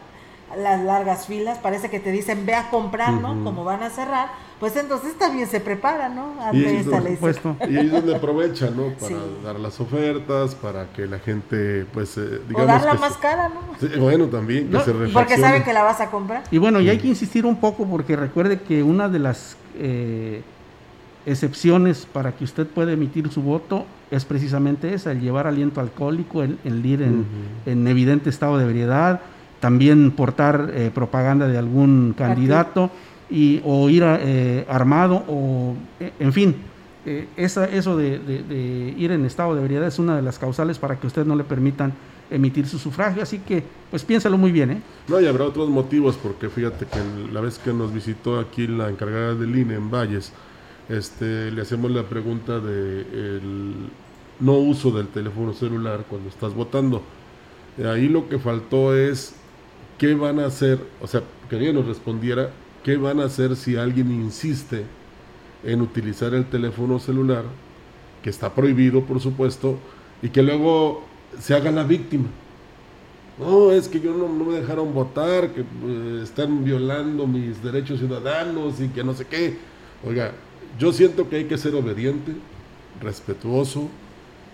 las 0.57 0.81
largas 0.83 1.25
filas, 1.27 1.57
parece 1.59 1.89
que 1.89 1.99
te 1.99 2.11
dicen 2.11 2.45
ve 2.45 2.53
a 2.55 2.69
comprar, 2.69 3.13
¿no? 3.13 3.43
Como 3.43 3.63
van 3.63 3.83
a 3.83 3.89
cerrar, 3.89 4.29
pues 4.59 4.75
entonces 4.75 5.17
también 5.17 5.47
se 5.47 5.59
preparan, 5.59 6.15
¿no? 6.15 6.33
Y, 6.53 6.65
Ante 6.65 6.79
esta 6.79 6.99
ley 6.99 7.15
supuesto. 7.15 7.55
seca. 7.59 7.71
y 7.71 7.77
ahí 7.77 7.85
es 7.87 7.91
donde 7.91 8.15
aprovecha, 8.15 8.69
¿no? 8.69 8.83
Para 8.99 9.07
Sí. 9.07 9.15
dar 9.43 9.59
las 9.59 9.79
ofertas, 9.79 10.55
para 10.55 10.85
que 10.93 11.07
la 11.07 11.19
gente, 11.19 11.85
pues, 11.93 12.17
eh, 12.17 12.41
O 12.43 12.47
digamos 12.47 12.67
darla 12.67 12.91
que 12.93 12.97
más 12.99 13.13
se- 13.13 13.19
cara, 13.19 13.49
¿no? 13.49 13.61
Sí, 13.79 13.87
bueno, 13.99 14.25
también, 14.27 14.67
que 14.67 14.73
No, 14.73 14.83
se 14.83 14.91
Porque 15.13 15.37
saben 15.37 15.63
que 15.63 15.73
la 15.73 15.83
vas 15.83 15.99
a 16.01 16.11
comprar. 16.11 16.43
Y 16.51 16.57
bueno, 16.57 16.79
y 16.81 16.89
hay 16.89 16.97
que 16.97 17.07
insistir 17.07 17.45
un 17.45 17.55
poco 17.57 17.85
porque 17.85 18.15
recuerde 18.15 18.59
que 18.61 18.83
una 18.83 19.09
de 19.09 19.19
las 19.19 19.57
eh, 19.77 20.41
excepciones 21.25 22.07
para 22.11 22.31
que 22.33 22.43
usted 22.43 22.65
pueda 22.67 22.91
emitir 22.91 23.31
su 23.31 23.41
voto 23.41 23.85
es 24.09 24.25
precisamente 24.25 24.93
esa, 24.93 25.11
el 25.11 25.21
llevar 25.21 25.47
aliento 25.47 25.79
alcohólico, 25.79 26.41
el, 26.43 26.57
el 26.65 26.85
ir 26.85 27.01
en, 27.01 27.25
en 27.65 27.87
evidente 27.87 28.29
estado 28.29 28.57
de 28.57 28.65
ebriedad, 28.65 29.21
también 29.61 30.11
portar 30.11 30.71
eh, 30.73 30.91
propaganda 30.93 31.47
de 31.47 31.57
algún 31.57 32.13
candidato 32.17 32.89
y, 33.29 33.61
o 33.63 33.89
ir 33.89 34.03
a, 34.03 34.19
eh, 34.21 34.65
armado 34.67 35.23
o, 35.29 35.73
eh, 36.01 36.11
en 36.19 36.33
fin, 36.33 36.55
eh, 37.05 37.27
esa, 37.37 37.65
eso 37.65 37.95
de, 37.95 38.19
de- 38.19 38.43
de 38.43 38.93
ir 38.97 39.11
en 39.11 39.23
estado 39.25 39.55
de 39.55 39.61
ebriedad 39.61 39.87
es 39.87 39.99
una 39.99 40.17
de 40.17 40.21
las 40.21 40.37
causales 40.37 40.77
para 40.79 40.99
que 40.99 41.07
usted 41.07 41.25
no 41.25 41.35
le 41.35 41.45
permitan 41.45 41.93
emitir 42.29 42.65
su 42.67 42.77
sufragio, 42.79 43.23
así 43.23 43.39
que 43.39 43.63
pues 43.89 44.03
piénsalo 44.03 44.37
muy 44.37 44.51
bien, 44.51 44.71
¿eh? 44.71 44.81
No, 45.07 45.19
y 45.19 45.27
habrá 45.27 45.45
otros 45.45 45.69
motivos, 45.69 46.17
porque 46.21 46.49
fíjate 46.49 46.85
que 46.85 46.99
la 47.33 47.41
vez 47.41 47.59
que 47.59 47.73
nos 47.73 47.93
visitó 47.93 48.39
aquí 48.39 48.67
la 48.67 48.89
encargada 48.89 49.35
del 49.35 49.55
INE 49.57 49.75
en 49.75 49.89
Valles, 49.91 50.31
este, 50.89 51.51
le 51.51 51.61
hacemos 51.61 51.91
la 51.91 52.03
pregunta 52.03 52.59
de 52.59 53.01
el 53.01 53.73
no 54.39 54.53
uso 54.53 54.91
del 54.91 55.07
teléfono 55.07 55.53
celular 55.53 56.05
cuando 56.09 56.29
estás 56.29 56.53
votando. 56.53 57.01
Eh, 57.77 57.87
Ahí 57.87 58.07
lo 58.09 58.27
que 58.29 58.39
faltó 58.39 58.95
es 58.95 59.35
qué 60.01 60.15
van 60.15 60.39
a 60.39 60.47
hacer, 60.47 60.79
o 60.99 61.05
sea, 61.05 61.21
que 61.47 61.57
ella 61.57 61.73
nos 61.73 61.85
respondiera 61.85 62.49
qué 62.83 62.97
van 62.97 63.19
a 63.19 63.25
hacer 63.25 63.55
si 63.55 63.75
alguien 63.75 64.11
insiste 64.11 64.83
en 65.63 65.79
utilizar 65.79 66.33
el 66.33 66.45
teléfono 66.45 66.97
celular, 66.97 67.43
que 68.23 68.31
está 68.31 68.51
prohibido, 68.55 69.03
por 69.03 69.19
supuesto, 69.19 69.77
y 70.23 70.29
que 70.29 70.41
luego 70.41 71.03
se 71.39 71.53
haga 71.53 71.69
la 71.69 71.83
víctima. 71.83 72.25
No, 73.37 73.69
es 73.69 73.87
que 73.87 73.99
yo 73.99 74.15
no, 74.15 74.27
no 74.27 74.45
me 74.45 74.55
dejaron 74.55 74.91
votar, 74.91 75.51
que 75.51 75.61
eh, 75.61 76.21
están 76.23 76.65
violando 76.65 77.27
mis 77.27 77.61
derechos 77.61 77.99
ciudadanos 77.99 78.81
y 78.81 78.87
que 78.87 79.03
no 79.03 79.13
sé 79.13 79.27
qué. 79.27 79.59
Oiga, 80.03 80.31
yo 80.79 80.91
siento 80.91 81.29
que 81.29 81.35
hay 81.35 81.45
que 81.45 81.59
ser 81.59 81.75
obediente, 81.75 82.31
respetuoso, 82.99 83.87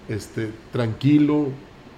este, 0.09 0.49
tranquilo, 0.73 1.47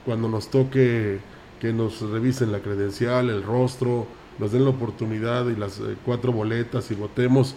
cuando 0.05 0.29
nos 0.29 0.51
toque 0.51 1.17
que 1.59 1.73
nos 1.73 2.01
revisen 2.01 2.51
la 2.51 2.59
credencial, 2.59 3.29
el 3.29 3.43
rostro, 3.43 4.07
nos 4.37 4.51
den 4.51 4.63
la 4.63 4.69
oportunidad 4.69 5.47
y 5.49 5.55
las 5.55 5.79
eh, 5.79 5.95
cuatro 6.05 6.31
boletas 6.31 6.89
y 6.91 6.95
votemos, 6.95 7.55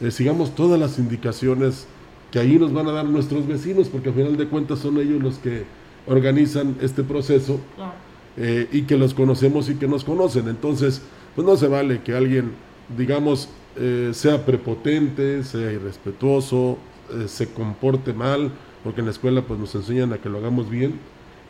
eh, 0.00 0.10
sigamos 0.10 0.54
todas 0.54 0.78
las 0.78 0.98
indicaciones 0.98 1.86
que 2.30 2.38
ahí 2.38 2.58
nos 2.58 2.72
van 2.72 2.88
a 2.88 2.92
dar 2.92 3.04
nuestros 3.04 3.46
vecinos, 3.46 3.88
porque 3.88 4.08
al 4.08 4.14
final 4.14 4.36
de 4.36 4.46
cuentas 4.48 4.80
son 4.80 4.98
ellos 4.98 5.22
los 5.22 5.38
que 5.38 5.64
organizan 6.06 6.76
este 6.80 7.02
proceso 7.02 7.60
eh, 8.36 8.68
y 8.72 8.82
que 8.82 8.96
los 8.96 9.14
conocemos 9.14 9.68
y 9.68 9.74
que 9.76 9.88
nos 9.88 10.04
conocen. 10.04 10.48
Entonces, 10.48 11.02
pues 11.34 11.46
no 11.46 11.56
se 11.56 11.68
vale 11.68 12.02
que 12.02 12.14
alguien, 12.14 12.52
digamos, 12.96 13.48
eh, 13.76 14.10
sea 14.12 14.44
prepotente, 14.44 15.44
sea 15.44 15.72
irrespetuoso, 15.72 16.78
eh, 17.12 17.28
se 17.28 17.48
comporte 17.48 18.12
mal, 18.12 18.50
porque 18.82 19.00
en 19.00 19.06
la 19.06 19.12
escuela 19.12 19.42
pues 19.42 19.58
nos 19.60 19.74
enseñan 19.74 20.12
a 20.12 20.18
que 20.18 20.28
lo 20.28 20.38
hagamos 20.38 20.70
bien 20.70 20.98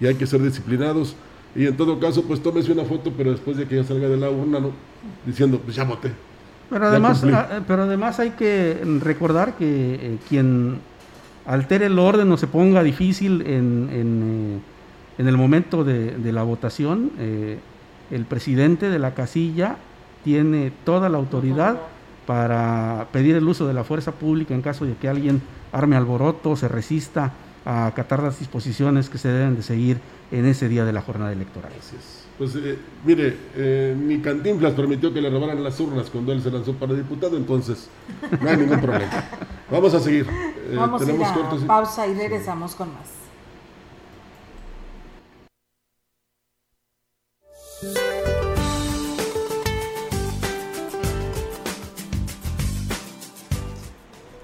y 0.01 0.07
hay 0.07 0.15
que 0.15 0.27
ser 0.27 0.43
disciplinados. 0.43 1.15
Y 1.57 1.67
en 1.67 1.77
todo 1.77 1.99
caso, 1.99 2.23
pues 2.23 2.43
tómese 2.43 2.73
una 2.73 2.85
foto, 2.85 3.13
pero 3.17 3.31
después 3.31 3.57
de 3.57 3.67
que 3.67 3.77
ya 3.77 3.85
salga 3.85 4.09
de 4.09 4.17
la 4.17 4.29
urna, 4.31 4.61
¿no? 4.61 4.73
Diciendo, 5.25 5.59
pues 5.59 5.75
ya 5.77 5.85
voté. 5.85 6.13
Pero 6.69 6.87
además, 6.87 7.25
ah, 7.33 7.61
pero 7.67 7.85
además 7.85 8.21
hay 8.21 8.31
que 8.31 8.81
recordar 9.01 9.55
que 9.57 9.95
eh, 9.95 10.19
quien 10.29 10.79
altere 11.47 11.87
el 11.87 11.99
orden 11.99 12.31
o 12.31 12.37
se 12.37 12.47
ponga 12.47 12.83
difícil 12.83 13.43
en, 13.43 13.89
en, 13.93 14.23
eh, 14.23 15.23
en 15.23 15.29
el 15.29 15.37
momento 15.37 15.85
de, 15.85 16.11
de 16.19 16.33
la 16.33 16.43
votación, 16.43 17.13
eh, 17.19 17.59
el 18.11 18.25
presidente 18.25 18.91
de 18.91 18.99
la 18.99 19.15
casilla 19.15 19.77
tiene 20.25 20.73
toda 20.85 21.09
la 21.09 21.19
autoridad 21.19 21.79
para 22.27 23.07
pedir 23.13 23.37
el 23.37 23.47
uso 23.47 23.67
de 23.67 23.75
la 23.75 23.85
fuerza 23.85 24.13
pública 24.13 24.55
en 24.55 24.63
caso 24.63 24.85
de 24.85 24.95
que 24.95 25.09
alguien 25.09 25.41
arme 25.73 25.97
alboroto, 25.97 26.57
se 26.57 26.69
resista 26.69 27.33
a 27.67 27.87
acatar 27.87 28.23
las 28.23 28.39
disposiciones 28.39 29.11
que 29.11 29.19
se 29.19 29.29
deben 29.29 29.57
de 29.57 29.63
seguir 29.63 29.99
en 30.31 30.47
ese 30.47 30.69
día 30.69 30.85
de 30.85 30.93
la 30.93 31.03
jornada 31.03 31.33
electoral. 31.33 31.73
Así 31.79 31.97
es. 31.97 32.25
Pues 32.39 32.55
eh, 32.55 32.79
mire, 33.05 33.37
eh, 33.57 33.97
ni 33.99 34.21
Cantinflas 34.21 34.75
permitió 34.75 35.13
que 35.13 35.21
le 35.21 35.31
robaran 35.31 35.63
las 35.63 35.79
urnas 35.81 36.09
cuando 36.11 36.33
él 36.33 36.43
se 36.43 36.51
lanzó 36.51 36.75
para 36.75 36.95
diputado, 36.95 37.37
entonces 37.37 37.89
no 38.41 38.49
hay 38.49 38.57
ningún 38.59 38.81
problema. 38.81 39.25
Vamos 39.71 39.95
a 39.95 40.01
seguir. 40.01 40.27
Eh, 40.29 40.75
Vamos 40.77 41.03
a 41.03 41.13
ir 41.13 41.25
a 41.25 41.35
cortos 41.35 41.63
pausa 41.65 42.07
y 42.07 42.15
regresamos 42.15 42.75
con 42.75 42.89
más. 42.95 43.17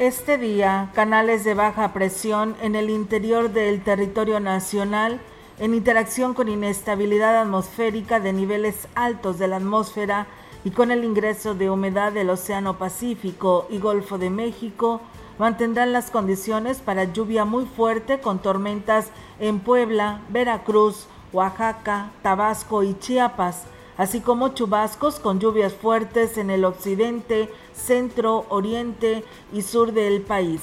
Este 0.02 0.36
día, 0.36 0.90
canales 0.96 1.44
de 1.44 1.54
baja 1.54 1.92
presión 1.92 2.56
en 2.60 2.74
el 2.74 2.90
interior 2.90 3.50
del 3.52 3.84
territorio 3.84 4.40
nacional, 4.40 5.20
en 5.60 5.74
interacción 5.74 6.34
con 6.34 6.48
inestabilidad 6.48 7.40
atmosférica 7.40 8.18
de 8.18 8.32
niveles 8.32 8.88
altos 8.96 9.38
de 9.38 9.46
la 9.46 9.58
atmósfera 9.58 10.26
y 10.64 10.72
con 10.72 10.90
el 10.90 11.04
ingreso 11.04 11.54
de 11.54 11.70
humedad 11.70 12.10
del 12.10 12.30
Océano 12.30 12.78
Pacífico 12.78 13.68
y 13.70 13.78
Golfo 13.78 14.18
de 14.18 14.30
México, 14.30 15.00
mantendrán 15.38 15.92
las 15.92 16.10
condiciones 16.10 16.78
para 16.78 17.04
lluvia 17.04 17.44
muy 17.44 17.64
fuerte 17.64 18.18
con 18.18 18.40
tormentas 18.40 19.06
en 19.38 19.60
Puebla, 19.60 20.22
Veracruz, 20.30 21.06
Oaxaca, 21.32 22.10
Tabasco 22.22 22.82
y 22.82 22.98
Chiapas, 22.98 23.66
así 23.96 24.20
como 24.20 24.48
chubascos 24.48 25.20
con 25.20 25.38
lluvias 25.38 25.74
fuertes 25.74 26.38
en 26.38 26.50
el 26.50 26.64
occidente, 26.64 27.48
centro, 27.74 28.46
oriente 28.48 29.24
y 29.52 29.62
sur 29.62 29.92
del 29.92 30.22
país. 30.22 30.60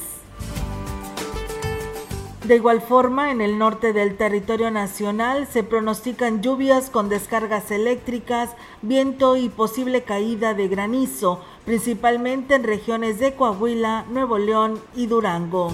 De 2.50 2.56
igual 2.56 2.82
forma, 2.82 3.32
en 3.32 3.42
el 3.42 3.60
norte 3.60 3.94
del 3.94 4.18
territorio 4.18 4.72
nacional 4.72 5.46
se 5.46 5.64
pronostican 5.64 6.42
lluvias 6.42 6.90
con 6.90 7.08
descargas 7.08 7.70
eléctricas, 7.70 8.50
viento 8.82 9.38
y 9.38 9.50
posible 9.50 10.02
caída 10.02 10.56
de 10.56 10.68
granizo, 10.68 11.42
principalmente 11.66 12.56
en 12.56 12.64
regiones 12.64 13.20
de 13.20 13.36
Coahuila, 13.36 14.06
Nuevo 14.10 14.40
León 14.40 14.82
y 14.96 15.06
Durango. 15.06 15.72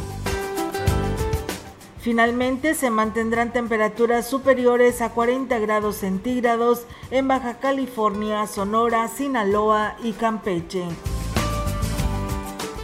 Finalmente 2.06 2.76
se 2.76 2.90
mantendrán 2.90 3.54
temperaturas 3.54 4.30
superiores 4.30 5.02
a 5.02 5.12
40 5.12 5.58
grados 5.60 5.96
centígrados 5.96 6.86
en 7.10 7.30
Baja 7.30 7.60
California, 7.60 8.46
Sonora, 8.48 9.08
Sinaloa 9.08 9.96
y 10.04 10.12
Campeche. 10.12 10.86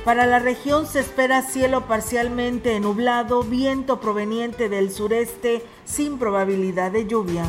Para 0.05 0.25
la 0.25 0.39
región 0.39 0.87
se 0.87 0.99
espera 0.99 1.43
cielo 1.43 1.85
parcialmente 1.85 2.79
nublado, 2.79 3.43
viento 3.43 3.99
proveniente 3.99 4.67
del 4.67 4.91
sureste 4.91 5.63
sin 5.85 6.17
probabilidad 6.17 6.91
de 6.91 7.05
lluvia. 7.05 7.45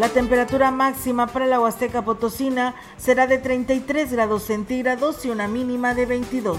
La 0.00 0.08
temperatura 0.08 0.72
máxima 0.72 1.28
para 1.28 1.46
la 1.46 1.60
Huasteca 1.60 2.04
Potosina 2.04 2.74
será 2.96 3.28
de 3.28 3.38
33 3.38 4.12
grados 4.12 4.42
centígrados 4.42 5.24
y 5.24 5.30
una 5.30 5.46
mínima 5.46 5.94
de 5.94 6.06
22. 6.06 6.58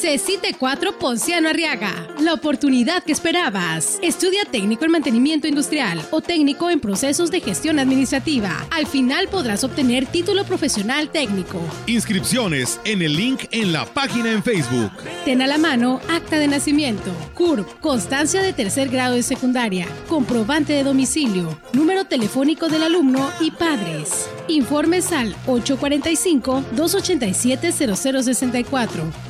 CECITE 0.00 0.54
4 0.58 0.98
Ponciano 0.98 1.50
Arriaga. 1.50 1.92
La 2.20 2.32
oportunidad 2.32 3.02
que 3.04 3.12
esperabas. 3.12 3.98
Estudia 4.00 4.46
técnico 4.50 4.86
en 4.86 4.92
mantenimiento 4.92 5.46
industrial 5.46 6.00
o 6.10 6.22
técnico 6.22 6.70
en 6.70 6.80
procesos 6.80 7.30
de 7.30 7.42
gestión 7.42 7.78
administrativa. 7.78 8.66
Al 8.70 8.86
final 8.86 9.28
podrás 9.28 9.62
obtener 9.62 10.06
título 10.06 10.44
profesional 10.44 11.10
técnico. 11.10 11.60
Inscripciones 11.86 12.80
en 12.86 13.02
el 13.02 13.14
link 13.14 13.44
en 13.50 13.74
la 13.74 13.84
página 13.84 14.32
en 14.32 14.42
Facebook. 14.42 14.90
Ten 15.26 15.42
a 15.42 15.46
la 15.46 15.58
mano 15.58 16.00
acta 16.08 16.38
de 16.38 16.48
nacimiento, 16.48 17.12
CURP, 17.34 17.68
constancia 17.80 18.40
de 18.40 18.54
tercer 18.54 18.88
grado 18.88 19.16
de 19.16 19.22
secundaria, 19.22 19.86
comprobante 20.08 20.72
de 20.72 20.82
domicilio, 20.82 21.60
número 21.74 22.06
telefónico 22.06 22.70
del 22.70 22.84
alumno 22.84 23.30
y 23.38 23.50
padres. 23.50 24.30
Informes 24.48 25.12
al 25.12 25.36
845 25.46 26.64
287 26.74 27.72
0064. 27.72 29.29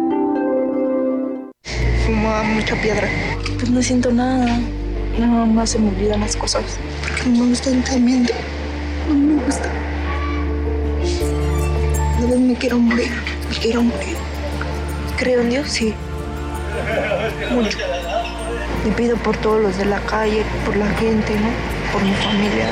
fumaba 2.05 2.43
mucha 2.43 2.75
piedra. 2.81 3.09
Pues 3.57 3.69
no 3.69 3.81
siento 3.81 4.11
nada. 4.11 4.59
Nada 5.17 5.45
más 5.45 5.71
se 5.71 5.79
me 5.79 5.89
olvidan 5.89 6.21
las 6.21 6.35
cosas. 6.35 6.63
Porque 7.01 7.29
no 7.29 7.43
me 7.43 7.49
gusta 7.49 7.69
entendimiento. 7.69 8.33
No 9.07 9.15
me 9.15 9.43
gusta. 9.43 9.69
A 12.17 12.25
vez 12.25 12.39
me 12.39 12.55
quiero 12.55 12.79
morir. 12.79 13.11
Me 13.49 13.57
quiero 13.57 13.83
morir. 13.83 14.15
Creo 15.17 15.41
en 15.41 15.49
Dios, 15.49 15.69
sí. 15.69 15.93
Mucho. 17.51 17.77
Le 18.85 18.91
pido 18.93 19.17
por 19.17 19.37
todos 19.37 19.61
los 19.61 19.77
de 19.77 19.85
la 19.85 19.99
calle, 19.99 20.43
por 20.65 20.75
la 20.75 20.87
gente, 20.95 21.33
¿no? 21.35 21.49
Por 21.93 22.01
mi 22.01 22.13
familia, 22.13 22.67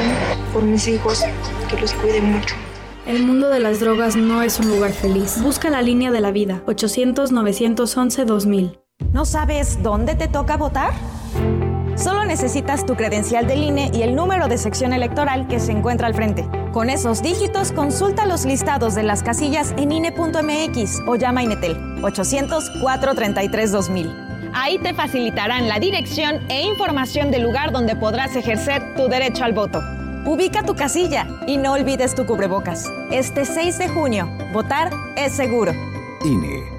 por 0.53 0.63
mis 0.63 0.87
hijos, 0.87 1.23
que 1.69 1.79
los 1.79 1.93
cuide 1.93 2.21
mucho. 2.21 2.55
El 3.05 3.23
mundo 3.23 3.49
de 3.49 3.59
las 3.59 3.79
drogas 3.79 4.15
no 4.15 4.41
es 4.41 4.59
un 4.59 4.69
lugar 4.69 4.91
feliz. 4.91 5.41
Busca 5.41 5.69
la 5.69 5.81
línea 5.81 6.11
de 6.11 6.21
la 6.21 6.31
vida. 6.31 6.61
800-911-2000. 6.67 8.78
¿No 9.19 9.25
sabes 9.25 9.83
dónde 9.83 10.15
te 10.15 10.27
toca 10.27 10.55
votar? 10.55 10.93
Solo 11.95 12.25
necesitas 12.25 12.85
tu 12.85 12.95
credencial 12.95 13.47
del 13.47 13.63
INE 13.63 13.89
y 13.93 14.03
el 14.03 14.15
número 14.15 14.47
de 14.47 14.57
sección 14.57 14.93
electoral 14.93 15.47
que 15.47 15.59
se 15.59 15.71
encuentra 15.71 16.07
al 16.07 16.13
frente. 16.13 16.47
Con 16.71 16.89
esos 16.89 17.21
dígitos, 17.21 17.71
consulta 17.71 18.25
los 18.25 18.45
listados 18.45 18.95
de 18.95 19.03
las 19.03 19.23
casillas 19.23 19.73
en 19.77 19.91
INE.mx 19.91 21.01
o 21.07 21.15
llama 21.15 21.41
a 21.41 21.43
Inetel 21.43 21.77
800-433-2000. 22.01 24.51
Ahí 24.53 24.77
te 24.77 24.93
facilitarán 24.93 25.67
la 25.67 25.79
dirección 25.79 26.39
e 26.49 26.63
información 26.63 27.31
del 27.31 27.43
lugar 27.43 27.71
donde 27.71 27.97
podrás 27.97 28.35
ejercer 28.35 28.95
tu 28.95 29.07
derecho 29.07 29.43
al 29.43 29.53
voto. 29.53 29.81
Ubica 30.25 30.63
tu 30.63 30.75
casilla 30.75 31.27
y 31.45 31.57
no 31.57 31.73
olvides 31.73 32.15
tu 32.15 32.25
cubrebocas. 32.25 32.85
Este 33.11 33.43
6 33.43 33.79
de 33.79 33.89
junio, 33.89 34.29
votar 34.53 34.91
es 35.17 35.33
seguro. 35.33 35.73
INE 36.23 36.78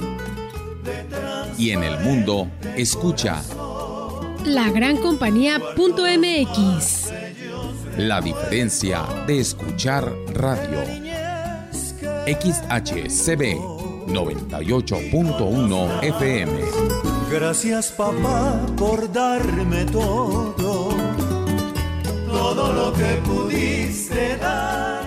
y 1.61 1.69
en 1.69 1.83
el 1.83 1.99
mundo, 1.99 2.49
escucha 2.75 3.39
la 4.45 4.71
gran 4.71 4.97
compañía.mx. 4.97 7.13
La 7.99 8.19
diferencia 8.19 9.03
de 9.27 9.41
escuchar 9.41 10.11
radio. 10.33 10.79
XHCB 12.25 13.59
98.1 14.07 16.03
FM. 16.03 16.51
Gracias 17.29 17.91
papá 17.91 18.65
por 18.75 19.13
darme 19.13 19.85
todo, 19.85 20.55
todo 22.27 22.73
lo 22.73 22.91
que 22.93 23.21
pudiste 23.23 24.35
dar. 24.37 25.00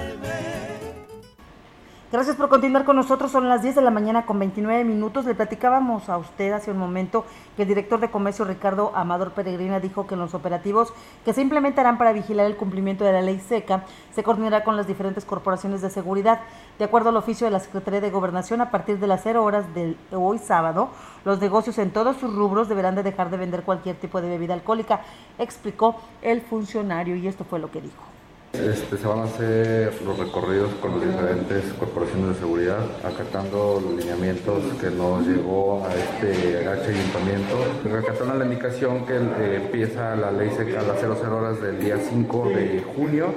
Gracias 2.14 2.36
por 2.36 2.48
continuar 2.48 2.84
con 2.84 2.94
nosotros. 2.94 3.32
Son 3.32 3.48
las 3.48 3.62
10 3.62 3.74
de 3.74 3.82
la 3.82 3.90
mañana 3.90 4.24
con 4.24 4.38
29 4.38 4.84
minutos. 4.84 5.24
Le 5.24 5.34
platicábamos 5.34 6.08
a 6.08 6.16
usted 6.16 6.52
hace 6.52 6.70
un 6.70 6.76
momento 6.78 7.24
que 7.56 7.62
el 7.62 7.68
director 7.68 7.98
de 7.98 8.08
comercio 8.08 8.44
Ricardo 8.44 8.92
Amador 8.94 9.32
Peregrina 9.32 9.80
dijo 9.80 10.06
que 10.06 10.14
los 10.14 10.32
operativos 10.32 10.92
que 11.24 11.32
se 11.32 11.42
implementarán 11.42 11.98
para 11.98 12.12
vigilar 12.12 12.46
el 12.46 12.54
cumplimiento 12.54 13.02
de 13.02 13.10
la 13.10 13.20
ley 13.20 13.40
seca 13.40 13.82
se 14.14 14.22
coordinará 14.22 14.62
con 14.62 14.76
las 14.76 14.86
diferentes 14.86 15.24
corporaciones 15.24 15.82
de 15.82 15.90
seguridad. 15.90 16.42
De 16.78 16.84
acuerdo 16.84 17.08
al 17.08 17.16
oficio 17.16 17.48
de 17.48 17.50
la 17.50 17.58
Secretaría 17.58 18.00
de 18.00 18.10
Gobernación, 18.12 18.60
a 18.60 18.70
partir 18.70 19.00
de 19.00 19.08
las 19.08 19.24
0 19.24 19.42
horas 19.42 19.74
de 19.74 19.96
hoy 20.12 20.38
sábado, 20.38 20.90
los 21.24 21.40
negocios 21.40 21.78
en 21.78 21.90
todos 21.90 22.16
sus 22.18 22.32
rubros 22.32 22.68
deberán 22.68 22.94
de 22.94 23.02
dejar 23.02 23.28
de 23.28 23.38
vender 23.38 23.64
cualquier 23.64 23.96
tipo 23.96 24.20
de 24.20 24.28
bebida 24.28 24.54
alcohólica, 24.54 25.00
explicó 25.36 25.96
el 26.22 26.42
funcionario 26.42 27.16
y 27.16 27.26
esto 27.26 27.42
fue 27.42 27.58
lo 27.58 27.72
que 27.72 27.80
dijo. 27.80 28.13
Este, 28.54 28.96
se 28.96 29.06
van 29.06 29.18
a 29.18 29.24
hacer 29.24 30.00
los 30.04 30.16
recorridos 30.16 30.72
con 30.80 30.92
las 30.92 31.08
diferentes 31.08 31.72
corporaciones 31.74 32.28
de 32.28 32.34
seguridad, 32.34 32.78
acatando 33.04 33.82
los 33.82 33.94
lineamientos 33.94 34.62
que 34.80 34.90
nos 34.90 35.26
llegó 35.26 35.84
a 35.84 35.92
este 35.92 36.66
H 36.66 36.88
ayuntamiento, 36.88 37.56
recatando 37.84 38.34
la 38.34 38.44
indicación 38.44 39.04
que 39.06 39.16
eh, 39.16 39.56
empieza 39.64 40.14
la 40.14 40.30
ley 40.30 40.50
seca 40.56 40.80
a 40.80 40.82
las 40.84 41.00
00 41.00 41.36
horas 41.36 41.60
del 41.60 41.80
día 41.80 41.98
5 41.98 42.48
de 42.50 42.84
junio 42.96 43.34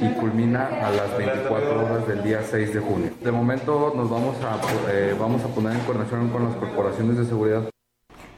y 0.00 0.08
culmina 0.20 0.66
a 0.66 0.90
las 0.90 1.16
24 1.16 1.84
horas 1.84 2.06
del 2.06 2.22
día 2.22 2.42
6 2.42 2.74
de 2.74 2.80
junio. 2.80 3.10
De 3.22 3.32
momento 3.32 3.92
nos 3.96 4.10
vamos 4.10 4.36
a, 4.44 4.60
eh, 4.92 5.16
vamos 5.18 5.42
a 5.44 5.48
poner 5.48 5.72
en 5.72 5.80
coordinación 5.80 6.28
con 6.28 6.44
las 6.44 6.54
corporaciones 6.56 7.16
de 7.16 7.24
seguridad. 7.24 7.62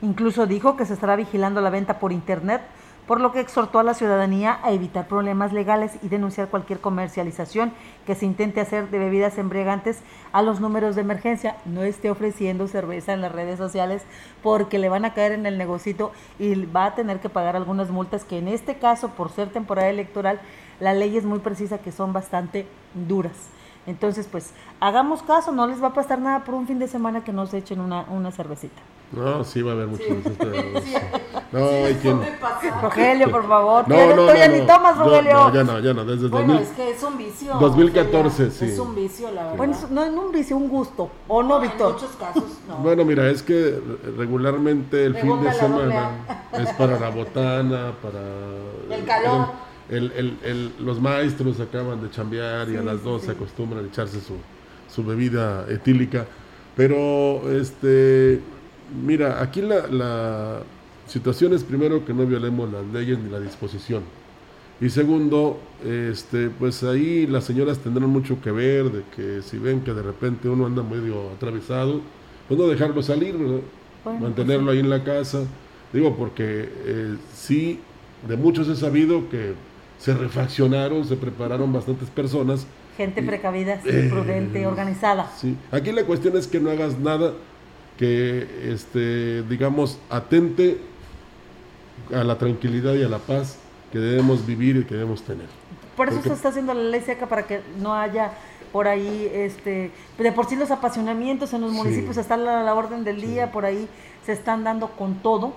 Incluso 0.03 0.47
dijo 0.47 0.77
que 0.77 0.87
se 0.87 0.95
estará 0.95 1.16
vigilando 1.16 1.61
la 1.61 1.71
venta 1.71 1.99
por 1.99 2.12
internet 2.12 2.62
por 3.07 3.21
lo 3.21 3.33
que 3.33 3.41
exhortó 3.41 3.79
a 3.79 3.83
la 3.83 3.95
ciudadanía 3.95 4.61
a 4.63 4.73
evitar 4.73 5.09
problemas 5.09 5.53
legales 5.53 5.93
y 6.03 6.09
denunciar 6.09 6.49
cualquier 6.49 6.81
comercialización 6.81 7.73
que 8.07 8.15
se 8.15 8.27
intente 8.27 8.61
hacer 8.61 8.91
de 8.91 8.99
bebidas 8.99 9.39
embriagantes 9.39 10.01
a 10.33 10.43
los 10.43 10.61
números 10.61 10.95
de 10.95 11.01
emergencia. 11.01 11.57
No 11.65 11.83
esté 11.83 12.11
ofreciendo 12.11 12.69
cerveza 12.69 13.13
en 13.13 13.21
las 13.21 13.33
redes 13.33 13.59
sociales 13.59 14.03
porque 14.43 14.79
le 14.79 14.89
van 14.89 15.05
a 15.05 15.15
caer 15.15 15.33
en 15.33 15.47
el 15.47 15.59
negocito 15.59 16.13
y 16.39 16.67
va 16.67 16.87
a 16.87 16.95
tener 16.95 17.21
que 17.21 17.29
pagar 17.29 17.57
algunas 17.57 17.91
multas 17.91 18.25
que 18.25 18.39
en 18.39 18.49
este 18.49 18.77
caso, 18.77 19.09
por 19.11 19.31
ser 19.31 19.51
temporada 19.51 19.89
electoral, 19.89 20.41
la 20.79 20.95
ley 20.95 21.17
es 21.17 21.25
muy 21.25 21.41
precisa 21.41 21.79
que 21.79 21.93
son 21.93 22.13
bastante 22.13 22.67
duras. 22.95 23.51
Entonces, 23.87 24.29
pues, 24.31 24.53
hagamos 24.79 25.23
caso, 25.23 25.53
no 25.53 25.66
les 25.66 25.83
va 25.83 25.88
a 25.88 25.95
pasar 25.95 26.21
nada 26.21 26.45
por 26.45 26.55
un 26.55 26.66
fin 26.66 26.79
de 26.79 26.88
semana 26.88 27.25
que 27.25 27.33
no 27.33 27.47
se 27.47 27.59
echen 27.59 27.81
una, 27.81 28.03
una 28.11 28.31
cervecita. 28.31 28.81
No, 29.12 29.43
sí 29.43 29.61
va 29.61 29.73
a 29.73 29.75
haber 29.75 29.88
muchos 29.88 30.07
sí. 30.07 30.95
No, 31.53 31.66
hay 31.66 31.95
quien. 31.95 32.21
Rogelio, 32.81 33.29
por 33.29 33.49
favor. 33.49 33.88
No, 33.88 34.14
no, 34.14 34.27
no, 34.27 34.37
ya 34.37 34.47
ni 34.47 34.61
tomas, 34.64 34.97
Rogelio. 34.97 35.33
No, 35.33 35.53
ya 35.53 35.64
no, 35.64 35.81
ya 35.81 35.95
no. 35.95 36.05
Desde 36.05 36.29
bueno, 36.29 36.55
2000, 36.55 36.62
es 36.62 36.77
que 36.77 36.90
es 36.90 37.03
un 37.03 37.19
vicio. 37.19 37.55
2014, 37.55 38.29
o 38.29 38.31
sea, 38.31 38.51
sí. 38.51 38.73
Es 38.73 38.79
un 38.79 38.95
vicio, 38.95 39.33
la 39.33 39.43
verdad. 39.43 39.57
Bueno, 39.57 39.77
no 39.90 40.05
es 40.05 40.11
un 40.12 40.31
vicio, 40.31 40.57
un 40.57 40.69
gusto. 40.69 41.11
¿O 41.27 41.43
no, 41.43 41.59
Víctor? 41.59 41.88
En 41.88 41.95
muchos 41.95 42.16
casos, 42.16 42.45
no. 42.69 42.77
Bueno, 42.77 43.05
mira, 43.05 43.29
es 43.29 43.43
que 43.43 43.83
regularmente 44.16 45.05
el 45.05 45.16
fin 45.16 45.43
de 45.43 45.53
semana 45.55 46.11
es 46.53 46.71
para 46.75 47.01
la 47.01 47.11
botana, 47.11 47.93
para. 48.01 48.97
El 48.97 49.05
calor. 49.05 49.70
El, 49.90 50.12
el, 50.12 50.38
el, 50.44 50.72
los 50.81 51.00
maestros 51.00 51.59
acaban 51.61 52.00
de 52.03 52.11
chambear 52.11 52.68
y 52.68 52.72
sí, 52.72 52.76
a 52.79 52.83
las 52.83 53.03
dos 53.03 53.22
sí. 53.22 53.26
se 53.26 53.33
acostumbran 53.33 53.85
a 53.85 53.88
echarse 53.88 54.20
su, 54.20 54.35
su 54.88 55.05
bebida 55.05 55.66
etílica. 55.68 56.26
Pero, 56.76 57.50
este 57.50 58.40
Mira, 58.92 59.40
aquí 59.40 59.62
la, 59.62 59.87
la, 59.87 60.62
situación 61.07 61.53
es 61.55 61.64
primero 61.64 62.05
que 62.05 62.12
no 62.12 62.26
violemos 62.26 62.72
las 62.72 62.85
leyes 62.87 63.18
ni 63.18 63.31
la 63.31 63.40
disposición. 63.40 64.03
Y 64.81 64.88
segundo, 64.88 65.61
este, 65.85 66.50
pues 66.50 66.83
ahí 66.83 67.26
las 67.26 67.44
señoras 67.44 67.79
tendrán 67.79 68.09
mucho 68.09 68.40
que 68.40 68.50
ver 68.50 68.90
de 68.90 69.03
que 69.14 69.42
si 69.42 69.59
ven 69.59 69.81
que 69.83 69.92
de 69.92 70.03
repente 70.03 70.48
uno 70.48 70.66
anda 70.66 70.83
medio 70.83 71.31
atravesado, 71.31 72.00
pues 72.48 72.59
no 72.59 72.66
dejarlo 72.66 73.03
salir, 73.03 73.37
¿verdad? 73.37 73.61
Bueno, 74.05 74.20
mantenerlo 74.20 74.66
pues 74.66 74.74
sí. 74.74 74.79
ahí 74.79 74.85
en 74.85 74.90
la 74.90 75.05
casa. 75.05 75.44
Digo, 75.92 76.16
porque 76.16 76.68
eh, 76.85 77.16
sí, 77.35 77.81
de 78.26 78.37
muchos 78.37 78.68
he 78.68 78.76
sabido 78.76 79.29
que 79.29 79.55
se 80.01 80.15
refaccionaron, 80.15 81.05
se 81.05 81.17
prepararon 81.17 81.73
bastantes 81.73 82.09
personas. 82.09 82.67
Gente 82.97 83.23
precavida, 83.23 83.81
eh, 83.85 84.09
prudente, 84.11 84.67
organizada. 84.67 85.31
Sí, 85.37 85.57
aquí 85.71 85.93
la 85.93 86.05
cuestión 86.05 86.37
es 86.37 86.47
que 86.47 86.59
no 86.59 86.71
hagas 86.71 86.99
nada 86.99 87.35
que 87.97 88.73
este 88.73 89.43
digamos 89.43 89.99
atente 90.09 90.79
a 92.15 92.25
la 92.25 92.39
tranquilidad 92.39 92.95
y 92.95 93.03
a 93.03 93.09
la 93.09 93.19
paz 93.19 93.59
que 93.93 93.99
debemos 93.99 94.47
vivir 94.47 94.77
y 94.77 94.85
que 94.85 94.95
debemos 94.95 95.23
tener. 95.23 95.47
Por 95.97 96.09
eso 96.09 96.17
Porque, 96.17 96.31
se 96.31 96.35
está 96.35 96.49
haciendo 96.49 96.73
la 96.73 96.83
ley 96.83 97.03
seca 97.03 97.27
para 97.27 97.47
que 97.47 97.61
no 97.79 97.95
haya 97.95 98.33
por 98.73 98.89
ahí 98.89 99.31
este 99.35 99.91
de 100.17 100.33
por 100.33 100.47
sí 100.47 100.57
los 100.57 100.71
apasionamientos 100.71 101.53
en 101.53 101.61
los 101.61 101.73
municipios 101.73 102.15
sí, 102.15 102.21
están 102.21 102.47
a 102.49 102.63
la 102.63 102.75
orden 102.75 103.05
del 103.05 103.21
día, 103.21 103.47
sí. 103.47 103.51
por 103.53 103.67
ahí 103.67 103.87
se 104.25 104.33
están 104.33 104.65
dando 104.65 104.89
con 104.89 105.17
todo. 105.17 105.53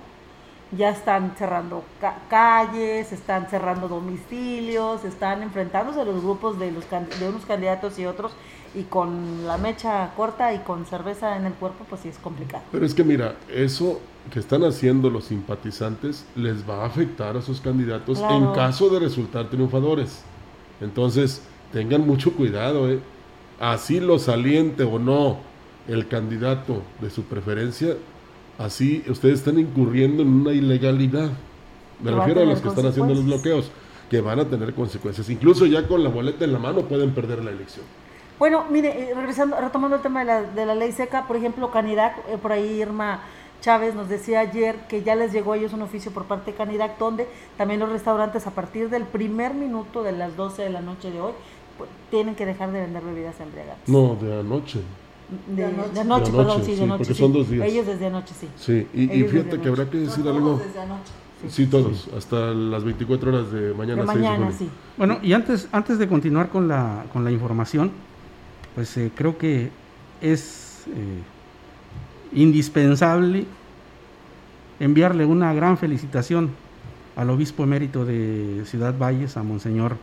Ya 0.78 0.90
están 0.90 1.36
cerrando 1.38 1.84
ca 2.02 2.18
calles, 2.30 3.12
están 3.12 3.50
cerrando 3.50 3.88
domicilios, 3.88 5.04
están 5.06 5.44
enfrentándose 5.44 6.02
a 6.02 6.06
los 6.06 6.24
grupos 6.24 6.58
de 6.60 6.72
los 6.72 6.90
de 6.90 7.30
unos 7.30 7.46
candidatos 7.46 8.00
y 8.00 8.06
otros 8.06 8.32
y 8.76 8.84
con 8.84 9.46
la 9.46 9.58
mecha 9.58 10.12
corta 10.16 10.54
y 10.54 10.60
con 10.60 10.86
cerveza 10.86 11.38
en 11.38 11.46
el 11.46 11.54
cuerpo, 11.54 11.86
pues 11.88 12.02
sí 12.02 12.10
es 12.10 12.18
complicado. 12.18 12.64
Pero 12.72 12.86
es 12.86 12.94
que 12.94 13.04
mira, 13.04 13.36
eso 13.54 14.00
que 14.32 14.40
están 14.40 14.64
haciendo 14.64 15.10
los 15.10 15.26
simpatizantes 15.26 16.26
les 16.36 16.68
va 16.68 16.84
a 16.84 16.86
afectar 16.88 17.38
a 17.38 17.42
sus 17.42 17.62
candidatos 17.62 18.20
claro. 18.20 18.36
en 18.36 18.54
caso 18.54 18.90
de 18.90 19.00
resultar 19.00 19.50
triunfadores. 19.50 20.24
Entonces, 20.82 21.44
tengan 21.72 22.06
mucho 22.06 22.34
cuidado, 22.34 22.90
¿eh? 22.90 23.00
Así 23.60 24.00
lo 24.00 24.20
saliente 24.20 24.84
o 24.84 24.98
no 24.98 25.38
el 25.88 26.08
candidato 26.08 26.82
de 27.02 27.10
su 27.10 27.24
preferencia, 27.24 27.96
así 28.58 29.04
ustedes 29.08 29.40
están 29.40 29.60
incurriendo 29.60 30.24
en 30.24 30.30
una 30.30 30.52
ilegalidad. 30.52 31.32
Me 32.02 32.12
refiero 32.12 32.42
a 32.42 32.46
los 32.46 32.62
que 32.62 32.68
están 32.68 32.86
haciendo 32.86 33.14
los 33.14 33.26
bloqueos, 33.26 33.72
que 34.10 34.22
van 34.22 34.40
a 34.40 34.46
tener 34.46 34.74
consecuencias. 34.74 35.30
Incluso 35.30 35.66
ya 35.66 35.88
con 35.88 36.04
la 36.04 36.10
boleta 36.10 36.46
en 36.46 36.54
la 36.54 36.60
mano 36.60 36.82
pueden 36.82 37.14
perder 37.14 37.44
la 37.44 37.52
elección. 37.52 37.86
Bueno, 38.40 38.66
mire, 38.70 38.90
eh, 38.90 39.14
regresando, 39.16 39.56
retomando 39.60 39.98
el 39.98 40.02
tema 40.02 40.20
de 40.22 40.26
la, 40.26 40.42
de 40.42 40.66
la 40.66 40.76
ley 40.76 40.92
seca, 40.92 41.28
por 41.28 41.38
ejemplo, 41.38 41.72
Canidac, 41.72 42.18
eh, 42.28 42.38
por 42.42 42.52
ahí 42.52 42.82
Irma 42.82 43.22
Chávez 43.62 43.96
nos 43.96 44.10
decía 44.10 44.42
ayer 44.42 44.76
que 44.90 45.04
ya 45.04 45.16
les 45.16 45.32
llegó 45.32 45.54
a 45.54 45.58
ellos 45.58 45.72
un 45.72 45.82
oficio 45.82 46.12
por 46.12 46.26
parte 46.26 46.52
de 46.52 46.58
Canidac, 46.58 46.98
donde 46.98 47.28
también 47.58 47.80
los 47.80 47.90
restaurantes 47.90 48.46
a 48.46 48.52
partir 48.52 48.90
del 48.90 49.04
primer 49.04 49.54
minuto 49.54 50.04
de 50.04 50.12
las 50.12 50.36
12 50.36 50.64
de 50.64 50.70
la 50.70 50.82
noche 50.82 51.12
de 51.12 51.22
hoy 51.22 51.32
pues, 51.78 51.90
tienen 52.12 52.36
que 52.36 52.46
dejar 52.46 52.74
de 52.74 52.82
vender 52.82 53.02
bebidas 53.04 53.40
embriagantes. 53.40 53.88
No, 53.88 54.16
de 54.16 54.42
anoche. 54.42 54.82
De, 55.48 55.56
de, 55.56 55.66
anoche, 55.66 55.92
de 55.94 56.00
anoche, 56.02 56.32
de 56.32 56.38
perdón, 56.38 56.64
sí, 56.64 56.76
de 56.76 56.84
anoche. 56.84 56.98
Porque 56.98 57.14
sí. 57.14 57.20
son 57.20 57.34
dos 57.34 57.50
días. 57.50 57.68
Ellos 57.68 57.88
desde 57.88 58.06
anoche, 58.08 58.34
sí. 58.40 58.48
Sí, 58.58 58.88
y, 58.94 59.04
y 59.04 59.24
fíjate 59.24 59.60
que 59.60 59.68
habrá 59.68 59.90
que 59.90 59.98
decir 59.98 60.24
todos 60.24 60.36
algo. 60.38 60.62
Desde 60.64 60.80
anoche. 60.80 61.12
Sí, 61.44 61.50
sí 61.50 61.66
todos, 61.68 62.10
hasta 62.16 62.54
las 62.54 62.84
24 62.84 63.32
horas 63.32 63.52
de 63.52 63.74
mañana. 63.74 64.02
De 64.04 64.08
6 64.08 64.20
mañana, 64.20 64.52
sí. 64.52 64.70
Bueno, 64.98 65.20
y 65.22 65.34
antes, 65.34 65.68
antes 65.72 65.98
de 65.98 66.08
continuar 66.08 66.50
con 66.50 66.68
la, 66.68 67.06
con 67.12 67.24
la 67.24 67.32
información, 67.32 67.92
pues 68.76 68.96
eh, 68.98 69.12
creo 69.16 69.38
que 69.38 69.70
es 70.22 70.84
eh, 70.88 71.22
indispensable 72.34 73.46
enviarle 74.80 75.26
una 75.26 75.54
gran 75.54 75.78
felicitación 75.78 76.52
al 77.16 77.30
obispo 77.30 77.64
emérito 77.64 78.06
de 78.06 78.64
Ciudad 78.66 78.96
Valles, 78.98 79.38
a 79.38 79.44
Monseñor 79.44 79.98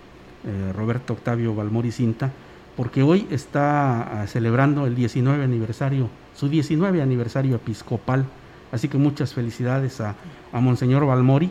eh, 0.44 0.72
Roberto 0.72 1.14
Octavio 1.14 1.54
Balmori 1.54 1.90
Cinta, 1.90 2.33
porque 2.80 3.02
hoy 3.02 3.26
está 3.30 4.22
ah, 4.22 4.26
celebrando 4.26 4.86
el 4.86 4.94
19 4.94 5.44
aniversario, 5.44 6.08
su 6.34 6.48
19 6.48 7.02
aniversario 7.02 7.56
episcopal. 7.56 8.24
Así 8.72 8.88
que 8.88 8.96
muchas 8.96 9.34
felicidades 9.34 10.00
a, 10.00 10.14
a 10.50 10.60
Monseñor 10.60 11.04
Balmori, 11.04 11.50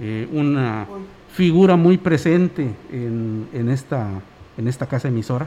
eh, 0.00 0.26
una 0.32 0.86
figura 1.34 1.76
muy 1.76 1.98
presente 1.98 2.74
en, 2.90 3.46
en, 3.52 3.68
esta, 3.68 4.08
en 4.56 4.68
esta 4.68 4.86
casa 4.86 5.08
emisora, 5.08 5.46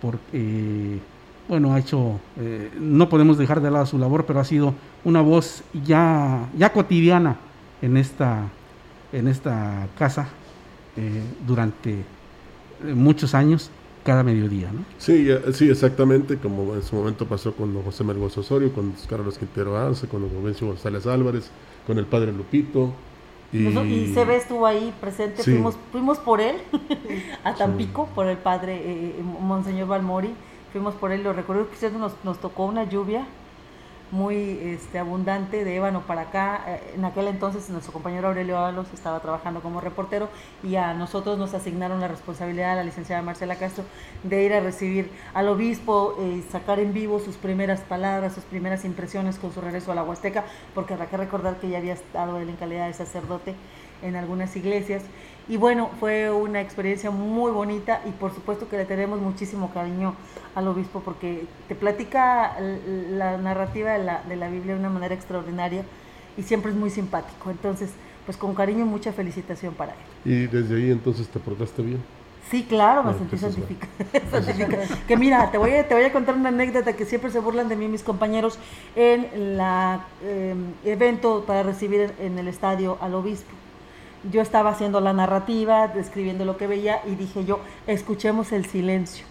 porque, 0.00 0.22
eh, 0.32 1.00
bueno, 1.48 1.74
ha 1.74 1.78
hecho, 1.78 2.18
eh, 2.40 2.70
no 2.80 3.10
podemos 3.10 3.36
dejar 3.36 3.60
de 3.60 3.70
lado 3.70 3.84
su 3.84 3.98
labor, 3.98 4.24
pero 4.24 4.40
ha 4.40 4.44
sido 4.44 4.72
una 5.04 5.20
voz 5.20 5.64
ya, 5.84 6.48
ya 6.56 6.72
cotidiana 6.72 7.36
en 7.82 7.98
esta, 7.98 8.44
en 9.12 9.28
esta 9.28 9.86
casa 9.98 10.28
eh, 10.96 11.22
durante 11.46 12.04
muchos 12.94 13.34
años, 13.34 13.70
cada 14.06 14.22
mediodía, 14.22 14.70
¿no? 14.72 14.84
Sí, 14.98 15.28
sí, 15.52 15.68
exactamente, 15.68 16.38
como 16.38 16.74
en 16.74 16.82
su 16.84 16.94
momento 16.94 17.26
pasó 17.26 17.52
con 17.54 17.74
don 17.74 17.82
José 17.82 18.04
Mergoso 18.04 18.40
Osorio, 18.40 18.72
con 18.72 18.94
Carlos 19.10 19.36
Quintero 19.36 19.76
Arce, 19.76 20.06
con 20.06 20.22
don 20.22 20.54
González 20.60 21.06
Álvarez, 21.06 21.50
con 21.88 21.98
el 21.98 22.06
padre 22.06 22.32
Lupito. 22.32 22.92
Y, 23.52 23.66
y 23.66 24.14
Sebe 24.14 24.36
estuvo 24.36 24.64
ahí 24.64 24.94
presente, 25.00 25.42
sí. 25.42 25.50
fuimos, 25.50 25.76
fuimos 25.90 26.18
por 26.18 26.40
él 26.40 26.56
a 27.44 27.54
Tampico, 27.54 28.04
sí. 28.06 28.12
por 28.14 28.26
el 28.28 28.38
padre 28.38 28.80
eh, 28.84 29.14
Monseñor 29.40 29.88
Balmori, 29.88 30.30
fuimos 30.72 30.94
por 30.94 31.10
él, 31.10 31.24
lo 31.24 31.32
recuerdo 31.32 31.68
que 31.68 31.90
nos, 31.90 32.12
nos 32.22 32.38
tocó 32.38 32.64
una 32.64 32.84
lluvia 32.84 33.26
muy 34.10 34.58
este, 34.62 34.98
abundante 34.98 35.64
de 35.64 35.76
ébano 35.76 36.02
para 36.02 36.22
acá. 36.22 36.64
Eh, 36.66 36.94
En 36.96 37.04
aquel 37.04 37.28
entonces 37.28 37.68
nuestro 37.70 37.92
compañero 37.92 38.28
Aurelio 38.28 38.58
Ábalos 38.58 38.86
estaba 38.94 39.20
trabajando 39.20 39.60
como 39.60 39.80
reportero 39.80 40.28
y 40.62 40.76
a 40.76 40.94
nosotros 40.94 41.38
nos 41.38 41.54
asignaron 41.54 42.00
la 42.00 42.08
responsabilidad, 42.08 42.72
a 42.72 42.76
la 42.76 42.84
licenciada 42.84 43.22
Marcela 43.22 43.56
Castro, 43.56 43.84
de 44.22 44.44
ir 44.44 44.52
a 44.52 44.60
recibir 44.60 45.10
al 45.34 45.48
obispo, 45.48 46.16
eh, 46.20 46.42
sacar 46.50 46.78
en 46.80 46.92
vivo 46.92 47.18
sus 47.20 47.36
primeras 47.36 47.80
palabras, 47.80 48.34
sus 48.34 48.44
primeras 48.44 48.84
impresiones 48.84 49.38
con 49.38 49.52
su 49.52 49.60
regreso 49.60 49.92
a 49.92 49.94
la 49.94 50.02
Huasteca, 50.02 50.44
porque 50.74 50.94
habrá 50.94 51.06
que 51.06 51.16
recordar 51.16 51.56
que 51.56 51.68
ya 51.68 51.78
había 51.78 51.94
estado 51.94 52.38
él 52.38 52.48
en 52.48 52.56
calidad 52.56 52.86
de 52.86 52.94
sacerdote 52.94 53.54
en 54.02 54.16
algunas 54.16 54.54
iglesias. 54.56 55.02
Y 55.48 55.56
bueno, 55.56 55.90
fue 56.00 56.30
una 56.30 56.60
experiencia 56.60 57.10
muy 57.10 57.52
bonita 57.52 58.02
y 58.04 58.10
por 58.10 58.34
supuesto 58.34 58.68
que 58.68 58.76
le 58.76 58.84
tenemos 58.84 59.20
muchísimo 59.20 59.72
cariño 59.72 60.14
al 60.56 60.66
obispo 60.66 61.00
porque 61.04 61.46
te 61.68 61.76
platica 61.76 62.56
la 63.10 63.36
narrativa 63.36 63.92
de 63.92 64.02
la, 64.02 64.22
de 64.24 64.34
la 64.34 64.48
Biblia 64.48 64.74
de 64.74 64.80
una 64.80 64.90
manera 64.90 65.14
extraordinaria 65.14 65.84
y 66.36 66.42
siempre 66.42 66.72
es 66.72 66.76
muy 66.76 66.90
simpático. 66.90 67.50
Entonces, 67.50 67.90
pues 68.24 68.36
con 68.36 68.54
cariño 68.54 68.80
y 68.80 68.88
mucha 68.88 69.12
felicitación 69.12 69.74
para 69.74 69.92
él. 69.92 69.98
¿Y 70.24 70.46
desde 70.48 70.76
ahí 70.76 70.90
entonces 70.90 71.28
te 71.28 71.38
portaste 71.38 71.80
bien? 71.80 72.02
Sí, 72.50 72.64
claro, 72.68 73.04
me 73.04 73.10
ah, 73.10 73.14
sentí 73.14 73.38
santificada. 74.30 74.84
que 75.06 75.16
mira, 75.16 75.50
te 75.52 75.58
voy, 75.58 75.72
a, 75.72 75.86
te 75.86 75.94
voy 75.94 76.04
a 76.04 76.12
contar 76.12 76.34
una 76.34 76.48
anécdota 76.48 76.94
que 76.94 77.04
siempre 77.04 77.30
se 77.30 77.38
burlan 77.38 77.68
de 77.68 77.76
mí 77.76 77.86
mis 77.86 78.02
compañeros 78.02 78.58
en 78.96 79.26
el 79.32 79.60
eh, 80.24 80.54
evento 80.84 81.44
para 81.46 81.62
recibir 81.62 82.12
en 82.18 82.38
el 82.38 82.48
estadio 82.48 82.98
al 83.00 83.14
obispo 83.14 83.52
yo 84.30 84.40
estaba 84.42 84.70
haciendo 84.70 85.00
la 85.00 85.12
narrativa, 85.12 85.88
describiendo 85.88 86.44
lo 86.44 86.56
que 86.56 86.66
veía 86.66 87.00
y 87.06 87.14
dije 87.14 87.44
yo, 87.44 87.60
escuchemos 87.86 88.52
el 88.52 88.66
silencio. 88.66 89.24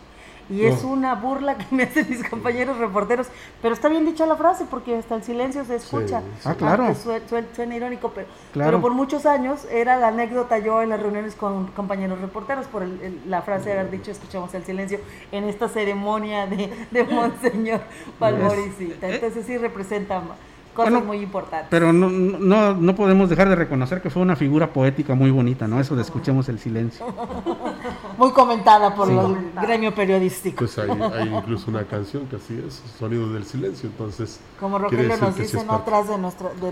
y 0.48 0.64
es 0.66 0.84
una 0.84 1.16
burla 1.16 1.58
que 1.58 1.66
me 1.72 1.82
hacen 1.84 2.06
mis 2.08 2.24
compañeros 2.30 2.78
reporteros. 2.78 3.26
Pero 3.64 3.74
está 3.74 3.89
bien 3.89 4.06
dicha 4.06 4.28
la 4.28 4.36
frase 4.36 4.66
porque 4.70 4.96
hasta 4.96 5.16
el 5.16 5.24
silencio 5.24 5.66
se 5.66 5.76
escucha. 5.78 6.22
Ah, 6.43 6.54
claro. 6.54 6.86
Suena 7.56 7.76
irónico, 7.76 8.12
pero, 8.14 8.28
Claro. 8.54 8.70
pero 8.70 8.82
por 8.82 8.93
muchos 8.93 9.26
años 9.26 9.66
era 9.72 9.98
la 9.98 10.10
anécdota 10.10 10.60
yo 10.60 10.84
en 10.84 10.89
las 10.89 11.00
reuniones 11.02 11.34
con 11.34 11.66
compañeros 11.72 12.22
reporteros 12.22 12.68
por 12.68 12.84
el- 12.84 13.02
el- 13.02 13.22
la 13.28 13.41
frase 13.41 13.70
de 13.72 13.80
haber 13.80 13.89
dicho 13.89 14.12
escuchamos 14.12 14.54
el 14.54 14.64
silencio 14.64 15.00
en 15.32 15.46
esta 15.46 15.68
ceremonia 15.68 16.46
de, 16.46 16.72
de 16.91 17.04
Monseñor 17.12 17.82
Palmoricita. 18.20 19.10
Entonces 19.10 19.48
sí 19.48 19.58
representa 19.58 20.22
cosas 20.76 20.93
Bueno, 20.93 21.07
muy 21.07 21.17
importantes. 21.17 21.67
Pero 21.71 21.91
no, 21.91 22.09
no, 22.09 22.76
no 22.76 22.95
podemos 22.95 23.30
dejar 23.30 23.49
de 23.49 23.55
reconocer 23.55 24.01
que 24.01 24.11
fue 24.11 24.21
una 24.21 24.36
figura 24.36 24.71
poética 24.71 25.15
muy 25.15 25.32
bonita, 25.32 25.67
¿no? 25.67 25.80
Eso 25.80 25.95
de 25.95 26.03
escuchemos 26.03 26.47
el 26.49 26.59
silencio. 26.59 27.05
Muy 28.17 28.31
comentada 28.31 28.93
por 28.95 29.07
Sí. 29.07 29.13
el 29.13 29.61
gremio 29.65 29.93
periodístico. 29.93 30.57
Pues 30.59 30.77
hay, 30.77 30.89
hay 31.13 31.33
incluso 31.33 31.69
una 31.69 31.83
canción 31.83 32.27
que 32.27 32.36
así 32.38 32.61
es, 32.65 32.81
Sonido 32.97 33.31
del 33.33 33.45
Silencio, 33.45 33.89
entonces... 33.89 34.39
Como 34.59 34.79
Rogelio 34.79 35.17
nos 35.17 35.36
dice, 35.36 35.63
no 35.65 35.73
atrás 35.73 36.07
de 36.07 36.17
nuestra, 36.17 36.49
de, 36.53 36.71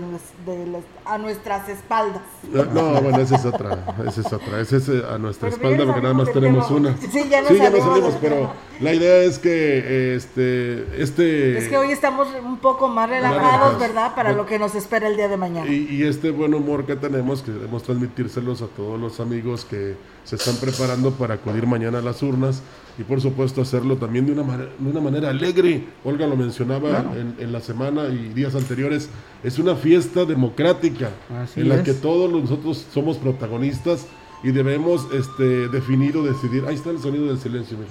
de 0.52 0.66
las- 0.66 0.82
a 1.04 1.18
nuestras 1.18 1.68
espaldas. 1.68 2.22
No, 2.50 2.64
no, 2.64 3.00
bueno, 3.02 3.18
esa 3.18 3.36
es 3.36 3.44
otra, 3.44 3.94
esa 4.08 4.20
es 4.22 4.32
otra, 4.32 4.60
esa 4.60 4.76
es 4.78 4.88
eh, 4.88 5.02
a 5.12 5.18
nuestra 5.18 5.50
Pero 5.50 5.62
espalda 5.62 5.84
porque 5.86 6.00
nada 6.02 6.14
más 6.14 6.32
tenemos 6.32 6.66
tema, 6.66 6.78
una. 6.80 6.96
Sí, 6.96 7.28
ya 7.28 7.40
nos 7.42 7.50
sí, 7.50 7.56
ya 7.58 7.70
nos 7.70 7.80
salimos 7.80 7.84
salimos, 7.84 8.12
del 8.12 8.20
pero 8.22 8.50
la 8.80 8.92
idea 8.94 9.16
es 9.24 9.38
que 9.38 10.14
este, 10.16 11.02
este... 11.02 11.58
Es 11.58 11.68
que 11.68 11.76
hoy 11.76 11.92
estamos 11.92 12.28
un 12.42 12.56
poco 12.58 12.88
más 12.88 13.08
relajados, 13.08 13.42
relajados. 13.42 13.78
¿verdad? 13.78 14.14
Para 14.14 14.30
Bueno. 14.30 14.42
lo 14.44 14.48
que 14.48 14.58
nos 14.58 14.74
espera 14.74 15.08
el 15.08 15.16
día 15.16 15.28
de 15.28 15.36
mañana. 15.36 15.70
Y, 15.70 15.86
y 15.90 16.02
este 16.04 16.30
buen 16.30 16.54
humor 16.54 16.86
que 16.86 16.96
tenemos, 16.96 17.42
que 17.42 17.50
debemos 17.52 17.82
transmitírselos 17.82 18.62
a 18.62 18.66
todos 18.68 18.98
los 18.98 19.20
amigos 19.20 19.64
que 19.66 19.96
se 20.24 20.36
están 20.36 20.56
preparando 20.56 21.03
para 21.12 21.34
acudir 21.34 21.66
mañana 21.66 21.98
a 21.98 22.02
las 22.02 22.22
urnas 22.22 22.62
y 22.98 23.02
por 23.02 23.20
supuesto 23.20 23.60
hacerlo 23.62 23.96
también 23.96 24.26
de 24.26 24.32
una, 24.32 24.42
mane- 24.42 24.68
de 24.78 24.90
una 24.90 25.00
manera 25.00 25.30
alegre. 25.30 25.86
Olga 26.04 26.26
lo 26.26 26.36
mencionaba 26.36 26.88
Claro. 26.90 27.14
en, 27.16 27.34
en 27.38 27.52
la 27.52 27.60
semana 27.60 28.06
y 28.08 28.28
días 28.34 28.54
anteriores, 28.54 29.08
es 29.42 29.58
una 29.58 29.74
fiesta 29.74 30.24
democrática 30.24 31.10
Así 31.42 31.60
en 31.60 31.68
la 31.68 31.76
es. 31.76 31.82
que 31.82 31.94
todos 31.94 32.30
nosotros 32.30 32.86
somos 32.92 33.16
protagonistas 33.18 34.06
y 34.42 34.50
debemos 34.52 35.06
este, 35.12 35.68
definir 35.68 36.16
o 36.16 36.22
decidir. 36.22 36.64
Ahí 36.66 36.74
está 36.74 36.90
el 36.90 36.98
sonido 37.00 37.26
del 37.26 37.38
silencio, 37.38 37.76
mira. 37.78 37.90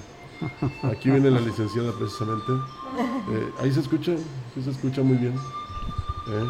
Aquí 0.90 1.10
viene 1.10 1.30
la 1.30 1.40
licenciada 1.40 1.92
precisamente. 1.98 2.52
Eh, 2.52 3.48
ahí 3.60 3.72
se 3.72 3.80
escucha, 3.80 4.12
sí 4.54 4.62
se 4.62 4.70
escucha 4.70 5.02
muy 5.02 5.16
bien. 5.16 5.32
¿eh? 5.34 6.46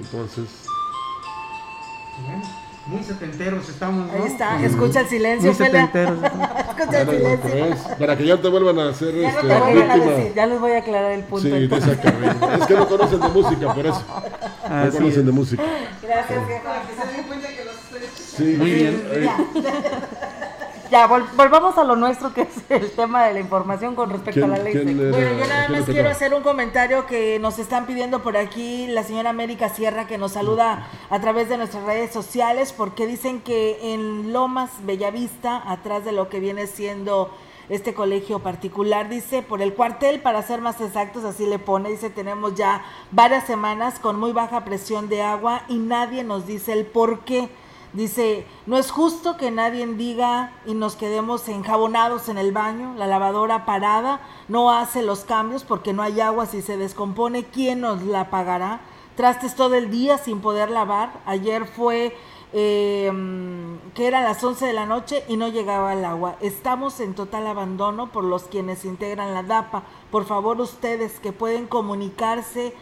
Entonces, 0.00 0.48
Muy 2.86 3.02
setenteros 3.04 3.68
estamos. 3.68 4.08
¿no? 4.08 4.12
Ahí 4.12 4.26
está, 4.32 4.60
escucha 4.64 5.00
el 5.00 5.08
silencio, 5.08 5.52
Muy 5.52 5.56
setenteros. 5.66 6.18
escucha 6.22 7.00
el 7.00 7.06
para, 7.06 7.18
silencio. 7.18 7.64
es- 7.66 7.80
para 7.96 8.16
que 8.16 8.26
ya 8.26 8.36
te 8.42 8.48
vuelvan 8.48 8.78
a 8.80 8.88
hacer 8.88 9.14
Ya 9.14 9.30
no 9.32 9.38
este, 9.38 9.46
te 9.48 9.58
voy 9.60 9.82
a 9.82 9.96
decir, 9.96 10.34
ya 10.34 10.46
les 10.46 10.60
voy 10.60 10.72
a 10.72 10.78
aclarar 10.78 11.12
el 11.12 11.22
punto. 11.22 11.42
Sí, 11.44 11.50
de 11.50 11.64
entonces. 11.64 11.92
esa 11.92 12.02
carrera. 12.02 12.36
Es 12.60 12.66
que 12.66 12.74
no 12.74 12.88
conocen 12.88 13.20
de 13.20 13.28
música, 13.28 13.72
por 13.74 13.86
eso. 13.86 14.02
No 14.68 14.74
Así 14.76 14.96
conocen 14.98 15.20
es. 15.20 15.26
de 15.26 15.32
música. 15.32 15.62
Gracias, 16.02 16.48
viejo, 16.48 16.64
que 16.88 17.02
se 17.02 17.16
den 17.16 17.26
cuenta 17.28 17.48
que 17.48 17.64
los 17.64 17.74
estoy 17.76 18.46
Sí, 18.46 18.56
Muy 18.58 18.70
bien. 18.72 19.02
eh, 19.12 19.28
Ya, 20.92 21.08
vol- 21.08 21.24
volvamos 21.36 21.78
a 21.78 21.84
lo 21.84 21.96
nuestro, 21.96 22.34
que 22.34 22.42
es 22.42 22.50
el 22.68 22.90
tema 22.90 23.24
de 23.24 23.32
la 23.32 23.40
información 23.40 23.94
con 23.94 24.10
respecto 24.10 24.42
¿Quién- 24.42 24.52
a 24.52 24.58
la 24.58 24.62
ley. 24.62 24.74
Bueno, 24.84 25.38
yo 25.40 25.46
nada 25.48 25.68
más 25.70 25.84
quiero 25.86 26.10
hacer 26.10 26.34
un 26.34 26.42
comentario 26.42 27.06
que 27.06 27.38
nos 27.38 27.58
están 27.58 27.86
pidiendo 27.86 28.22
por 28.22 28.36
aquí 28.36 28.86
la 28.88 29.02
señora 29.02 29.30
América 29.30 29.70
Sierra, 29.70 30.06
que 30.06 30.18
nos 30.18 30.32
saluda 30.32 30.86
a 31.08 31.18
través 31.18 31.48
de 31.48 31.56
nuestras 31.56 31.84
redes 31.84 32.12
sociales, 32.12 32.74
porque 32.74 33.06
dicen 33.06 33.40
que 33.40 33.94
en 33.94 34.34
Lomas, 34.34 34.68
Bellavista, 34.84 35.62
atrás 35.66 36.04
de 36.04 36.12
lo 36.12 36.28
que 36.28 36.40
viene 36.40 36.66
siendo 36.66 37.30
este 37.70 37.94
colegio 37.94 38.40
particular, 38.40 39.08
dice, 39.08 39.40
por 39.40 39.62
el 39.62 39.72
cuartel, 39.72 40.20
para 40.20 40.42
ser 40.42 40.60
más 40.60 40.78
exactos, 40.82 41.24
así 41.24 41.46
le 41.46 41.58
pone, 41.58 41.88
dice, 41.88 42.10
tenemos 42.10 42.54
ya 42.54 42.82
varias 43.12 43.46
semanas 43.46 43.98
con 43.98 44.20
muy 44.20 44.32
baja 44.32 44.62
presión 44.66 45.08
de 45.08 45.22
agua 45.22 45.62
y 45.68 45.78
nadie 45.78 46.22
nos 46.22 46.46
dice 46.46 46.74
el 46.74 46.84
por 46.84 47.20
qué. 47.20 47.48
Dice, 47.92 48.46
no 48.64 48.78
es 48.78 48.90
justo 48.90 49.36
que 49.36 49.50
nadie 49.50 49.86
diga 49.86 50.52
y 50.64 50.72
nos 50.72 50.96
quedemos 50.96 51.46
enjabonados 51.48 52.30
en 52.30 52.38
el 52.38 52.50
baño, 52.50 52.94
la 52.96 53.06
lavadora 53.06 53.66
parada, 53.66 54.20
no 54.48 54.70
hace 54.70 55.02
los 55.02 55.20
cambios 55.20 55.64
porque 55.64 55.92
no 55.92 56.02
hay 56.02 56.20
agua, 56.20 56.46
si 56.46 56.62
se 56.62 56.78
descompone, 56.78 57.44
¿quién 57.44 57.82
nos 57.82 58.00
la 58.02 58.30
pagará? 58.30 58.80
Trastes 59.14 59.54
todo 59.54 59.74
el 59.74 59.90
día 59.90 60.16
sin 60.16 60.40
poder 60.40 60.70
lavar. 60.70 61.20
Ayer 61.26 61.66
fue 61.66 62.16
eh, 62.54 63.12
que 63.94 64.06
eran 64.06 64.24
las 64.24 64.42
11 64.42 64.66
de 64.66 64.72
la 64.72 64.86
noche 64.86 65.22
y 65.28 65.36
no 65.36 65.48
llegaba 65.48 65.92
el 65.92 66.04
agua. 66.04 66.36
Estamos 66.40 66.98
en 67.00 67.14
total 67.14 67.46
abandono 67.46 68.10
por 68.10 68.24
los 68.24 68.44
quienes 68.44 68.86
integran 68.86 69.34
la 69.34 69.42
DAPA. 69.42 69.82
Por 70.10 70.24
favor, 70.24 70.58
ustedes 70.62 71.20
que 71.20 71.32
pueden 71.32 71.66
comunicarse 71.66 72.74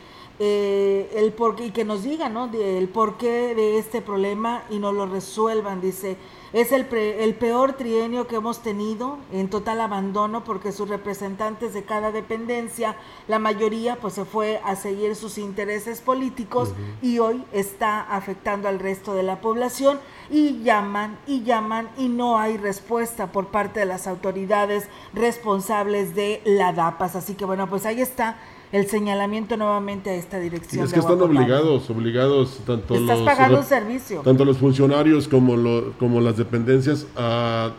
eh, 0.42 1.12
el 1.14 1.32
porqué 1.34 1.66
y 1.66 1.70
que 1.70 1.84
nos 1.84 2.02
digan 2.02 2.32
¿no? 2.32 2.50
el 2.52 2.88
porqué 2.88 3.54
de 3.54 3.78
este 3.78 4.00
problema 4.00 4.62
y 4.70 4.78
nos 4.78 4.94
lo 4.94 5.04
resuelvan. 5.04 5.82
Dice, 5.82 6.16
es 6.54 6.72
el, 6.72 6.86
pre- 6.86 7.22
el 7.22 7.34
peor 7.34 7.74
trienio 7.74 8.26
que 8.26 8.36
hemos 8.36 8.62
tenido 8.62 9.18
en 9.32 9.50
total 9.50 9.82
abandono 9.82 10.42
porque 10.42 10.72
sus 10.72 10.88
representantes 10.88 11.74
de 11.74 11.84
cada 11.84 12.10
dependencia, 12.10 12.96
la 13.28 13.38
mayoría 13.38 13.96
pues 13.96 14.14
se 14.14 14.24
fue 14.24 14.60
a 14.64 14.76
seguir 14.76 15.14
sus 15.14 15.36
intereses 15.36 16.00
políticos 16.00 16.72
y 17.02 17.18
hoy 17.18 17.44
está 17.52 18.00
afectando 18.00 18.66
al 18.66 18.78
resto 18.78 19.14
de 19.14 19.22
la 19.22 19.42
población 19.42 20.00
y 20.30 20.62
llaman 20.62 21.18
y 21.26 21.42
llaman 21.42 21.90
y 21.98 22.08
no 22.08 22.38
hay 22.38 22.56
respuesta 22.56 23.30
por 23.30 23.48
parte 23.48 23.80
de 23.80 23.86
las 23.86 24.06
autoridades 24.06 24.88
responsables 25.12 26.14
de 26.14 26.40
la 26.44 26.72
DAPAS. 26.72 27.14
Así 27.14 27.34
que 27.34 27.44
bueno, 27.44 27.68
pues 27.68 27.84
ahí 27.84 28.00
está 28.00 28.38
el 28.72 28.86
señalamiento 28.86 29.56
nuevamente 29.56 30.10
a 30.10 30.14
esta 30.14 30.36
sí, 30.38 30.44
dirección. 30.44 30.84
es 30.84 30.90
de 30.90 30.94
que 30.94 31.00
están 31.00 31.20
obligados, 31.22 31.90
obligados 31.90 32.58
tanto 32.66 32.94
Estás 32.94 33.18
los 33.18 33.26
pagando 33.26 33.56
rep- 33.56 33.60
un 33.60 33.66
servicio. 33.66 34.20
tanto 34.22 34.44
los 34.44 34.58
funcionarios 34.58 35.26
como 35.28 35.56
lo- 35.56 35.92
como 35.98 36.20
las 36.20 36.36
dependencias 36.36 37.06
a 37.16 37.72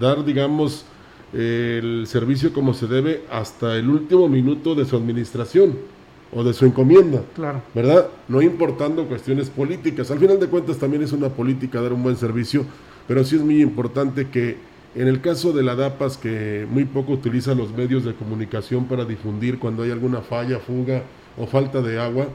dar, 0.00 0.24
digamos, 0.24 0.84
el 1.32 2.04
servicio 2.06 2.52
como 2.52 2.72
se 2.74 2.86
debe 2.86 3.22
hasta 3.30 3.76
el 3.76 3.88
último 3.90 4.28
minuto 4.28 4.74
de 4.74 4.84
su 4.84 4.96
administración 4.96 5.76
o 6.32 6.42
de 6.44 6.52
su 6.54 6.64
encomienda. 6.66 7.22
Claro. 7.34 7.62
¿verdad? 7.74 8.08
No 8.28 8.40
importando 8.42 9.04
cuestiones 9.06 9.48
políticas. 9.50 10.10
Al 10.10 10.18
final 10.18 10.38
de 10.40 10.46
cuentas 10.48 10.76
también 10.78 11.02
es 11.02 11.12
una 11.12 11.28
política 11.28 11.80
dar 11.80 11.92
un 11.92 12.02
buen 12.02 12.16
servicio, 12.16 12.64
pero 13.08 13.24
sí 13.24 13.36
es 13.36 13.42
muy 13.42 13.60
importante 13.62 14.28
que 14.28 14.56
en 14.96 15.08
el 15.08 15.20
caso 15.20 15.52
de 15.52 15.62
la 15.62 15.76
DAPAS, 15.76 16.16
que 16.16 16.66
muy 16.70 16.86
poco 16.86 17.12
utiliza 17.12 17.54
los 17.54 17.70
medios 17.70 18.04
de 18.04 18.14
comunicación 18.14 18.86
para 18.86 19.04
difundir 19.04 19.58
cuando 19.58 19.82
hay 19.82 19.90
alguna 19.90 20.22
falla, 20.22 20.58
fuga 20.58 21.02
o 21.36 21.46
falta 21.46 21.82
de 21.82 22.00
agua, 22.00 22.28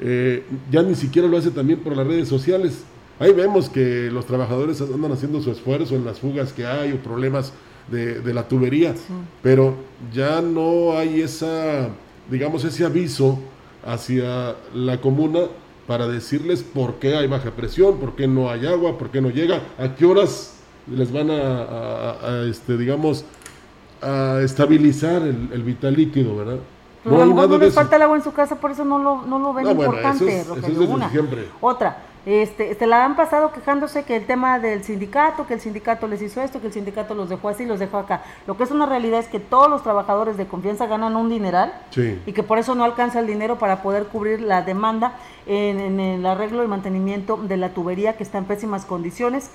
eh, 0.00 0.42
ya 0.70 0.82
ni 0.82 0.94
siquiera 0.94 1.28
lo 1.28 1.36
hace 1.36 1.50
también 1.50 1.80
por 1.80 1.94
las 1.94 2.06
redes 2.06 2.28
sociales. 2.28 2.84
Ahí 3.18 3.32
vemos 3.32 3.68
que 3.68 4.10
los 4.10 4.24
trabajadores 4.24 4.80
andan 4.80 5.12
haciendo 5.12 5.42
su 5.42 5.50
esfuerzo 5.50 5.94
en 5.94 6.06
las 6.06 6.20
fugas 6.20 6.54
que 6.54 6.66
hay 6.66 6.92
o 6.92 6.96
problemas 7.02 7.52
de, 7.90 8.20
de 8.20 8.34
la 8.34 8.48
tubería, 8.48 8.94
pero 9.42 9.74
ya 10.12 10.40
no 10.40 10.96
hay 10.96 11.20
esa, 11.20 11.90
digamos, 12.30 12.64
ese 12.64 12.84
aviso 12.84 13.38
hacia 13.84 14.56
la 14.74 15.00
comuna 15.00 15.40
para 15.86 16.08
decirles 16.08 16.62
por 16.62 16.94
qué 16.94 17.14
hay 17.14 17.26
baja 17.26 17.50
presión, 17.52 17.98
por 17.98 18.16
qué 18.16 18.26
no 18.26 18.50
hay 18.50 18.66
agua, 18.66 18.98
por 18.98 19.10
qué 19.10 19.20
no 19.20 19.30
llega, 19.30 19.62
a 19.78 19.94
qué 19.94 20.04
horas 20.04 20.55
les 20.86 21.12
van 21.12 21.30
a, 21.30 21.34
a- 21.34 22.16
a, 22.28 22.42
este, 22.48 22.76
digamos, 22.76 23.24
a 24.02 24.40
estabilizar 24.42 25.22
el, 25.22 25.48
el 25.52 25.62
vital 25.62 25.94
líquido, 25.94 26.36
¿verdad? 26.36 26.58
Pero 27.02 27.16
a 27.22 27.26
lo 27.26 27.34
mejor 27.34 27.50
no 27.50 27.58
les 27.58 27.74
falta 27.74 27.96
el 27.96 28.02
agua 28.02 28.16
en 28.16 28.24
su 28.24 28.32
casa, 28.32 28.56
por 28.56 28.70
eso 28.72 28.84
no 28.84 28.98
lo, 28.98 29.22
no 29.22 29.38
lo 29.38 29.52
ven 29.52 29.64
No, 29.64 29.74
bueno, 29.74 29.92
importante, 29.92 30.24
eso 30.24 30.26
es- 30.28 30.40
eso 30.44 30.54
Rogelio, 30.56 30.72
es 30.74 30.78
desde 30.80 30.94
una. 30.94 31.10
siempre. 31.10 31.46
Otra, 31.60 31.98
este, 32.26 32.72
este, 32.72 32.86
la 32.88 33.04
han 33.04 33.14
pasado 33.14 33.52
quejándose 33.52 34.02
que 34.02 34.16
el 34.16 34.26
tema 34.26 34.58
del 34.58 34.82
sindicato, 34.82 35.46
que 35.46 35.54
el 35.54 35.60
sindicato 35.60 36.08
les 36.08 36.20
hizo 36.20 36.40
esto, 36.42 36.60
que 36.60 36.66
el 36.66 36.72
sindicato 36.72 37.14
los 37.14 37.28
dejó 37.28 37.48
así, 37.48 37.64
los 37.64 37.78
dejó 37.78 37.98
acá. 37.98 38.22
Lo 38.48 38.56
que 38.56 38.64
es 38.64 38.72
una 38.72 38.86
realidad 38.86 39.20
es 39.20 39.28
que 39.28 39.38
todos 39.38 39.70
los 39.70 39.84
trabajadores 39.84 40.36
de 40.36 40.46
confianza 40.48 40.86
ganan 40.86 41.14
un 41.14 41.28
dineral 41.30 41.72
Sí. 41.90 42.18
y 42.26 42.32
que 42.32 42.42
por 42.42 42.58
eso 42.58 42.74
no 42.74 42.82
alcanza 42.82 43.20
el 43.20 43.28
dinero 43.28 43.56
para 43.58 43.82
poder 43.82 44.06
cubrir 44.06 44.40
la 44.40 44.62
demanda 44.62 45.12
en, 45.46 45.78
en 45.78 46.00
el 46.00 46.26
arreglo 46.26 46.64
y 46.64 46.66
mantenimiento 46.66 47.36
de 47.36 47.56
la 47.56 47.68
tubería 47.70 48.16
que 48.16 48.24
está 48.24 48.38
en 48.38 48.46
pésimas 48.46 48.84
condiciones, 48.84 49.50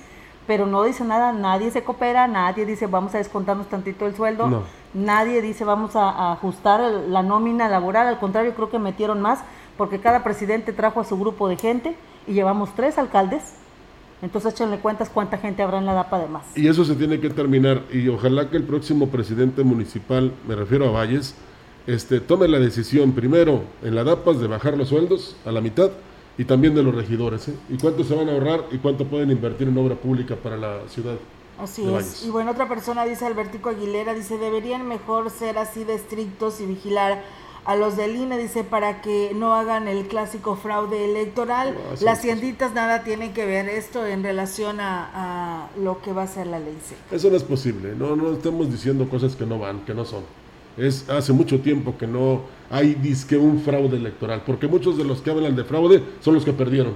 pero 0.46 0.66
no 0.66 0.82
dice 0.84 1.04
nada, 1.04 1.32
nadie 1.32 1.70
se 1.70 1.82
coopera, 1.84 2.26
nadie 2.26 2.66
dice 2.66 2.86
vamos 2.86 3.14
a 3.14 3.18
descontarnos 3.18 3.68
tantito 3.68 4.06
el 4.06 4.14
sueldo, 4.16 4.48
No. 4.48 4.62
nadie 4.94 5.40
dice 5.42 5.64
vamos 5.64 5.94
a, 5.96 6.08
a 6.10 6.32
ajustar 6.32 6.80
el- 6.80 7.12
la 7.12 7.22
nómina 7.22 7.68
laboral, 7.68 8.06
al 8.08 8.18
contrario 8.18 8.54
creo 8.54 8.70
que 8.70 8.78
metieron 8.78 9.20
más 9.20 9.40
porque 9.76 10.00
cada 10.00 10.22
presidente 10.24 10.72
trajo 10.72 11.00
a 11.00 11.04
su 11.04 11.18
grupo 11.18 11.48
de 11.48 11.56
gente 11.56 11.96
y 12.26 12.32
llevamos 12.34 12.74
tres 12.74 12.98
alcaldes, 12.98 13.54
entonces 14.20 14.54
échenle 14.54 14.78
cuentas 14.78 15.08
cuánta 15.10 15.38
gente 15.38 15.62
habrá 15.62 15.78
en 15.78 15.86
la 15.86 15.94
DAPA 15.94 16.16
además. 16.18 16.42
Y 16.54 16.68
eso 16.68 16.84
se 16.84 16.94
tiene 16.94 17.18
que 17.20 17.30
terminar 17.30 17.82
y 17.92 18.08
ojalá 18.08 18.50
que 18.50 18.56
el 18.56 18.64
próximo 18.64 19.08
presidente 19.08 19.64
municipal, 19.64 20.32
me 20.46 20.54
refiero 20.54 20.88
a 20.88 20.92
Valles, 20.92 21.34
este, 21.86 22.20
tome 22.20 22.46
la 22.46 22.58
decisión 22.60 23.12
primero 23.12 23.62
en 23.82 23.94
la 23.96 24.04
DAPAS 24.04 24.38
de 24.38 24.46
bajar 24.46 24.76
los 24.76 24.88
sueldos 24.90 25.36
a 25.44 25.50
la 25.50 25.60
mitad 25.60 25.90
y 26.38 26.44
también 26.44 26.74
de 26.74 26.82
los 26.82 26.94
regidores. 26.94 27.48
¿eh? 27.48 27.54
¿Y 27.68 27.76
cuánto 27.78 28.04
se 28.04 28.14
van 28.14 28.28
a 28.28 28.32
ahorrar 28.32 28.64
y 28.70 28.78
cuánto 28.78 29.06
pueden 29.06 29.30
invertir 29.30 29.68
en 29.68 29.76
obra 29.78 29.94
pública 29.94 30.36
para 30.36 30.56
la 30.56 30.88
ciudad? 30.88 31.16
Así 31.58 31.82
es. 31.94 32.24
Y 32.24 32.30
bueno, 32.30 32.50
otra 32.50 32.68
persona 32.68 33.04
dice, 33.04 33.26
Albertico 33.26 33.68
Aguilera, 33.68 34.14
dice, 34.14 34.38
deberían 34.38 34.86
mejor 34.88 35.30
ser 35.30 35.58
así 35.58 35.84
de 35.84 35.94
estrictos 35.94 36.60
y 36.60 36.66
vigilar 36.66 37.22
a 37.64 37.76
los 37.76 37.96
del 37.96 38.16
INE, 38.16 38.38
dice, 38.38 38.64
para 38.64 39.02
que 39.02 39.32
no 39.34 39.54
hagan 39.54 39.86
el 39.86 40.08
clásico 40.08 40.56
fraude 40.56 41.04
electoral. 41.04 41.76
Las 42.00 42.20
tienditas 42.20 42.74
nada 42.74 43.04
tienen 43.04 43.32
que 43.32 43.46
ver 43.46 43.68
esto 43.68 44.04
en 44.04 44.24
relación 44.24 44.80
a, 44.80 45.68
lo 45.80 46.02
que 46.02 46.12
va 46.12 46.24
a 46.24 46.26
ser 46.26 46.48
la 46.48 46.58
ley 46.58 46.76
Eso 47.10 47.30
no 47.30 47.36
es 47.36 47.44
posible, 47.44 47.94
no, 47.96 48.16
no 48.16 48.32
estamos 48.32 48.70
diciendo 48.70 49.08
cosas 49.08 49.36
que 49.36 49.46
no 49.46 49.58
van, 49.58 49.84
que 49.84 49.94
no 49.94 50.04
son. 50.04 50.24
Es 50.76 51.08
hace 51.08 51.32
mucho 51.32 51.60
tiempo 51.60 51.96
que 51.98 52.06
no 52.06 52.40
hay 52.72 52.94
disque 52.94 53.36
un 53.36 53.60
fraude 53.60 53.98
electoral, 53.98 54.42
porque 54.46 54.66
muchos 54.66 54.96
de 54.96 55.04
los 55.04 55.20
que 55.20 55.30
hablan 55.30 55.54
de 55.54 55.62
fraude 55.62 56.02
son 56.22 56.32
los 56.32 56.42
que 56.42 56.54
perdieron. 56.54 56.94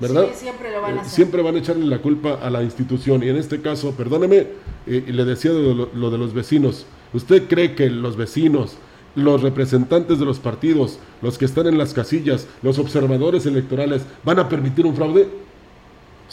¿Verdad? 0.00 0.28
siempre 0.34 0.72
lo 0.72 0.80
van 0.80 0.96
a 0.96 1.00
hacer. 1.02 1.12
Siempre 1.12 1.42
van 1.42 1.56
a 1.56 1.58
echarle 1.58 1.84
la 1.84 1.98
culpa 1.98 2.38
a 2.42 2.48
la 2.48 2.62
institución. 2.62 3.22
Y 3.22 3.28
en 3.28 3.36
este 3.36 3.60
caso, 3.60 3.92
perdóneme, 3.92 4.46
eh, 4.86 5.04
le 5.06 5.24
decía 5.26 5.52
lo, 5.52 5.90
lo 5.94 6.10
de 6.10 6.16
los 6.16 6.32
vecinos. 6.32 6.86
¿Usted 7.12 7.48
cree 7.48 7.74
que 7.74 7.90
los 7.90 8.16
vecinos, 8.16 8.78
los 9.14 9.42
representantes 9.42 10.18
de 10.18 10.24
los 10.24 10.38
partidos, 10.38 10.98
los 11.20 11.36
que 11.36 11.44
están 11.44 11.66
en 11.66 11.76
las 11.76 11.92
casillas, 11.92 12.48
los 12.62 12.78
observadores 12.78 13.44
electorales, 13.44 14.06
van 14.24 14.38
a 14.38 14.48
permitir 14.48 14.86
un 14.86 14.96
fraude? 14.96 15.28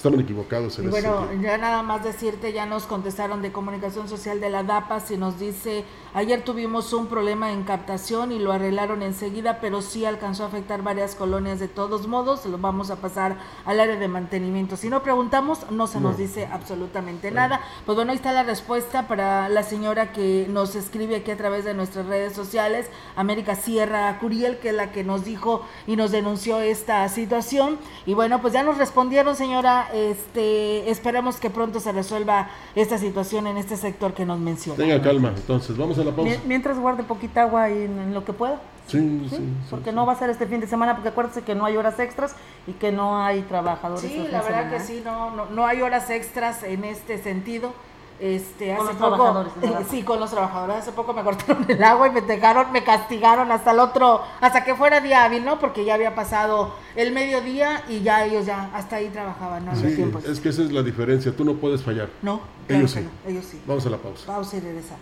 Estaban 0.02 0.20
equivocados 0.20 0.80
en 0.80 0.90
Bueno, 0.90 1.28
ya 1.44 1.60
nada 1.60 1.84
más 1.84 2.04
decirte, 2.04 2.54
ya 2.54 2.66
nos 2.66 2.88
contestaron 2.88 3.44
de 3.44 3.52
comunicación 3.52 4.10
social 4.10 4.42
de 4.42 4.50
la 4.50 4.64
DAPAS 4.64 5.12
y 5.12 5.18
nos 5.18 5.38
dice, 5.38 5.86
ayer 6.16 6.44
tuvimos 6.44 6.92
un 6.94 7.06
problema 7.06 7.52
en 7.52 7.62
captación 7.62 8.32
y 8.32 8.40
lo 8.40 8.52
arreglaron 8.52 9.04
enseguida, 9.04 9.60
pero 9.62 9.84
sí 9.84 10.04
alcanzó 10.04 10.46
a 10.46 10.48
afectar 10.48 10.82
varias 10.82 11.14
colonias 11.14 11.60
de 11.60 11.68
todos 11.68 12.08
modos, 12.08 12.48
lo 12.48 12.58
vamos 12.58 12.90
a 12.90 12.96
pasar 12.96 13.38
al 13.64 13.80
área 13.80 13.96
de 13.96 14.08
mantenimiento. 14.08 14.76
Si 14.76 14.90
no 14.90 15.04
preguntamos, 15.04 15.70
no 15.70 15.86
se 15.86 16.00
nos 16.00 16.18
dice 16.18 16.50
absolutamente 16.52 17.30
nada. 17.30 17.62
Pues 17.86 17.96
bueno, 17.96 18.10
ahí 18.10 18.18
está 18.18 18.34
la 18.34 18.42
respuesta 18.42 19.08
para 19.08 19.50
la 19.50 19.62
señora 19.62 20.14
que 20.14 20.48
nos 20.50 20.74
escribe 20.74 21.18
aquí 21.18 21.30
a 21.30 21.38
través 21.38 21.64
de 21.64 21.76
nuestras 21.76 22.08
redes 22.08 22.34
sociales, 22.34 22.90
América 23.16 23.54
Sierra 23.54 24.18
Curiel, 24.18 24.58
que 24.58 24.70
es 24.70 24.76
la 24.76 24.92
que 24.92 25.04
nos 25.04 25.26
dijo 25.26 25.62
y 25.86 25.96
nos 25.96 26.10
denunció 26.10 26.60
esta 26.60 27.08
situación. 27.08 27.78
Y 28.08 28.16
bueno, 28.16 28.42
pues 28.42 28.52
ya 28.54 28.64
nos 28.64 28.80
respondieron, 28.80 29.36
señora 29.36 29.90
este, 29.94 30.90
esperamos 30.90 31.38
que 31.38 31.50
pronto 31.50 31.80
se 31.80 31.92
resuelva 31.92 32.50
esta 32.76 32.98
situación 32.98 33.48
en 33.48 33.58
este 33.58 33.78
sector 33.78 34.14
que 34.14 34.26
nos 34.26 34.40
menciona. 34.40 34.78
Tenga 34.78 35.02
calma, 35.02 35.34
entonces, 35.36 35.78
vamos 35.78 35.98
a 36.00 36.04
la 36.04 36.12
pausa. 36.12 36.40
Mientras 36.46 36.80
guarde 36.80 37.04
poquita 37.04 37.44
agua 37.44 37.70
en, 37.70 38.14
lo 38.14 38.26
que 38.26 38.34
pueda. 38.34 38.62
Sí, 38.88 39.26
sí, 39.30 39.40
Porque 39.70 39.92
no 39.92 40.06
va 40.06 40.14
a 40.14 40.16
ser 40.18 40.30
este 40.30 40.48
fin 40.48 40.60
de 40.60 40.68
semana, 40.68 40.96
porque 40.96 41.10
acuérdese 41.10 41.44
que 41.44 41.56
no 41.56 41.66
hay 41.66 41.78
horas 41.78 41.98
extras 42.00 42.36
y 42.68 42.74
que 42.74 42.92
no 42.92 43.24
hay 43.24 43.42
trabajadores. 43.44 44.02
Sí, 44.02 44.28
la 44.30 44.42
verdad 44.42 44.70
que 44.70 44.80
sí, 44.82 45.02
no, 45.06 45.32
no, 45.32 45.46
no 45.46 45.66
hay 45.66 45.82
horas 45.82 46.10
extras 46.10 46.64
en 46.64 46.84
este 46.84 47.18
sentido 47.18 47.74
este, 48.22 48.72
hace 48.72 48.94
poco, 48.94 49.46
sí, 49.90 50.04
con 50.04 50.20
los 50.20 50.30
trabajadores. 50.30 50.78
Hace 50.78 50.92
poco 50.92 51.14
me 51.14 51.24
cortaron 51.26 51.66
el 51.68 51.84
agua 51.84 52.08
y 52.08 52.12
me 52.12 52.22
dejaron, 52.22 52.72
me 52.72 52.84
castigaron 52.84 53.52
hasta 53.52 53.72
el 53.72 53.80
otro, 53.80 54.22
hasta 54.40 54.64
que 54.64 54.76
fuera 54.76 55.02
día 55.02 55.26
hábil, 55.26 55.44
¿no? 55.44 55.60
Porque 55.60 55.84
ya 55.84 55.96
había 55.96 56.14
pasado 56.14 56.76
el 56.96 57.12
mediodía 57.12 57.84
y 57.90 58.02
ya 58.02 58.24
ellos 58.26 58.46
ya 58.46 58.70
hasta 58.76 58.98
ahí 58.98 59.10
trabajaban, 59.10 59.66
¿no? 59.66 59.76
Sí, 59.76 59.88
es 60.28 60.40
que 60.40 60.50
esa 60.50 60.62
es 60.62 60.72
la 60.72 60.84
diferencia. 60.84 61.36
Tú 61.36 61.44
no 61.44 61.56
puedes 61.56 61.82
fallar. 61.82 62.10
No, 62.22 62.42
ellos, 62.70 62.92
sí. 62.92 63.08
ellos 63.28 63.46
sí. 63.46 63.60
Vamos 63.66 63.86
a 63.88 63.90
la 63.90 63.98
pausa. 63.98 64.28
Pausa 64.28 64.58
y 64.58 64.60
regresamos. 64.60 65.02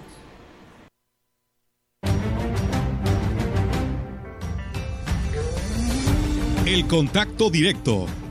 El 6.66 6.88
contacto 6.88 7.50
directo 7.50 8.06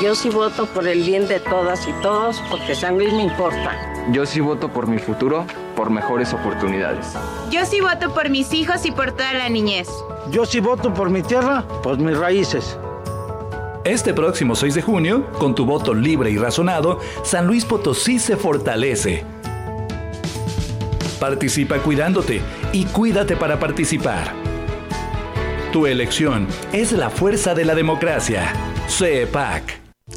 Yo 0.00 0.14
sí 0.14 0.30
voto 0.30 0.66
por 0.66 0.86
el 0.86 1.02
bien 1.02 1.26
de 1.26 1.40
todas 1.40 1.88
y 1.88 1.92
todos 2.02 2.40
porque 2.48 2.76
San 2.76 2.96
Luis 2.98 3.12
me 3.12 3.24
importa. 3.24 3.76
Yo 4.12 4.26
sí 4.26 4.38
voto 4.38 4.68
por 4.68 4.86
mi 4.86 4.98
futuro, 4.98 5.44
por 5.74 5.90
mejores 5.90 6.32
oportunidades. 6.32 7.14
Yo 7.50 7.66
sí 7.66 7.80
voto 7.80 8.14
por 8.14 8.30
mis 8.30 8.52
hijos 8.52 8.86
y 8.86 8.92
por 8.92 9.10
toda 9.10 9.32
la 9.32 9.48
niñez. 9.48 9.88
Yo 10.30 10.46
sí 10.46 10.60
voto 10.60 10.94
por 10.94 11.10
mi 11.10 11.22
tierra, 11.22 11.64
por 11.82 11.98
mis 11.98 12.16
raíces. 12.16 12.78
Este 13.82 14.14
próximo 14.14 14.54
6 14.54 14.76
de 14.76 14.82
junio, 14.82 15.26
con 15.32 15.56
tu 15.56 15.66
voto 15.66 15.92
libre 15.94 16.30
y 16.30 16.38
razonado, 16.38 17.00
San 17.24 17.48
Luis 17.48 17.64
Potosí 17.64 18.20
se 18.20 18.36
fortalece. 18.36 19.24
Participa 21.18 21.78
cuidándote 21.78 22.40
y 22.72 22.84
cuídate 22.84 23.36
para 23.36 23.58
participar. 23.58 24.32
Tu 25.72 25.86
elección 25.86 26.46
es 26.72 26.92
la 26.92 27.10
fuerza 27.10 27.54
de 27.54 27.64
la 27.64 27.74
democracia. 27.74 28.52
CEPAC. 28.88 29.87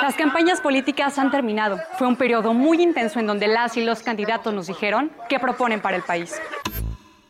Las 0.00 0.14
campañas 0.14 0.60
políticas 0.60 1.18
han 1.18 1.30
terminado. 1.30 1.78
Fue 1.98 2.06
un 2.06 2.16
periodo 2.16 2.54
muy 2.54 2.82
intenso 2.82 3.20
en 3.20 3.26
donde 3.26 3.48
las 3.48 3.76
y 3.76 3.82
los 3.82 4.02
candidatos 4.02 4.54
nos 4.54 4.66
dijeron 4.66 5.10
qué 5.28 5.38
proponen 5.38 5.80
para 5.80 5.96
el 5.96 6.02
país. 6.02 6.40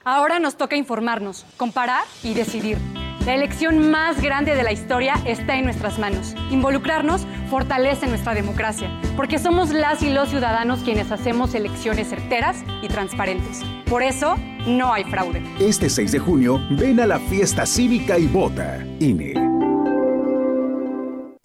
Ahora 0.05 0.39
nos 0.39 0.57
toca 0.57 0.77
informarnos, 0.77 1.45
comparar 1.57 2.05
y 2.23 2.35
decidir. 2.35 2.79
La 3.27 3.35
elección 3.35 3.91
más 3.91 4.23
grande 4.23 4.55
de 4.55 4.63
la 4.63 4.73
historia 4.73 5.15
está 5.27 5.57
en 5.57 5.65
nuestras 5.65 5.99
manos. 5.99 6.35
Involucrarnos 6.51 7.27
fortalece 7.51 8.07
nuestra 8.07 8.33
democracia, 8.33 8.91
porque 9.17 9.39
somos 9.39 9.71
las 9.71 10.03
y 10.03 10.09
los 10.09 10.31
ciudadanos 10.31 10.81
quienes 10.81 11.11
hacemos 11.13 11.55
elecciones 11.55 12.09
certeras 12.09 12.65
y 12.81 12.89
transparentes. 12.89 13.63
Por 13.91 14.03
eso, 14.03 14.37
no 14.67 14.95
hay 14.95 15.05
fraude. 15.05 15.43
Este 15.61 15.91
6 15.91 16.13
de 16.13 16.19
junio, 16.19 16.61
ven 16.71 17.01
a 17.01 17.07
la 17.07 17.19
fiesta 17.19 17.67
cívica 17.67 18.19
y 18.19 18.27
vota. 18.29 18.79
INE. 18.99 19.35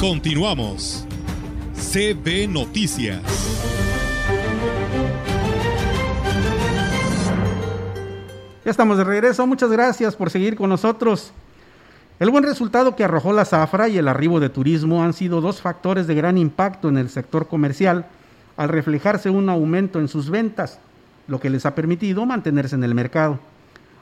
Continuamos. 0.00 1.04
CB 1.74 2.46
Noticias. 2.48 3.20
Ya 8.64 8.70
estamos 8.70 8.96
de 8.96 9.02
regreso. 9.02 9.44
Muchas 9.48 9.70
gracias 9.72 10.14
por 10.14 10.30
seguir 10.30 10.54
con 10.54 10.70
nosotros. 10.70 11.32
El 12.20 12.30
buen 12.30 12.44
resultado 12.44 12.94
que 12.94 13.02
arrojó 13.02 13.32
la 13.32 13.44
zafra 13.44 13.88
y 13.88 13.98
el 13.98 14.06
arribo 14.06 14.38
de 14.38 14.50
turismo 14.50 15.02
han 15.02 15.14
sido 15.14 15.40
dos 15.40 15.60
factores 15.60 16.06
de 16.06 16.14
gran 16.14 16.38
impacto 16.38 16.88
en 16.88 16.96
el 16.96 17.10
sector 17.10 17.48
comercial 17.48 18.06
al 18.56 18.68
reflejarse 18.68 19.30
un 19.30 19.48
aumento 19.48 19.98
en 19.98 20.06
sus 20.06 20.30
ventas, 20.30 20.78
lo 21.26 21.40
que 21.40 21.50
les 21.50 21.66
ha 21.66 21.74
permitido 21.74 22.24
mantenerse 22.24 22.76
en 22.76 22.84
el 22.84 22.94
mercado. 22.94 23.40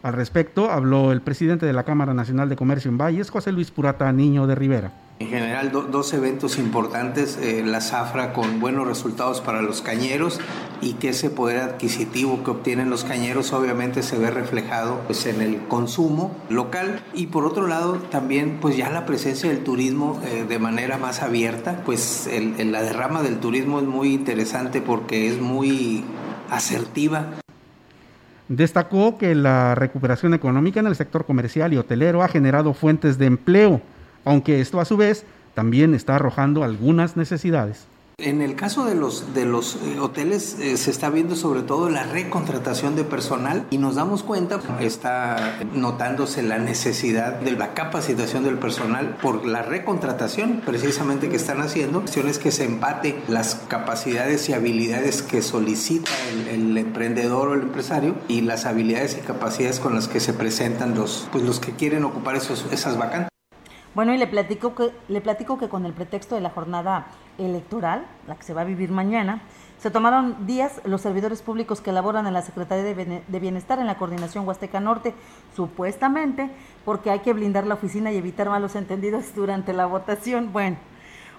Al 0.06 0.12
respecto, 0.12 0.70
habló 0.70 1.10
el 1.10 1.20
presidente 1.20 1.66
de 1.66 1.72
la 1.72 1.82
Cámara 1.82 2.14
Nacional 2.14 2.48
de 2.48 2.54
Comercio 2.54 2.88
en 2.88 2.96
Valles, 2.96 3.28
José 3.28 3.50
Luis 3.50 3.72
Purata 3.72 4.12
Niño 4.12 4.46
de 4.46 4.54
Rivera. 4.54 4.92
En 5.18 5.30
general, 5.30 5.72
dos 5.72 6.14
eventos 6.14 6.58
importantes, 6.58 7.36
eh, 7.42 7.64
la 7.66 7.80
zafra 7.80 8.32
con 8.32 8.60
buenos 8.60 8.86
resultados 8.86 9.40
para 9.40 9.62
los 9.62 9.82
cañeros 9.82 10.38
y 10.80 10.92
que 10.92 11.08
ese 11.08 11.28
poder 11.28 11.58
adquisitivo 11.58 12.44
que 12.44 12.52
obtienen 12.52 12.88
los 12.88 13.02
cañeros 13.02 13.52
obviamente 13.52 14.04
se 14.04 14.16
ve 14.16 14.30
reflejado 14.30 15.00
pues, 15.08 15.26
en 15.26 15.40
el 15.40 15.66
consumo 15.66 16.36
local 16.50 17.00
y 17.12 17.26
por 17.26 17.44
otro 17.44 17.66
lado 17.66 17.94
también 17.94 18.58
pues 18.60 18.76
ya 18.76 18.90
la 18.90 19.06
presencia 19.06 19.50
del 19.50 19.64
turismo 19.64 20.20
eh, 20.24 20.46
de 20.48 20.58
manera 20.60 20.98
más 20.98 21.20
abierta, 21.20 21.82
pues 21.84 22.28
el, 22.28 22.70
la 22.70 22.82
derrama 22.82 23.24
del 23.24 23.40
turismo 23.40 23.80
es 23.80 23.86
muy 23.86 24.14
interesante 24.14 24.80
porque 24.80 25.26
es 25.26 25.40
muy 25.40 26.04
asertiva. 26.48 27.40
Destacó 28.48 29.18
que 29.18 29.34
la 29.34 29.74
recuperación 29.74 30.34
económica 30.34 30.80
en 30.80 30.86
el 30.86 30.96
sector 30.96 31.26
comercial 31.26 31.72
y 31.72 31.78
hotelero 31.78 32.22
ha 32.22 32.28
generado 32.28 32.74
fuentes 32.74 33.18
de 33.18 33.26
empleo 33.26 33.82
aunque 34.26 34.60
esto 34.60 34.80
a 34.80 34.84
su 34.84 34.98
vez 34.98 35.24
también 35.54 35.94
está 35.94 36.16
arrojando 36.16 36.64
algunas 36.64 37.16
necesidades. 37.16 37.86
En 38.18 38.40
el 38.40 38.56
caso 38.56 38.86
de 38.86 38.94
los, 38.94 39.34
de 39.34 39.44
los 39.44 39.76
eh, 39.76 40.00
hoteles 40.00 40.58
eh, 40.58 40.78
se 40.78 40.90
está 40.90 41.10
viendo 41.10 41.36
sobre 41.36 41.60
todo 41.60 41.90
la 41.90 42.02
recontratación 42.02 42.96
de 42.96 43.04
personal 43.04 43.66
y 43.68 43.76
nos 43.76 43.96
damos 43.96 44.22
cuenta, 44.22 44.58
está 44.80 45.58
notándose 45.74 46.42
la 46.42 46.58
necesidad 46.58 47.34
de 47.34 47.50
la 47.50 47.74
capacitación 47.74 48.42
del 48.42 48.58
personal 48.58 49.18
por 49.20 49.44
la 49.44 49.60
recontratación 49.60 50.62
precisamente 50.64 51.28
que 51.28 51.36
están 51.36 51.60
haciendo, 51.60 52.00
cuestiones 52.00 52.38
que 52.38 52.52
se 52.52 52.64
empate 52.64 53.20
las 53.28 53.56
capacidades 53.68 54.48
y 54.48 54.54
habilidades 54.54 55.20
que 55.20 55.42
solicita 55.42 56.10
el, 56.50 56.78
emprendedor 56.78 57.48
o 57.48 57.54
el 57.54 57.60
empresario 57.60 58.14
y 58.28 58.40
las 58.40 58.64
habilidades 58.64 59.18
y 59.18 59.20
capacidades 59.20 59.78
con 59.78 59.94
las 59.94 60.08
que 60.08 60.20
se 60.20 60.32
presentan 60.32 60.94
los, 60.94 61.28
pues 61.32 61.44
los 61.44 61.60
que 61.60 61.72
quieren 61.72 62.02
ocupar 62.04 62.34
esos, 62.36 62.64
esas 62.72 62.96
vacantes. 62.96 63.35
Bueno, 63.96 64.12
y 64.12 64.18
le 64.18 64.26
platico, 64.26 64.74
que, 64.74 64.92
le 65.08 65.22
platico 65.22 65.56
que 65.56 65.70
con 65.70 65.86
el 65.86 65.94
pretexto 65.94 66.34
de 66.34 66.42
la 66.42 66.50
jornada 66.50 67.06
electoral, 67.38 68.04
la 68.26 68.34
que 68.34 68.42
se 68.42 68.52
va 68.52 68.60
a 68.60 68.64
vivir 68.64 68.90
mañana, 68.90 69.40
se 69.78 69.90
tomaron 69.90 70.46
días 70.46 70.82
los 70.84 71.00
servidores 71.00 71.40
públicos 71.40 71.80
que 71.80 71.92
laboran 71.92 72.26
en 72.26 72.34
la 72.34 72.42
Secretaría 72.42 72.84
de 72.84 73.40
Bienestar 73.40 73.78
en 73.78 73.86
la 73.86 73.96
Coordinación 73.96 74.46
Huasteca 74.46 74.80
Norte, 74.80 75.14
supuestamente 75.54 76.50
porque 76.84 77.10
hay 77.10 77.20
que 77.20 77.32
blindar 77.32 77.66
la 77.66 77.72
oficina 77.72 78.12
y 78.12 78.18
evitar 78.18 78.50
malos 78.50 78.76
entendidos 78.76 79.34
durante 79.34 79.72
la 79.72 79.86
votación. 79.86 80.52
Bueno, 80.52 80.76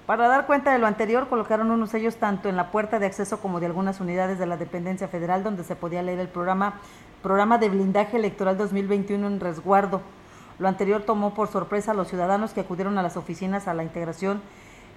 para 0.07 0.27
dar 0.27 0.47
cuenta 0.47 0.73
de 0.73 0.79
lo 0.79 0.87
anterior, 0.87 1.29
colocaron 1.29 1.69
unos 1.69 1.91
sellos 1.91 2.15
tanto 2.15 2.49
en 2.49 2.57
la 2.57 2.71
puerta 2.71 2.97
de 2.97 3.05
acceso 3.05 3.39
como 3.39 3.59
de 3.59 3.67
algunas 3.67 3.99
unidades 3.99 4.39
de 4.39 4.47
la 4.47 4.57
dependencia 4.57 5.07
federal 5.07 5.43
donde 5.43 5.63
se 5.63 5.75
podía 5.75 6.01
leer 6.01 6.17
el 6.17 6.29
programa, 6.29 6.79
programa 7.21 7.59
de 7.59 7.69
blindaje 7.69 8.17
electoral 8.17 8.57
2021 8.57 9.27
en 9.27 9.39
resguardo 9.39 10.01
lo 10.59 10.67
anterior 10.67 11.03
tomó 11.03 11.33
por 11.33 11.49
sorpresa 11.49 11.91
a 11.91 11.93
los 11.93 12.07
ciudadanos 12.07 12.51
que 12.51 12.61
acudieron 12.61 12.97
a 12.97 13.03
las 13.03 13.17
oficinas 13.17 13.67
a 13.67 13.73
la 13.73 13.83
integración, 13.83 14.41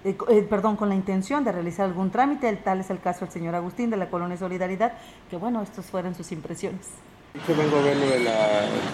eh, 0.05 0.17
eh, 0.29 0.47
perdón, 0.49 0.77
con 0.77 0.89
la 0.89 0.95
intención 0.95 1.45
de 1.45 1.53
realizar 1.53 1.87
algún 1.87 2.11
trámite. 2.11 2.49
El 2.49 2.63
tal 2.63 2.81
es 2.81 2.91
el 2.91 3.01
caso 3.01 3.21
del 3.21 3.31
señor 3.31 3.55
Agustín 3.55 3.91
de 3.91 3.97
la 3.97 4.09
Colonia 4.09 4.37
Solidaridad, 4.37 4.93
que 5.29 5.37
bueno, 5.37 5.63
estos 5.63 5.87
fueron 5.87 6.15
sus 6.15 6.33
impresiones. 6.33 6.89
Yo 7.47 7.55
vengo 7.55 7.79
a 7.79 7.83
ver 7.83 7.97
lo 7.97 8.07
de 8.07 8.21
la 8.21 8.33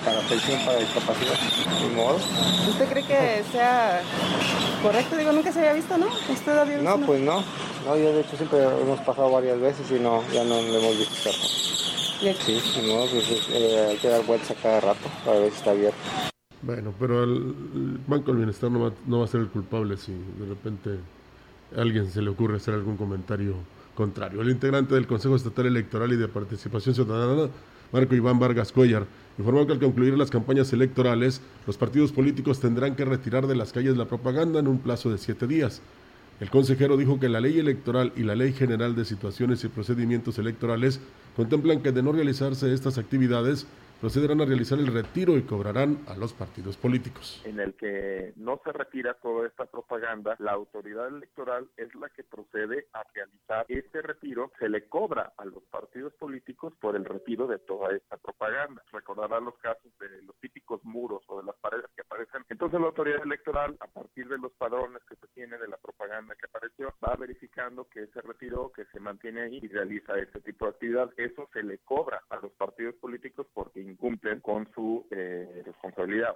para 0.04 0.20
pensión 0.28 0.60
para 0.66 0.78
discapacidad, 0.78 1.34
modo. 1.94 2.16
¿Usted 2.68 2.86
cree 2.90 3.06
que 3.06 3.42
sea 3.50 4.02
correcto? 4.82 5.16
Digo, 5.16 5.32
nunca 5.32 5.52
se 5.52 5.60
había 5.60 5.72
visto, 5.72 5.96
¿no? 5.96 6.06
¿Usted 6.06 6.58
había 6.58 6.76
visto? 6.76 6.98
No, 6.98 7.06
pues 7.06 7.22
no. 7.22 7.42
No, 7.86 7.96
yo 7.96 8.12
de 8.12 8.20
hecho 8.20 8.36
siempre 8.36 8.62
hemos 8.62 9.00
pasado 9.00 9.30
varias 9.30 9.58
veces 9.58 9.90
y 9.90 10.00
no, 10.00 10.22
ya 10.32 10.44
no 10.44 10.60
lo 10.60 10.78
hemos 10.78 10.98
visto 10.98 11.14
cerca. 11.14 11.46
Sí, 12.44 12.60
no, 12.86 13.06
pues 13.10 13.48
eh, 13.52 13.86
hay 13.90 13.96
que 13.96 14.08
dar 14.08 14.22
vueltas 14.24 14.50
a 14.50 14.54
cada 14.54 14.80
rato 14.80 15.08
para 15.24 15.38
ver 15.38 15.50
si 15.50 15.56
está 15.56 15.70
abierto. 15.70 15.98
Bueno, 16.66 16.92
pero 16.98 17.22
el, 17.22 17.54
Banco 18.08 18.32
del 18.32 18.38
Bienestar 18.38 18.72
no 18.72 18.90
va, 18.90 19.24
a 19.24 19.28
ser 19.28 19.40
el 19.40 19.46
culpable 19.46 19.96
si 19.96 20.10
de 20.10 20.46
repente 20.48 20.98
alguien 21.76 22.10
se 22.10 22.20
le 22.20 22.28
ocurre 22.28 22.56
hacer 22.56 22.74
algún 22.74 22.96
comentario 22.96 23.54
contrario. 23.94 24.42
El 24.42 24.50
integrante 24.50 24.96
del 24.96 25.06
Consejo 25.06 25.36
Estatal 25.36 25.66
Electoral 25.66 26.12
y 26.12 26.16
de 26.16 26.26
Participación 26.26 26.96
Ciudadana, 26.96 27.48
Marco 27.92 28.16
Iván 28.16 28.40
Vargas 28.40 28.72
Cuellar, 28.72 29.06
informó 29.38 29.64
que 29.64 29.74
al 29.74 29.78
concluir 29.78 30.18
las 30.18 30.30
campañas 30.30 30.72
electorales, 30.72 31.40
los 31.68 31.76
partidos 31.76 32.10
políticos 32.10 32.58
tendrán 32.58 32.96
que 32.96 33.04
retirar 33.04 33.46
de 33.46 33.54
las 33.54 33.72
calles 33.72 33.96
la 33.96 34.06
propaganda 34.06 34.58
en 34.58 34.66
un 34.66 34.80
plazo 34.80 35.08
de 35.08 35.18
siete 35.18 35.46
días. 35.46 35.80
El 36.40 36.50
consejero 36.50 36.96
dijo 36.96 37.20
que 37.20 37.28
la 37.28 37.40
ley 37.40 37.60
electoral 37.60 38.12
y 38.16 38.24
la 38.24 38.34
ley 38.34 38.52
general 38.52 38.96
de 38.96 39.04
situaciones 39.04 39.62
y 39.62 39.68
procedimientos 39.68 40.36
electorales 40.38 41.00
contemplan 41.36 41.80
que 41.80 41.92
de 41.92 42.02
no 42.02 42.10
realizarse 42.10 42.74
estas 42.74 42.98
actividades, 42.98 43.66
procederán 44.00 44.40
a 44.40 44.44
realizar 44.44 44.78
el 44.78 44.86
retiro 44.88 45.36
y 45.36 45.42
cobrarán 45.42 45.98
a 46.06 46.16
los 46.16 46.32
partidos 46.32 46.76
políticos. 46.76 47.40
En 47.44 47.60
el 47.60 47.74
que 47.74 48.32
no 48.36 48.60
se 48.64 48.72
retira 48.72 49.14
toda 49.14 49.46
esta 49.46 49.66
propaganda, 49.66 50.36
la 50.38 50.52
autoridad 50.52 51.08
electoral 51.08 51.68
es 51.76 51.94
la 51.94 52.08
que 52.10 52.24
procede 52.24 52.86
a 52.92 53.02
realizar 53.14 53.64
este 53.68 54.02
retiro, 54.02 54.52
se 54.58 54.68
le 54.68 54.88
cobra 54.88 55.32
a 55.36 55.44
los 55.44 55.62
partidos 55.64 56.12
políticos 56.14 56.74
por 56.80 56.96
el 56.96 57.04
retiro 57.04 57.46
de 57.46 57.58
toda 57.58 57.94
esta 57.94 58.16
propaganda. 58.16 58.82
Recordarán 58.92 59.44
los 59.44 59.56
casos 59.58 59.90
de 59.98 60.22
los 60.22 60.36
típicos 60.36 60.84
muros 60.84 61.22
o 61.28 61.38
de 61.40 61.46
las 61.46 61.56
paredes 61.56 61.86
que 61.94 62.02
aparecen. 62.02 62.44
Entonces 62.48 62.80
la 62.80 62.86
autoridad 62.86 63.22
electoral, 63.22 63.76
a 63.80 63.86
partir 63.86 64.28
de 64.28 64.38
los 64.38 64.52
padrones 64.52 65.02
que 65.08 65.16
se 65.16 65.26
tiene 65.28 65.58
de 65.58 65.68
la 65.68 65.76
propaganda 65.76 66.34
que 66.34 66.46
apareció, 66.46 66.92
va 67.04 67.16
verificando 67.16 67.88
que 67.88 68.06
se 68.08 68.20
retiró, 68.20 68.72
que 68.72 68.84
se 68.86 69.00
mantiene 69.00 69.42
ahí 69.42 69.60
y 69.62 69.68
realiza 69.68 70.18
este 70.18 70.40
tipo 70.40 70.66
de 70.66 70.72
actividad. 70.72 71.10
Eso 71.16 71.48
se 71.52 71.62
le 71.62 71.78
cobra 71.78 72.22
a 72.30 72.36
los 72.36 72.52
partidos 72.52 72.94
políticos 72.96 73.46
porque 73.54 73.85
incumplen 73.86 74.40
con 74.40 74.68
su 74.74 75.06
eh, 75.10 75.62
responsabilidad. 75.64 76.34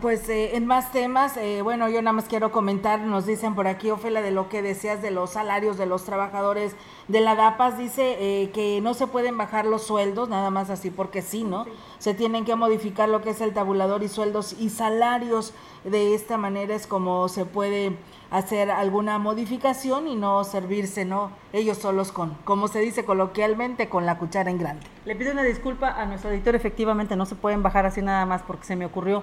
Pues 0.00 0.28
eh, 0.28 0.56
en 0.56 0.66
más 0.66 0.90
temas, 0.90 1.36
eh, 1.36 1.62
bueno, 1.62 1.88
yo 1.88 2.02
nada 2.02 2.12
más 2.12 2.24
quiero 2.24 2.50
comentar, 2.50 2.98
nos 3.00 3.24
dicen 3.24 3.54
por 3.54 3.68
aquí, 3.68 3.88
Ofela, 3.88 4.20
de 4.20 4.32
lo 4.32 4.48
que 4.48 4.60
decías 4.60 5.00
de 5.00 5.12
los 5.12 5.30
salarios 5.30 5.78
de 5.78 5.86
los 5.86 6.04
trabajadores 6.04 6.74
de 7.06 7.20
la 7.20 7.36
DAPAS, 7.36 7.78
dice 7.78 8.50
que 8.52 8.80
no 8.82 8.94
se 8.94 9.06
pueden 9.06 9.38
bajar 9.38 9.64
los 9.64 9.86
sueldos, 9.86 10.28
nada 10.28 10.50
más 10.50 10.70
así 10.70 10.90
porque 10.90 11.22
sí, 11.22 11.44
¿no? 11.44 11.66
Se 11.98 12.14
tienen 12.14 12.44
que 12.44 12.56
modificar 12.56 13.08
lo 13.08 13.22
que 13.22 13.30
es 13.30 13.40
el 13.40 13.54
tabulador 13.54 14.02
y 14.02 14.08
sueldos 14.08 14.56
y 14.58 14.70
salarios, 14.70 15.54
de 15.84 16.16
esta 16.16 16.36
manera 16.36 16.74
es 16.74 16.88
como 16.88 17.28
se 17.28 17.44
puede 17.44 17.96
hacer 18.32 18.72
alguna 18.72 19.20
modificación 19.20 20.08
y 20.08 20.16
no 20.16 20.42
servirse, 20.42 21.04
¿no? 21.04 21.30
Ellos 21.52 21.78
solos 21.78 22.10
con, 22.10 22.34
como 22.44 22.66
se 22.66 22.80
dice 22.80 23.04
coloquialmente, 23.04 23.88
con 23.88 24.04
la 24.04 24.18
cuchara 24.18 24.50
en 24.50 24.58
grande. 24.58 24.84
Le 25.04 25.14
pido 25.14 25.30
una 25.30 25.44
disculpa 25.44 25.90
a 25.90 26.06
nuestro 26.06 26.30
editor, 26.30 26.56
efectivamente 26.56 27.14
no 27.14 27.24
se 27.24 27.36
pueden 27.36 27.62
bajar 27.62 27.86
así 27.86 28.02
nada 28.02 28.26
más 28.26 28.42
porque 28.42 28.66
se 28.66 28.74
me 28.74 28.84
ocurrió. 28.84 29.22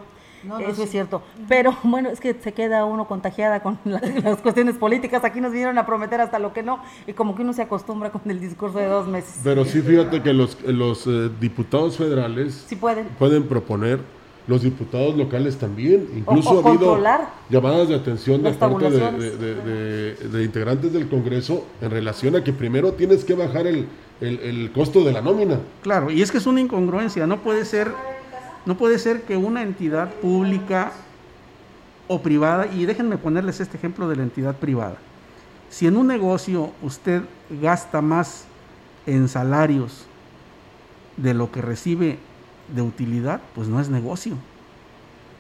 Eso 0.68 0.84
es 0.84 0.89
cierto. 0.89 1.22
Pero 1.48 1.76
bueno, 1.84 2.10
es 2.10 2.20
que 2.20 2.34
se 2.34 2.54
queda 2.54 2.86
uno 2.86 3.08
contagiada 3.08 3.62
con 3.62 3.80
las, 3.86 4.41
cuestiones 4.41 4.76
políticas. 4.76 5.24
Aquí 5.24 5.41
nos 5.41 5.52
vinieron 5.52 5.78
a 5.78 5.86
prometer 5.86 6.22
hasta 6.22 6.39
lo 6.39 6.54
que 6.54 6.64
no. 6.64 6.80
Y 7.08 7.14
como 7.14 7.36
que 7.36 7.41
uno 7.41 7.54
se 7.54 7.62
acostumbra 7.62 8.12
con 8.12 8.22
el 8.30 8.39
discurso 8.39 8.80
de 8.80 8.86
dos 8.86 9.08
meses. 9.08 9.39
Pero 9.44 9.66
sí, 9.66 9.82
fíjate 9.82 10.22
que 10.22 10.34
los, 10.34 10.62
los 10.64 11.08
eh, 11.08 11.30
diputados 11.39 11.98
federales 11.98 12.66
sí 12.68 12.76
pueden. 12.76 13.08
pueden 13.20 13.48
proponer 13.48 14.00
los 14.48 14.62
diputados 14.62 15.16
locales 15.16 15.58
también. 15.58 16.08
Incluso 16.16 16.62
ha 16.66 16.70
habido 16.70 16.98
llamadas 17.50 17.89
de 17.89 17.96
atención 17.96 18.44
de 18.44 18.52
parte 18.52 18.89
de, 18.89 20.44
integrantes 20.44 20.91
del 20.94 21.08
Congreso 21.08 21.66
en 21.82 21.91
relación 21.91 22.36
a 22.36 22.44
que 22.44 22.54
primero 22.54 22.94
tienes 22.94 23.24
que 23.24 23.34
bajar 23.34 23.68
el, 23.68 23.88
el, 24.22 24.72
costo 24.72 25.04
de 25.04 25.14
la 25.14 25.22
nómina. 25.22 25.60
Claro, 25.82 26.12
y 26.12 26.22
es 26.22 26.32
que 26.32 26.38
es 26.38 26.46
una 26.46 26.62
incongruencia, 26.62 27.28
no 27.28 27.39
puede 27.39 27.66
ser, 27.66 27.91
no 28.66 28.78
puede 28.78 28.97
ser 28.99 29.24
que 29.24 29.38
una 29.38 29.61
entidad 29.61 30.11
pública 30.16 30.91
o 32.07 32.22
privada, 32.22 32.68
y 32.68 32.86
déjenme 32.86 33.18
ponerles 33.18 33.59
este 33.59 33.78
ejemplo 33.78 34.07
de 34.07 34.18
la 34.18 34.24
entidad 34.24 34.55
privada. 34.55 34.97
Si 35.70 35.88
en 35.88 35.97
un 35.97 36.07
negocio 36.07 36.72
usted 36.82 37.24
gasta 37.61 38.01
más 38.01 38.45
en 39.05 39.28
salarios 39.28 40.05
de 41.18 41.34
lo 41.34 41.51
que 41.51 41.61
recibe 41.61 42.20
de 42.74 42.82
utilidad, 42.82 43.41
pues 43.55 43.68
no 43.68 43.80
es 43.80 43.89
negocio. 43.89 44.36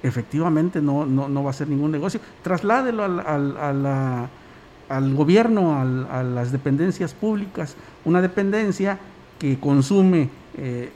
Efectivamente 0.01 0.81
no, 0.81 1.05
no, 1.05 1.43
va 1.43 1.51
a 1.51 1.53
ser 1.53 1.69
ningún 1.69 1.91
negocio. 1.91 2.19
Trasládelo 2.41 3.03
al, 3.03 4.29
al, 4.89 5.15
gobierno, 5.15 5.79
a 5.79 6.23
las 6.23 6.51
dependencias 6.51 7.13
públicas. 7.13 7.75
Una 8.03 8.21
dependencia 8.21 8.99
que 9.39 9.59
consume 9.59 10.29
eh, 10.57 10.91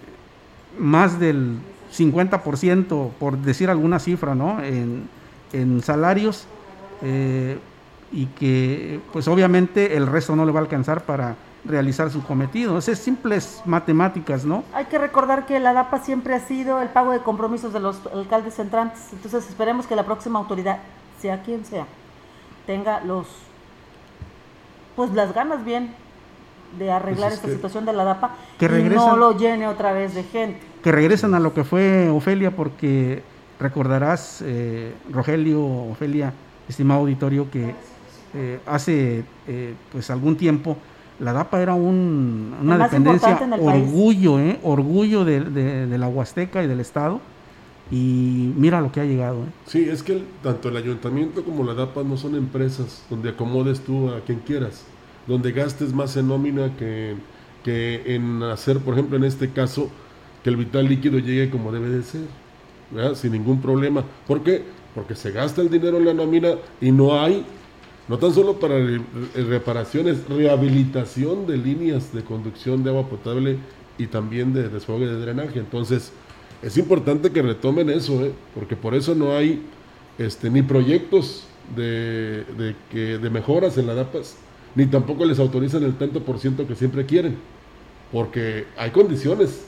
más 0.77 1.19
del 1.19 1.57
50%, 1.95 3.09
por 3.19 3.37
decir 3.37 3.69
alguna 3.69 3.99
cifra, 3.99 4.35
¿no? 4.35 4.61
en, 4.63 5.09
en 5.53 5.81
salarios 5.81 6.45
eh, 7.01 7.57
y 8.11 8.25
que 8.27 8.99
pues 9.13 9.27
obviamente 9.27 9.95
el 9.97 10.07
resto 10.07 10.35
no 10.35 10.45
le 10.45 10.51
va 10.51 10.59
a 10.59 10.63
alcanzar 10.63 11.03
para 11.03 11.35
realizar 11.65 12.09
su 12.09 12.23
cometido. 12.23 12.77
Es 12.77 12.85
simples 12.85 13.61
matemáticas, 13.65 14.45
¿no? 14.45 14.63
Hay 14.73 14.85
que 14.85 14.97
recordar 14.97 15.45
que 15.45 15.59
la 15.59 15.73
DAPA 15.73 15.99
siempre 15.99 16.33
ha 16.33 16.39
sido 16.39 16.81
el 16.81 16.87
pago 16.89 17.11
de 17.11 17.19
compromisos 17.19 17.73
de 17.73 17.79
los 17.81 17.99
alcaldes 18.13 18.57
entrantes. 18.59 19.01
Entonces 19.11 19.47
esperemos 19.49 19.85
que 19.87 19.95
la 19.95 20.03
próxima 20.05 20.39
autoridad, 20.39 20.79
sea 21.19 21.41
quien 21.43 21.65
sea, 21.65 21.85
tenga 22.65 23.01
los, 23.01 23.27
pues 24.95 25.11
las 25.11 25.33
ganas 25.33 25.63
bien 25.65 25.93
de 26.77 26.91
arreglar 26.91 27.29
Pues 27.29 27.33
es 27.33 27.35
esta 27.39 27.47
que- 27.47 27.53
situación 27.55 27.85
de 27.85 27.93
la 27.93 28.03
DAPA 28.03 28.31
que 28.59 28.65
y 28.65 28.83
no 28.83 29.15
lo 29.17 29.37
llene 29.37 29.67
otra 29.67 29.91
vez 29.93 30.13
de 30.13 30.23
gente. 30.23 30.61
Que 30.83 30.91
regresan 30.91 31.33
a 31.33 31.39
lo 31.39 31.53
que 31.53 31.63
fue 31.63 32.09
Ofelia, 32.09 32.51
porque 32.51 33.21
recordarás, 33.59 34.41
eh, 34.45 34.93
Rogelio, 35.11 35.63
Ofelia, 35.65 36.33
estimado 36.69 37.01
auditorio, 37.01 37.49
que 37.49 37.73
eh, 38.33 38.59
hace 38.65 39.23
eh, 39.47 39.73
pues 39.91 40.09
algún 40.09 40.35
tiempo 40.35 40.77
la 41.19 41.33
DAPA 41.33 41.61
era 41.61 41.73
un- 41.73 42.53
una 42.61 42.77
dependencia 42.83 43.29
orgullo, 43.77 44.39
eh, 44.39 44.59
orgullo 44.63 45.25
de, 45.25 45.39
de- 45.41 45.87
de 45.87 45.97
la 45.97 46.07
Huasteca 46.07 46.63
y 46.63 46.67
del 46.67 46.79
Estado, 46.79 47.19
y 47.89 48.53
mira 48.55 48.81
lo 48.81 48.91
que 48.91 48.99
ha 48.99 49.05
llegado. 49.05 49.37
eh. 49.43 49.47
Sí, 49.65 49.87
es 49.89 50.03
que 50.03 50.13
el- 50.13 50.25
tanto 50.43 50.69
el 50.69 50.77
ayuntamiento 50.77 51.43
como 51.43 51.63
la 51.63 51.73
DAPA 51.73 52.03
no 52.03 52.17
son 52.17 52.35
empresas 52.35 53.03
donde 53.09 53.29
acomodes 53.29 53.79
tú 53.79 54.09
a 54.09 54.19
quien 54.19 54.39
quieras, 54.39 54.83
donde 55.25 55.51
gastes 55.53 55.93
más 55.93 56.15
en 56.17 56.27
nómina 56.27 56.75
que, 56.77 57.15
que 57.63 58.13
en 58.15 58.43
hacer, 58.43 58.79
por 58.79 58.93
ejemplo, 58.93 59.17
en 59.17 59.23
este 59.23 59.49
caso, 59.49 59.89
que 60.47 60.51
el 60.51 60.55
vital 60.55 60.87
líquido 60.87 61.19
llegue 61.19 61.49
como 61.49 61.73
debe 61.73 61.89
de 61.89 62.03
ser, 62.03 62.21
sin 63.17 63.33
ningún 63.33 63.59
problema. 63.61 64.01
¿Por 64.25 64.43
qué? 64.43 64.61
Porque 64.95 65.13
se 65.13 65.31
gasta 65.31 65.59
el 65.61 65.69
dinero 65.69 65.97
en 65.97 66.05
la 66.05 66.13
nómina 66.13 66.51
y 66.79 66.89
no 66.89 67.19
hay, 67.19 67.43
no 68.07 68.17
tan 68.17 68.33
solo 68.33 68.53
para 68.57 68.75
re- 68.79 69.01
reparaciones, 69.35 70.25
rehabilitación 70.29 71.45
de 71.47 71.57
líneas 71.57 72.13
de 72.13 72.23
conducción 72.23 72.81
de 72.81 72.91
agua 72.91 73.09
potable 73.09 73.57
y 73.97 74.07
también 74.07 74.53
de 74.53 74.69
desfogue 74.69 75.05
de 75.05 75.19
drenaje. 75.19 75.59
Entonces, 75.59 76.13
es 76.63 76.77
importante 76.77 77.29
que 77.29 77.41
retomen 77.41 77.89
eso, 77.89 78.23
¿eh? 78.23 78.31
porque 78.55 78.77
por 78.77 78.95
eso 78.95 79.13
no 79.15 79.35
hay 79.35 79.61
este, 80.17 80.49
ni 80.49 80.61
proyectos 80.61 81.43
de, 81.75 82.45
que, 82.89 83.17
de 83.17 83.29
mejoras 83.29 83.77
en 83.77 83.87
la 83.87 83.95
DAPAS, 83.95 84.37
ni 84.75 84.85
tampoco 84.85 85.25
les 85.25 85.39
autorizan 85.39 85.83
el 85.83 85.95
tanto 85.95 86.21
por 86.21 86.39
ciento 86.39 86.65
que 86.65 86.75
siempre 86.75 87.05
quieren, 87.05 87.35
porque 88.13 88.63
hay 88.77 88.91
condiciones 88.91 89.65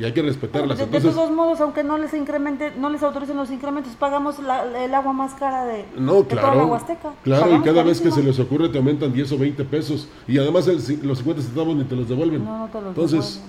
y 0.00 0.04
hay 0.04 0.12
que 0.12 0.22
respetarlas. 0.22 0.78
De, 0.78 0.86
de 0.86 0.96
Entonces, 0.96 1.14
todos 1.14 1.30
modos, 1.30 1.60
aunque 1.60 1.84
no 1.84 1.98
les 1.98 2.14
incremente, 2.14 2.72
no 2.78 2.88
les 2.88 3.02
autoricen 3.02 3.36
los 3.36 3.50
incrementos, 3.50 3.92
pagamos 3.96 4.38
la- 4.38 4.64
el 4.84 4.94
agua 4.94 5.12
más 5.12 5.34
cara 5.34 5.64
de, 5.66 5.84
no, 5.96 6.22
de 6.22 6.22
toda 6.24 6.42
la 6.42 6.52
claro, 6.52 6.66
Huasteca. 6.68 7.10
claro, 7.22 7.56
y 7.56 7.60
cada 7.60 7.82
vez 7.82 8.00
que 8.00 8.10
se 8.10 8.22
les 8.22 8.38
ocurre 8.40 8.68
te 8.70 8.78
aumentan 8.78 9.12
10 9.12 9.32
o 9.32 9.38
20 9.38 9.62
pesos, 9.64 10.08
y 10.26 10.38
además 10.38 10.66
el 10.68 10.76
los 11.06 11.18
50 11.18 11.42
centavos 11.42 11.76
ni 11.76 11.84
te 11.84 11.94
los 11.94 12.08
devuelven. 12.08 12.44
No, 12.44 12.58
no 12.60 12.66
te 12.68 12.80
los 12.80 12.88
Entonces, 12.88 13.40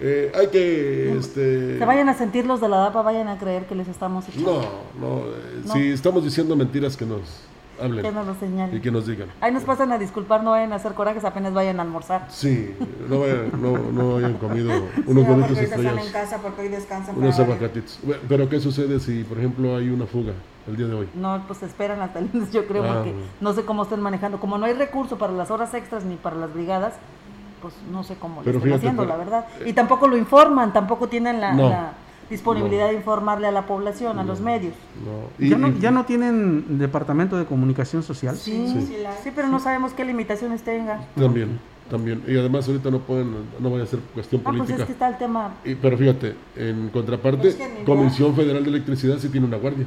eh, 0.00 0.30
hay 0.34 0.48
que... 0.48 1.16
Este, 1.16 1.78
Se 1.78 1.84
vayan 1.84 2.08
a 2.08 2.14
sentir 2.14 2.44
los 2.46 2.60
de 2.60 2.68
la 2.68 2.76
DAPA, 2.78 3.02
vayan 3.02 3.28
a 3.28 3.38
creer 3.38 3.64
que 3.66 3.74
les 3.74 3.88
estamos 3.88 4.28
echando. 4.28 4.60
No, 5.00 5.08
no, 5.08 5.18
eh, 5.26 5.62
No. 5.66 5.72
si 5.72 5.90
estamos 5.92 6.24
diciendo 6.24 6.54
mentiras 6.56 6.96
que 6.96 7.06
nos 7.06 7.20
hablen 7.82 8.02
Que 8.04 8.12
nos 8.12 8.26
lo 8.26 8.34
señalen. 8.34 8.76
y 8.76 8.80
que 8.80 8.90
nos 8.90 9.06
digan. 9.06 9.28
Ahí 9.40 9.52
nos 9.52 9.64
pasan 9.64 9.92
a 9.92 9.98
disculpar, 9.98 10.42
no 10.42 10.50
vayan 10.52 10.72
a 10.72 10.76
hacer 10.76 10.94
corajes, 10.94 11.24
apenas 11.24 11.52
vayan 11.54 11.78
a 11.78 11.82
almorzar. 11.82 12.26
Sí, 12.30 12.74
no, 13.08 13.20
vayan- 13.20 13.50
no, 13.60 13.78
no 13.92 14.16
hayan 14.18 14.34
comido 14.34 14.70
unos 15.06 15.24
Sí, 15.24 15.30
ahorita 15.30 15.46
están 15.52 15.64
estrellados, 15.64 16.06
en 16.06 16.12
casa 16.12 16.38
porque 16.42 16.62
hoy 16.62 16.68
descansan. 16.68 17.16
unos 17.18 17.38
aguacatitos. 17.38 18.00
Pero 18.28 18.48
¿qué 18.48 18.60
sucede 18.60 19.00
si, 19.00 19.24
por 19.24 19.38
ejemplo, 19.38 19.76
hay 19.76 19.88
una 19.90 20.06
fuga 20.06 20.32
el 20.66 20.76
día 20.76 20.86
de 20.86 20.94
hoy? 20.94 21.08
No, 21.14 21.42
pues 21.46 21.62
esperan 21.62 22.00
hasta 22.00 22.18
el 22.20 22.30
lunes, 22.32 22.52
yo 22.52 22.66
creo, 22.66 22.84
Ah, 22.84 22.94
porque 22.94 23.12
bueno. 23.12 23.26
no 23.40 23.52
sé 23.52 23.64
cómo 23.64 23.82
estén 23.84 24.00
manejando. 24.00 24.38
Como 24.40 24.58
no 24.58 24.66
hay 24.66 24.74
recurso 24.74 25.18
para 25.18 25.32
las 25.32 25.50
horas 25.50 25.72
extras 25.74 26.04
ni 26.04 26.16
para 26.16 26.36
las 26.36 26.52
brigadas, 26.54 26.94
pues 27.62 27.74
no 27.90 28.02
sé 28.02 28.16
cómo 28.16 28.42
lo 28.44 28.50
están 28.50 28.72
haciendo, 28.74 29.04
la 29.06 29.16
verdad. 29.16 29.46
Y 29.64 29.72
tampoco 29.72 30.06
lo 30.06 30.16
informan, 30.18 30.72
tampoco 30.72 31.08
tienen 31.08 31.40
la, 31.40 31.52
No, 31.54 31.68
la 31.70 31.92
disponibilidad 32.30 32.88
de 32.88 32.94
informarle 32.94 33.46
a 33.46 33.50
la 33.52 33.66
población, 33.66 34.18
a 34.18 34.24
los 34.24 34.40
medios. 34.40 34.74
Y- 35.38 35.50
¿Ya, 35.50 35.58
no, 35.58 35.68
y- 35.68 35.78
ya 35.80 35.90
no 35.90 36.04
tienen 36.04 36.78
departamento 36.78 37.36
de 37.36 37.44
comunicación 37.44 38.02
social? 38.02 38.36
Sí, 38.36 38.66
sí, 39.22 39.30
pero 39.34 39.48
no 39.48 39.58
sabemos 39.60 39.92
qué 39.92 40.04
limitaciones 40.04 40.62
tenga. 40.62 41.04
También, 41.16 41.58
también. 41.90 42.22
Y 42.26 42.36
además 42.36 42.66
ahorita 42.68 42.90
no 42.90 43.00
pueden, 43.00 43.32
no 43.60 43.70
vaya 43.70 43.84
a 43.84 43.86
ser 43.86 44.00
cuestión 44.14 44.40
Ah, 44.44 44.50
pues 44.50 44.58
política. 44.58 44.82
es 44.82 44.86
que 44.86 44.92
está 44.92 45.08
el 45.08 45.18
tema. 45.18 45.54
Y- 45.64 45.74
pero 45.74 45.96
fíjate, 45.98 46.34
en 46.56 46.88
contraparte, 46.90 47.38
Pues 47.42 47.54
que 47.56 47.84
Comisión 47.84 48.34
Federal 48.34 48.62
de 48.64 48.70
Electricidad 48.70 49.18
sí 49.18 49.28
tiene 49.28 49.46
una 49.46 49.56
guardia. 49.58 49.86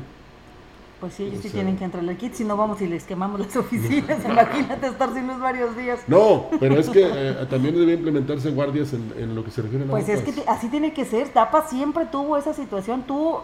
Pues 0.99 1.13
sí, 1.13 1.23
ellos 1.23 1.39
O 1.39 1.41
sí 1.43 1.49
sea- 1.49 1.57
tienen 1.59 1.77
que 1.77 1.83
entrar 1.85 2.03
al 2.03 2.17
kit, 2.17 2.33
si 2.33 2.43
no 2.43 2.57
vamos 2.57 2.81
y 2.81 2.87
les 2.87 3.03
quemamos 3.03 3.39
las 3.39 3.55
oficinas. 3.55 4.17
Imagínate 4.25 4.87
estar 4.87 5.13
sin 5.13 5.27
luz 5.27 5.39
varios 5.39 5.77
días. 5.77 5.99
No, 6.07 6.47
pero 6.59 6.79
es 6.79 6.89
que 6.89 7.03
eh, 7.05 7.45
también 7.49 7.75
debe 7.75 7.93
implementarse 7.93 8.49
guardias 8.49 8.93
en, 8.93 9.13
en 9.17 9.35
lo 9.35 9.43
que 9.43 9.51
se 9.51 9.61
refiere 9.61 9.85
a 9.85 9.87
Pues 9.87 10.09
es 10.09 10.21
que 10.23 10.33
te- 10.33 10.49
así 10.49 10.69
tiene 10.69 10.93
que 10.93 11.05
ser. 11.05 11.29
Tapa 11.29 11.67
siempre 11.67 12.05
tuvo 12.07 12.35
esa 12.37 12.53
situación. 12.53 13.03
Tú 13.03 13.35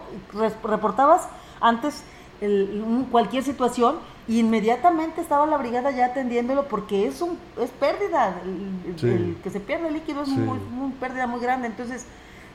reportabas 0.62 1.28
antes 1.60 2.02
el- 2.40 3.06
cualquier 3.10 3.42
situación 3.44 3.96
y 4.26 4.40
inmediatamente 4.40 5.20
estaba 5.20 5.46
la 5.46 5.56
brigada 5.58 5.90
ya 5.90 6.06
atendiéndolo 6.06 6.64
porque 6.64 7.06
es 7.06 7.20
un 7.22 7.38
es 7.62 7.70
pérdida. 7.70 8.40
El, 8.44 8.90
el- 8.92 8.98
Sí. 8.98 9.06
el 9.08 9.36
que 9.44 9.50
se 9.50 9.60
pierde 9.60 9.88
el 9.88 9.94
líquido 9.94 10.22
es 10.22 10.28
Sí. 10.28 10.34
muy, 10.36 10.58
muy 10.58 10.90
pérdida 10.92 11.26
muy 11.26 11.40
grande. 11.40 11.68
Entonces, 11.68 12.04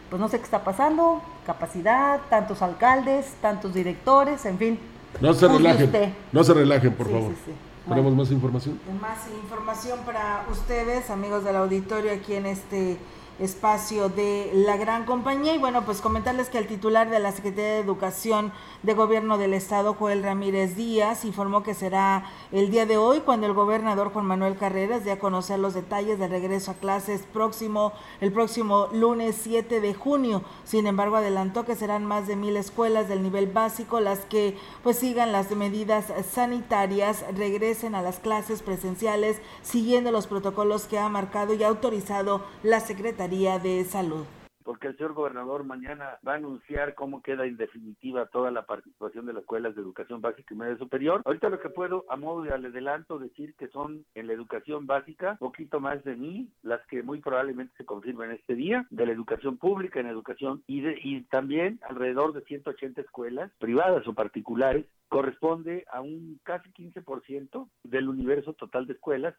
pues 0.10 0.20
no 0.20 0.28
sé 0.30 0.38
qué 0.40 0.44
está 0.46 0.64
pasando. 0.64 1.22
Capacidad, 1.46 2.20
tantos 2.30 2.62
alcaldes, 2.62 3.34
tantos 3.42 3.74
directores, 3.74 4.46
en 4.46 4.58
fin. 4.58 4.80
No 5.22 5.34
se 5.34 5.48
relajen, 5.48 5.86
usted. 5.86 6.10
no 6.32 6.44
se 6.44 6.54
relajen, 6.54 6.94
por 6.94 7.08
Sí, 7.08 7.14
favor. 7.14 7.32
sí, 7.32 7.38
sí. 7.46 7.52
¿Tenemos 7.88 8.12
Bueno. 8.12 8.24
más 8.24 8.32
información? 8.32 8.80
Más 9.02 9.20
información 9.44 10.00
para 10.06 10.46
ustedes, 10.52 11.10
amigos 11.10 11.44
del 11.44 11.56
auditorio, 11.56 12.12
aquí 12.12 12.36
en 12.36 12.46
este 12.46 12.98
espacio 13.40 14.10
de 14.10 14.52
la 14.54 14.78
gran 14.78 15.06
compañía. 15.06 15.56
Y 15.56 15.58
bueno, 15.58 15.84
pues 15.86 16.02
comentarles 16.02 16.50
que 16.50 16.58
el 16.60 16.68
titular 16.68 17.10
de 17.10 17.20
la 17.20 17.32
Secretaría 17.32 17.72
de 17.76 17.80
Educación 17.80 18.52
de 18.84 18.94
Gobierno 18.94 19.38
del 19.38 19.54
Estado, 19.54 19.94
Joel 19.94 20.24
Ramírez 20.24 20.76
Díaz, 20.76 21.26
informó 21.26 21.64
que 21.64 21.74
será 21.74 22.26
el 22.52 22.72
día 22.72 22.86
de 22.86 22.98
hoy 22.98 23.20
cuando 23.20 23.46
el 23.46 23.54
gobernador 23.54 24.12
Juan 24.14 24.26
Manuel 24.26 24.58
Carreras 24.58 25.04
dé 25.04 25.12
a 25.12 25.20
conocer 25.20 25.60
los 25.60 25.74
detalles 25.74 26.18
del 26.18 26.30
regreso 26.30 26.72
a 26.72 26.76
clases 26.76 27.24
próximo, 27.34 27.92
el 28.22 28.32
próximo 28.32 28.88
lunes 28.94 29.38
7 29.42 29.82
de 29.82 29.94
junio. 29.94 30.44
Sin 30.64 30.88
embargo, 30.88 31.18
adelantó 31.18 31.66
que 31.66 31.76
serán 31.76 32.06
más 32.06 32.28
de 32.28 32.36
mil 32.36 32.56
escuelas 32.56 33.10
del 33.10 33.22
nivel 33.22 33.48
básico 33.48 34.00
las 34.00 34.20
que 34.20 34.58
pues 34.84 34.98
sigan 34.98 35.32
las 35.32 35.52
medidas 35.52 36.06
sanitarias, 36.32 37.26
regresen 37.36 37.96
a 37.96 38.02
las 38.02 38.20
clases 38.20 38.62
presenciales 38.62 39.42
siguiendo 39.62 40.12
los 40.12 40.28
protocolos 40.28 40.86
que 40.86 41.00
ha 41.00 41.10
marcado 41.10 41.54
y 41.54 41.64
autorizado 41.64 42.42
la 42.64 42.80
Secretaría 42.80 43.60
de 43.60 43.84
Salud. 43.84 44.26
Porque 44.70 44.86
el 44.86 44.98
señor 44.98 45.14
gobernador 45.14 45.64
mañana 45.64 46.20
va 46.28 46.34
a 46.34 46.36
anunciar 46.36 46.94
cómo 46.94 47.24
queda 47.24 47.44
en 47.48 47.58
definitiva 47.58 48.28
toda 48.28 48.52
la 48.52 48.68
participación 48.68 49.26
de 49.26 49.34
las 49.34 49.42
escuelas 49.42 49.74
de 49.74 49.82
educación 49.82 50.22
básica 50.22 50.54
y 50.54 50.58
media 50.58 50.78
superior. 50.78 51.24
Ahorita 51.26 51.50
lo 51.50 51.60
que 51.60 51.70
puedo, 51.70 52.06
a 52.08 52.16
modo 52.16 52.44
de 52.44 52.54
adelanto, 52.54 53.18
decir 53.18 53.56
que 53.56 53.68
son 53.70 54.06
en 54.14 54.28
la 54.28 54.34
educación 54.34 54.86
básica 54.86 55.38
poquito 55.38 55.80
más 55.80 56.04
de 56.04 56.16
mil, 56.16 56.52
las 56.62 56.86
que 56.86 57.02
muy 57.02 57.20
probablemente 57.20 57.74
se 57.78 57.86
confirmen 57.86 58.30
este 58.30 58.54
día, 58.54 58.86
de 58.92 59.08
la 59.08 59.12
educación 59.12 59.58
pública 59.58 60.02
en 60.02 60.06
educación 60.06 60.62
y, 60.68 60.82
de, 60.82 61.00
y 61.02 61.22
también 61.24 61.80
alrededor 61.90 62.34
de 62.34 62.42
180 62.42 63.02
escuelas 63.02 63.52
privadas 63.58 64.08
o 64.08 64.14
particulares 64.14 64.86
corresponde 65.08 65.86
a 65.92 66.02
un 66.02 66.40
casi 66.44 66.70
15% 66.74 67.68
del 67.86 68.08
universo 68.08 68.54
total 68.54 68.86
de 68.86 68.94
escuelas 68.94 69.34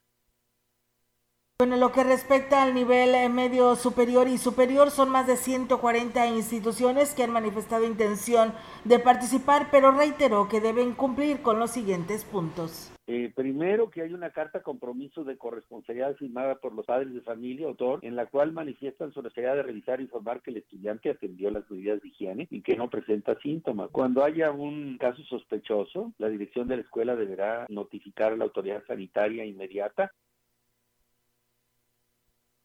Bueno, 1.60 1.76
lo 1.76 1.92
que 1.92 2.04
respecta 2.04 2.62
al 2.62 2.72
nivel 2.72 3.14
eh, 3.14 3.28
medio 3.28 3.76
superior 3.76 4.28
y 4.28 4.38
superior, 4.38 4.90
son 4.90 5.10
más 5.10 5.26
de 5.26 5.36
140 5.36 6.26
instituciones 6.28 7.14
que 7.14 7.22
han 7.22 7.32
manifestado 7.32 7.84
intención 7.84 8.54
de 8.86 8.98
participar, 8.98 9.68
pero 9.70 9.90
reiteró 9.90 10.48
que 10.48 10.62
deben 10.62 10.94
cumplir 10.94 11.42
con 11.42 11.58
los 11.58 11.70
siguientes 11.70 12.24
puntos. 12.24 12.90
Eh, 13.06 13.30
primero, 13.36 13.90
que 13.90 14.00
hay 14.00 14.14
una 14.14 14.30
carta 14.30 14.62
compromiso 14.62 15.22
de 15.22 15.36
corresponsabilidad 15.36 16.16
firmada 16.16 16.54
por 16.54 16.72
los 16.72 16.86
padres 16.86 17.12
de 17.12 17.20
familia, 17.20 17.66
autor, 17.66 17.98
en 18.00 18.16
la 18.16 18.24
cual 18.24 18.52
manifiestan 18.52 19.12
su 19.12 19.20
necesidad 19.20 19.54
de 19.54 19.62
revisar 19.62 20.00
e 20.00 20.04
informar 20.04 20.40
que 20.40 20.52
el 20.52 20.56
estudiante 20.56 21.10
atendió 21.10 21.50
las 21.50 21.70
medidas 21.70 22.00
de 22.00 22.08
higiene 22.08 22.48
y 22.50 22.62
que 22.62 22.74
no 22.74 22.88
presenta 22.88 23.38
síntomas. 23.40 23.90
Cuando 23.90 24.24
haya 24.24 24.50
un 24.50 24.96
caso 24.96 25.22
sospechoso, 25.24 26.14
la 26.16 26.30
dirección 26.30 26.68
de 26.68 26.76
la 26.76 26.82
escuela 26.84 27.16
deberá 27.16 27.66
notificar 27.68 28.32
a 28.32 28.36
la 28.36 28.44
autoridad 28.44 28.82
sanitaria 28.86 29.44
inmediata 29.44 30.10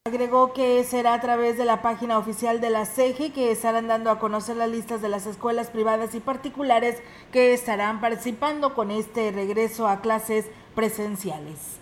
Agregó 0.07 0.53
que 0.53 0.83
será 0.83 1.15
a 1.15 1.19
través 1.19 1.57
de 1.57 1.65
la 1.65 1.81
página 1.81 2.19
oficial 2.19 2.61
de 2.61 2.69
la 2.69 2.85
CEGE 2.85 3.33
que 3.33 3.49
estarán 3.49 3.87
dando 3.87 4.11
a 4.11 4.19
conocer 4.19 4.55
las 4.55 4.69
listas 4.69 5.01
de 5.01 5.09
las 5.09 5.25
escuelas 5.25 5.71
privadas 5.71 6.13
y 6.13 6.19
particulares 6.19 7.01
que 7.31 7.55
estarán 7.55 7.99
participando 8.01 8.75
con 8.75 8.91
este 8.91 9.31
regreso 9.31 9.87
a 9.87 10.01
clases 10.01 10.45
presenciales. 10.75 11.79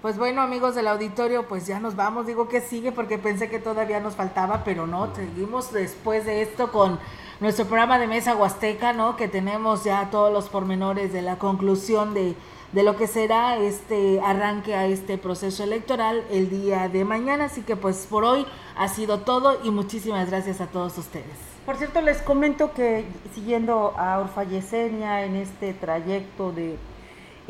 Pues 0.00 0.16
bueno, 0.18 0.42
amigos 0.42 0.74
del 0.74 0.88
auditorio, 0.88 1.46
pues 1.46 1.66
ya 1.66 1.78
nos 1.78 1.94
vamos. 1.94 2.26
Digo 2.26 2.48
que 2.48 2.60
sigue 2.60 2.90
porque 2.90 3.18
pensé 3.18 3.48
que 3.48 3.60
todavía 3.60 4.00
nos 4.00 4.16
faltaba, 4.16 4.64
pero 4.64 4.88
no, 4.88 5.14
seguimos 5.14 5.72
después 5.72 6.26
de 6.26 6.42
esto 6.42 6.72
con 6.72 6.98
nuestro 7.38 7.66
programa 7.66 8.00
de 8.00 8.08
Mesa 8.08 8.34
Huasteca, 8.34 8.92
¿no? 8.92 9.14
Que 9.16 9.28
tenemos 9.28 9.84
ya 9.84 10.10
todos 10.10 10.32
los 10.32 10.48
pormenores 10.48 11.12
de 11.12 11.22
la 11.22 11.38
conclusión 11.38 12.14
de 12.14 12.34
de 12.72 12.82
lo 12.82 12.96
que 12.96 13.06
será 13.06 13.56
este 13.58 14.20
arranque 14.20 14.74
a 14.74 14.86
este 14.86 15.18
proceso 15.18 15.62
electoral 15.62 16.24
el 16.30 16.48
día 16.48 16.88
de 16.88 17.04
mañana. 17.04 17.44
Así 17.44 17.62
que 17.62 17.76
pues 17.76 18.06
por 18.08 18.24
hoy 18.24 18.46
ha 18.76 18.88
sido 18.88 19.20
todo 19.20 19.58
y 19.62 19.70
muchísimas 19.70 20.30
gracias 20.30 20.60
a 20.60 20.66
todos 20.66 20.96
ustedes. 20.98 21.52
Por 21.66 21.76
cierto, 21.76 22.00
les 22.00 22.22
comento 22.22 22.72
que 22.72 23.04
siguiendo 23.34 23.94
a 23.96 24.18
Orfa 24.18 24.44
Yesenia 24.44 25.24
en 25.24 25.36
este 25.36 25.74
trayecto 25.74 26.52
de 26.52 26.76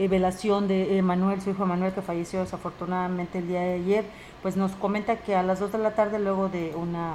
velación 0.09 0.69
de 0.69 1.01
Manuel, 1.03 1.41
su 1.41 1.51
hijo 1.51 1.65
Manuel, 1.65 1.93
que 1.93 2.03
falleció 2.03 2.41
desafortunadamente 2.41 3.39
el 3.39 3.49
día 3.49 3.61
de 3.61 3.75
ayer, 3.75 4.05
pues 4.43 4.57
nos 4.57 4.73
comenta 4.73 5.17
que 5.17 5.37
a 5.37 5.43
las 5.43 5.61
2 5.61 5.73
de 5.73 5.79
la 5.79 5.95
tarde, 5.95 6.19
luego 6.19 6.49
de 6.49 6.75
una 6.75 7.15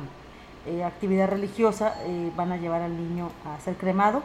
eh, 0.65 0.83
actividad 0.83 1.29
religiosa, 1.29 1.95
eh, 2.05 2.31
van 2.35 2.51
a 2.51 2.57
llevar 2.57 2.81
al 2.81 2.95
niño 2.95 3.29
a 3.45 3.59
ser 3.59 3.75
cremado 3.75 4.23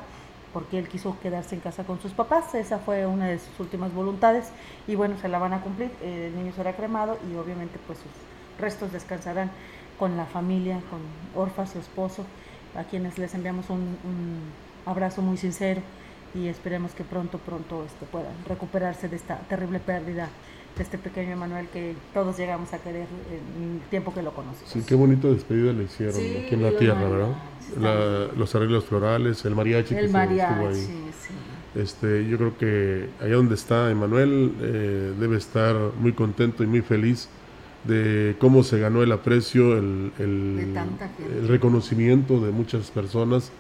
porque 0.53 0.79
él 0.79 0.89
quiso 0.89 1.19
quedarse 1.21 1.55
en 1.55 1.61
casa 1.61 1.85
con 1.85 2.01
sus 2.01 2.13
papás, 2.13 2.55
esa 2.55 2.79
fue 2.79 3.07
una 3.07 3.29
de 3.29 3.39
sus 3.39 3.59
últimas 3.61 3.93
voluntades 3.95 4.51
y 4.87 4.95
bueno, 4.95 5.17
se 5.19 5.29
la 5.29 5.39
van 5.39 5.53
a 5.53 5.61
cumplir, 5.61 5.91
el 6.03 6.35
niño 6.37 6.53
será 6.53 6.75
cremado 6.75 7.19
y 7.31 7.37
obviamente 7.37 7.79
pues 7.87 7.99
sus 7.99 8.61
restos 8.61 8.93
descansarán 8.93 9.51
con 9.99 10.17
la 10.17 10.27
familia, 10.27 10.81
con 10.91 11.01
Orfa, 11.41 11.67
su 11.67 11.79
esposo, 11.79 12.25
a 12.77 12.85
quienes 12.85 13.19
les 13.19 13.35
enviamos 13.35 13.71
un, 13.71 13.97
abrazo 14.85 15.23
muy 15.23 15.37
sincero 15.37 15.81
y 16.35 16.49
esperemos 16.49 16.93
que 16.93 17.05
pronto, 17.05 17.39
pronto 17.39 17.85
este, 17.85 18.05
puedan 18.07 18.35
recuperarse 18.47 19.09
de 19.09 19.15
esta 19.15 19.37
terrible 19.49 19.79
pérdida 19.79 20.29
de 20.77 20.83
este 20.83 20.99
pequeño 20.99 21.33
Emanuel 21.33 21.69
que 21.69 21.95
todos 22.15 22.37
llegamos 22.39 22.73
a 22.73 22.79
querer 22.79 23.07
en 23.31 23.75
el 23.75 23.81
tiempo 23.91 24.15
que 24.15 24.23
lo 24.23 24.33
conocimos. 24.33 24.71
Sí, 24.71 24.83
qué 24.87 24.95
bonito 24.95 25.33
despedida 25.33 25.73
le 25.73 25.85
hicieron 25.85 26.17
aquí 26.17 26.55
en 26.55 26.63
la 26.63 26.77
tierra, 26.77 27.09
¿verdad? 27.09 28.31
los 28.37 28.55
arreglos 28.55 28.85
florales, 28.85 29.45
el 29.45 29.55
mariachi 29.55 29.95
el 29.95 30.07
que 30.07 30.13
mariachi, 30.13 30.53
estuvo 30.53 30.69
ahí. 30.69 30.75
Sí. 30.75 31.81
Este, 31.81 32.29
yo 32.29 32.37
creo 32.37 32.59
que 32.59 33.09
allá 33.21 33.37
donde 33.37 33.55
está 33.55 33.91
Emanuel 33.91 34.53
eh, 34.61 35.13
debe 35.19 35.39
estar 35.39 35.75
muy 35.99 36.13
contento 36.13 36.63
y 36.63 36.67
muy 36.67 36.83
feliz 36.83 37.29
de 37.85 38.37
cómo 38.39 38.63
se 38.63 38.79
ganó 38.79 39.03
el 39.03 39.11
aprecio, 39.11 39.77
el, 39.79 40.13
el, 40.19 40.77
el 41.41 41.49
reconocimiento 41.49 42.41
de 42.41 42.53
muchas 42.53 42.91
personas 42.91 43.51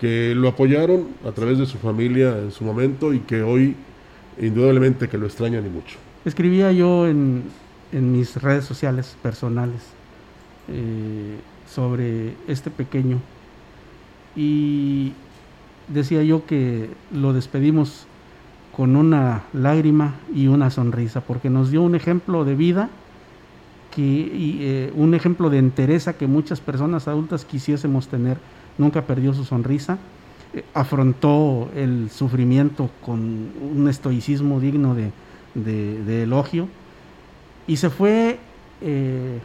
que 0.00 0.34
lo 0.34 0.48
apoyaron 0.48 1.08
a 1.26 1.32
través 1.32 1.58
de 1.58 1.66
su 1.66 1.78
familia 1.78 2.38
en 2.38 2.52
su 2.52 2.64
momento 2.64 3.14
y 3.14 3.20
que 3.20 3.42
hoy 3.42 3.76
indudablemente 4.40 5.08
que 5.08 5.18
lo 5.18 5.26
extrañan 5.26 5.64
y 5.66 5.70
mucho 5.70 5.96
escribía 6.24 6.72
yo 6.72 7.06
en, 7.06 7.44
mis 7.92 8.42
redes 8.42 8.64
sociales 8.64 9.16
personales 9.22 9.80
eh, 10.68 11.36
sobre 11.72 12.34
este 12.48 12.68
pequeño 12.68 13.18
y 14.34 15.12
decía 15.86 16.24
yo 16.24 16.44
que 16.44 16.90
lo 17.12 17.32
despedimos 17.32 18.06
con 18.76 18.96
una 18.96 19.44
lágrima 19.52 20.14
y 20.34 20.48
una 20.48 20.70
sonrisa, 20.70 21.20
porque 21.20 21.50
nos 21.50 21.70
dio 21.70 21.82
un 21.82 21.94
ejemplo 21.94 22.44
de 22.44 22.56
vida, 22.56 22.90
que, 23.94 24.02
y, 24.02 24.58
eh, 24.62 24.92
un 24.96 25.14
ejemplo 25.14 25.50
de 25.50 25.58
entereza 25.58 26.14
que 26.14 26.26
muchas 26.26 26.60
personas 26.60 27.06
adultas 27.06 27.44
quisiésemos 27.44 28.08
tener. 28.08 28.38
Nunca 28.76 29.02
perdió 29.02 29.32
su 29.32 29.44
sonrisa, 29.44 29.98
eh, 30.52 30.64
afrontó 30.74 31.70
el 31.76 32.10
sufrimiento 32.10 32.90
con 33.00 33.50
un 33.60 33.88
estoicismo 33.88 34.58
digno 34.58 34.96
de, 34.96 35.12
de, 35.54 36.22
elogio 36.22 36.68
y 37.66 37.76
se 37.76 37.90
fue 37.90 38.38
eh, 38.80 39.38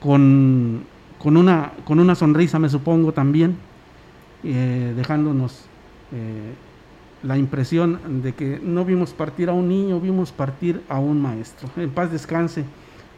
con, 0.00 0.84
con, 1.18 1.36
una, 1.36 1.72
con 1.84 2.00
una 2.00 2.14
sonrisa, 2.14 2.58
me 2.58 2.68
supongo, 2.68 3.12
también, 3.12 3.56
eh, 4.44 4.92
dejándonos 4.96 5.64
eh, 6.12 6.54
la 7.22 7.36
impresión 7.36 8.22
de 8.22 8.32
que 8.34 8.60
no 8.62 8.84
vimos 8.84 9.12
partir 9.12 9.48
a 9.48 9.52
un 9.52 9.68
niño, 9.68 10.00
vimos 10.00 10.32
partir 10.32 10.82
a 10.88 10.98
un 10.98 11.20
maestro. 11.20 11.68
En 11.76 11.90
paz 11.90 12.12
descanse 12.12 12.64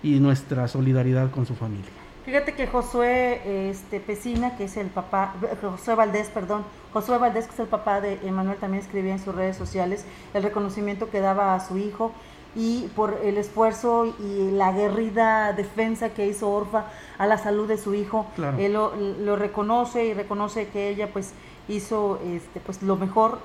y 0.03 0.18
nuestra 0.18 0.66
solidaridad 0.68 1.31
con 1.31 1.47
su 1.47 1.55
familia. 1.55 1.99
Fíjate 2.25 2.53
que 2.53 2.66
Josué 2.66 3.71
este, 3.71 3.99
Pesina, 3.99 4.57
que 4.57 4.64
es 4.64 4.77
el 4.77 4.89
papá, 4.89 5.35
Josué 5.62 5.95
Valdés, 5.95 6.29
perdón, 6.29 6.64
Josué 6.93 7.16
Valdés, 7.16 7.47
que 7.47 7.55
es 7.55 7.61
el 7.61 7.66
papá 7.66 8.03
de 8.03 8.18
Emanuel, 8.23 8.59
también 8.59 8.83
escribía 8.83 9.12
en 9.12 9.18
sus 9.18 9.35
redes 9.35 9.57
sociales 9.57 10.05
el 10.35 10.43
reconocimiento 10.43 11.09
que 11.09 11.21
daba 11.21 11.55
a 11.55 11.61
su 11.61 11.79
hijo 11.79 12.12
y 12.55 12.89
por 12.95 13.18
el 13.23 13.39
esfuerzo 13.39 14.14
y 14.18 14.51
la 14.51 14.68
aguerrida 14.68 15.53
defensa 15.55 16.11
que 16.11 16.27
hizo 16.27 16.51
Orfa 16.51 16.87
a 17.16 17.27
la 17.27 17.39
salud 17.39 17.66
de 17.66 17.79
su 17.79 17.95
hijo. 17.95 18.27
Él 18.59 18.75
lo, 18.75 19.37
reconoce 19.37 20.05
y 20.05 20.12
reconoce 20.12 20.68
que 20.68 20.91
ella 20.91 21.11
pues 21.12 21.33
hizo 21.68 22.21
este, 22.25 22.61
pues, 22.61 22.83
lo 22.83 22.97
mejor 22.97 23.39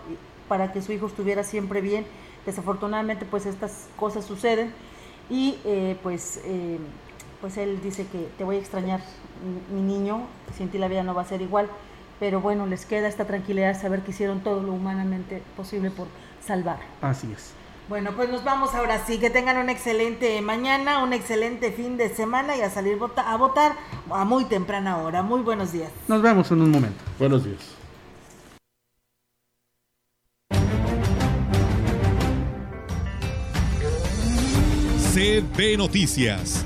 para 0.49 0.73
que 0.73 0.81
su 0.81 0.91
hijo 0.91 1.07
estuviera 1.07 1.43
siempre 1.43 1.79
bien. 1.79 2.05
Desafortunadamente 2.45 3.25
pues 3.25 3.45
estas 3.45 3.87
cosas 3.95 4.25
suceden 4.25 4.73
y 5.29 5.59
eh, 5.63 5.97
pues... 6.03 6.41
Eh, 6.43 6.77
pues 7.41 7.57
él 7.57 7.79
dice 7.81 8.07
que 8.07 8.29
te 8.37 8.43
voy 8.43 8.57
a 8.57 8.59
extrañar, 8.59 9.01
mi, 9.71 9.81
niño, 9.81 10.21
sin 10.57 10.69
ti 10.69 10.77
la 10.77 10.87
vida 10.87 11.03
no 11.03 11.13
va 11.13 11.21
a 11.21 11.25
ser 11.25 11.41
igual, 11.41 11.67
pero 12.19 12.41
bueno, 12.41 12.65
les 12.65 12.85
queda 12.85 13.07
esta 13.07 13.25
tranquilidad 13.25 13.73
de 13.73 13.79
saber 13.79 14.01
que 14.01 14.11
hicieron 14.11 14.41
todo 14.41 14.63
lo 14.63 14.73
humanamente 14.73 15.43
posible 15.57 15.91
por 15.91 16.07
salvar. 16.45 16.79
Así 17.01 17.31
es. 17.31 17.53
Bueno, 17.87 18.13
pues 18.15 18.29
nos 18.29 18.43
vamos 18.43 18.73
ahora 18.73 19.05
sí. 19.05 19.19
Que 19.19 19.29
tengan 19.29 19.57
una 19.57 19.71
excelente 19.71 20.41
mañana, 20.41 21.03
un 21.03 21.13
excelente 21.13 21.71
fin 21.71 21.97
de 21.97 22.09
semana 22.09 22.57
y 22.57 22.61
a 22.61 22.69
salir 22.69 22.97
a 23.17 23.37
votar 23.37 23.75
a 24.09 24.25
muy 24.25 24.45
temprana 24.45 24.97
hora. 24.97 25.21
Muy 25.21 25.41
buenos 25.41 25.71
días. 25.71 25.91
Nos 26.07 26.21
vemos 26.21 26.49
en 26.51 26.61
un 26.61 26.71
momento. 26.71 27.03
Buenos 27.19 27.45
días. 27.45 27.75
CB 35.13 35.77
Noticias 35.77 36.65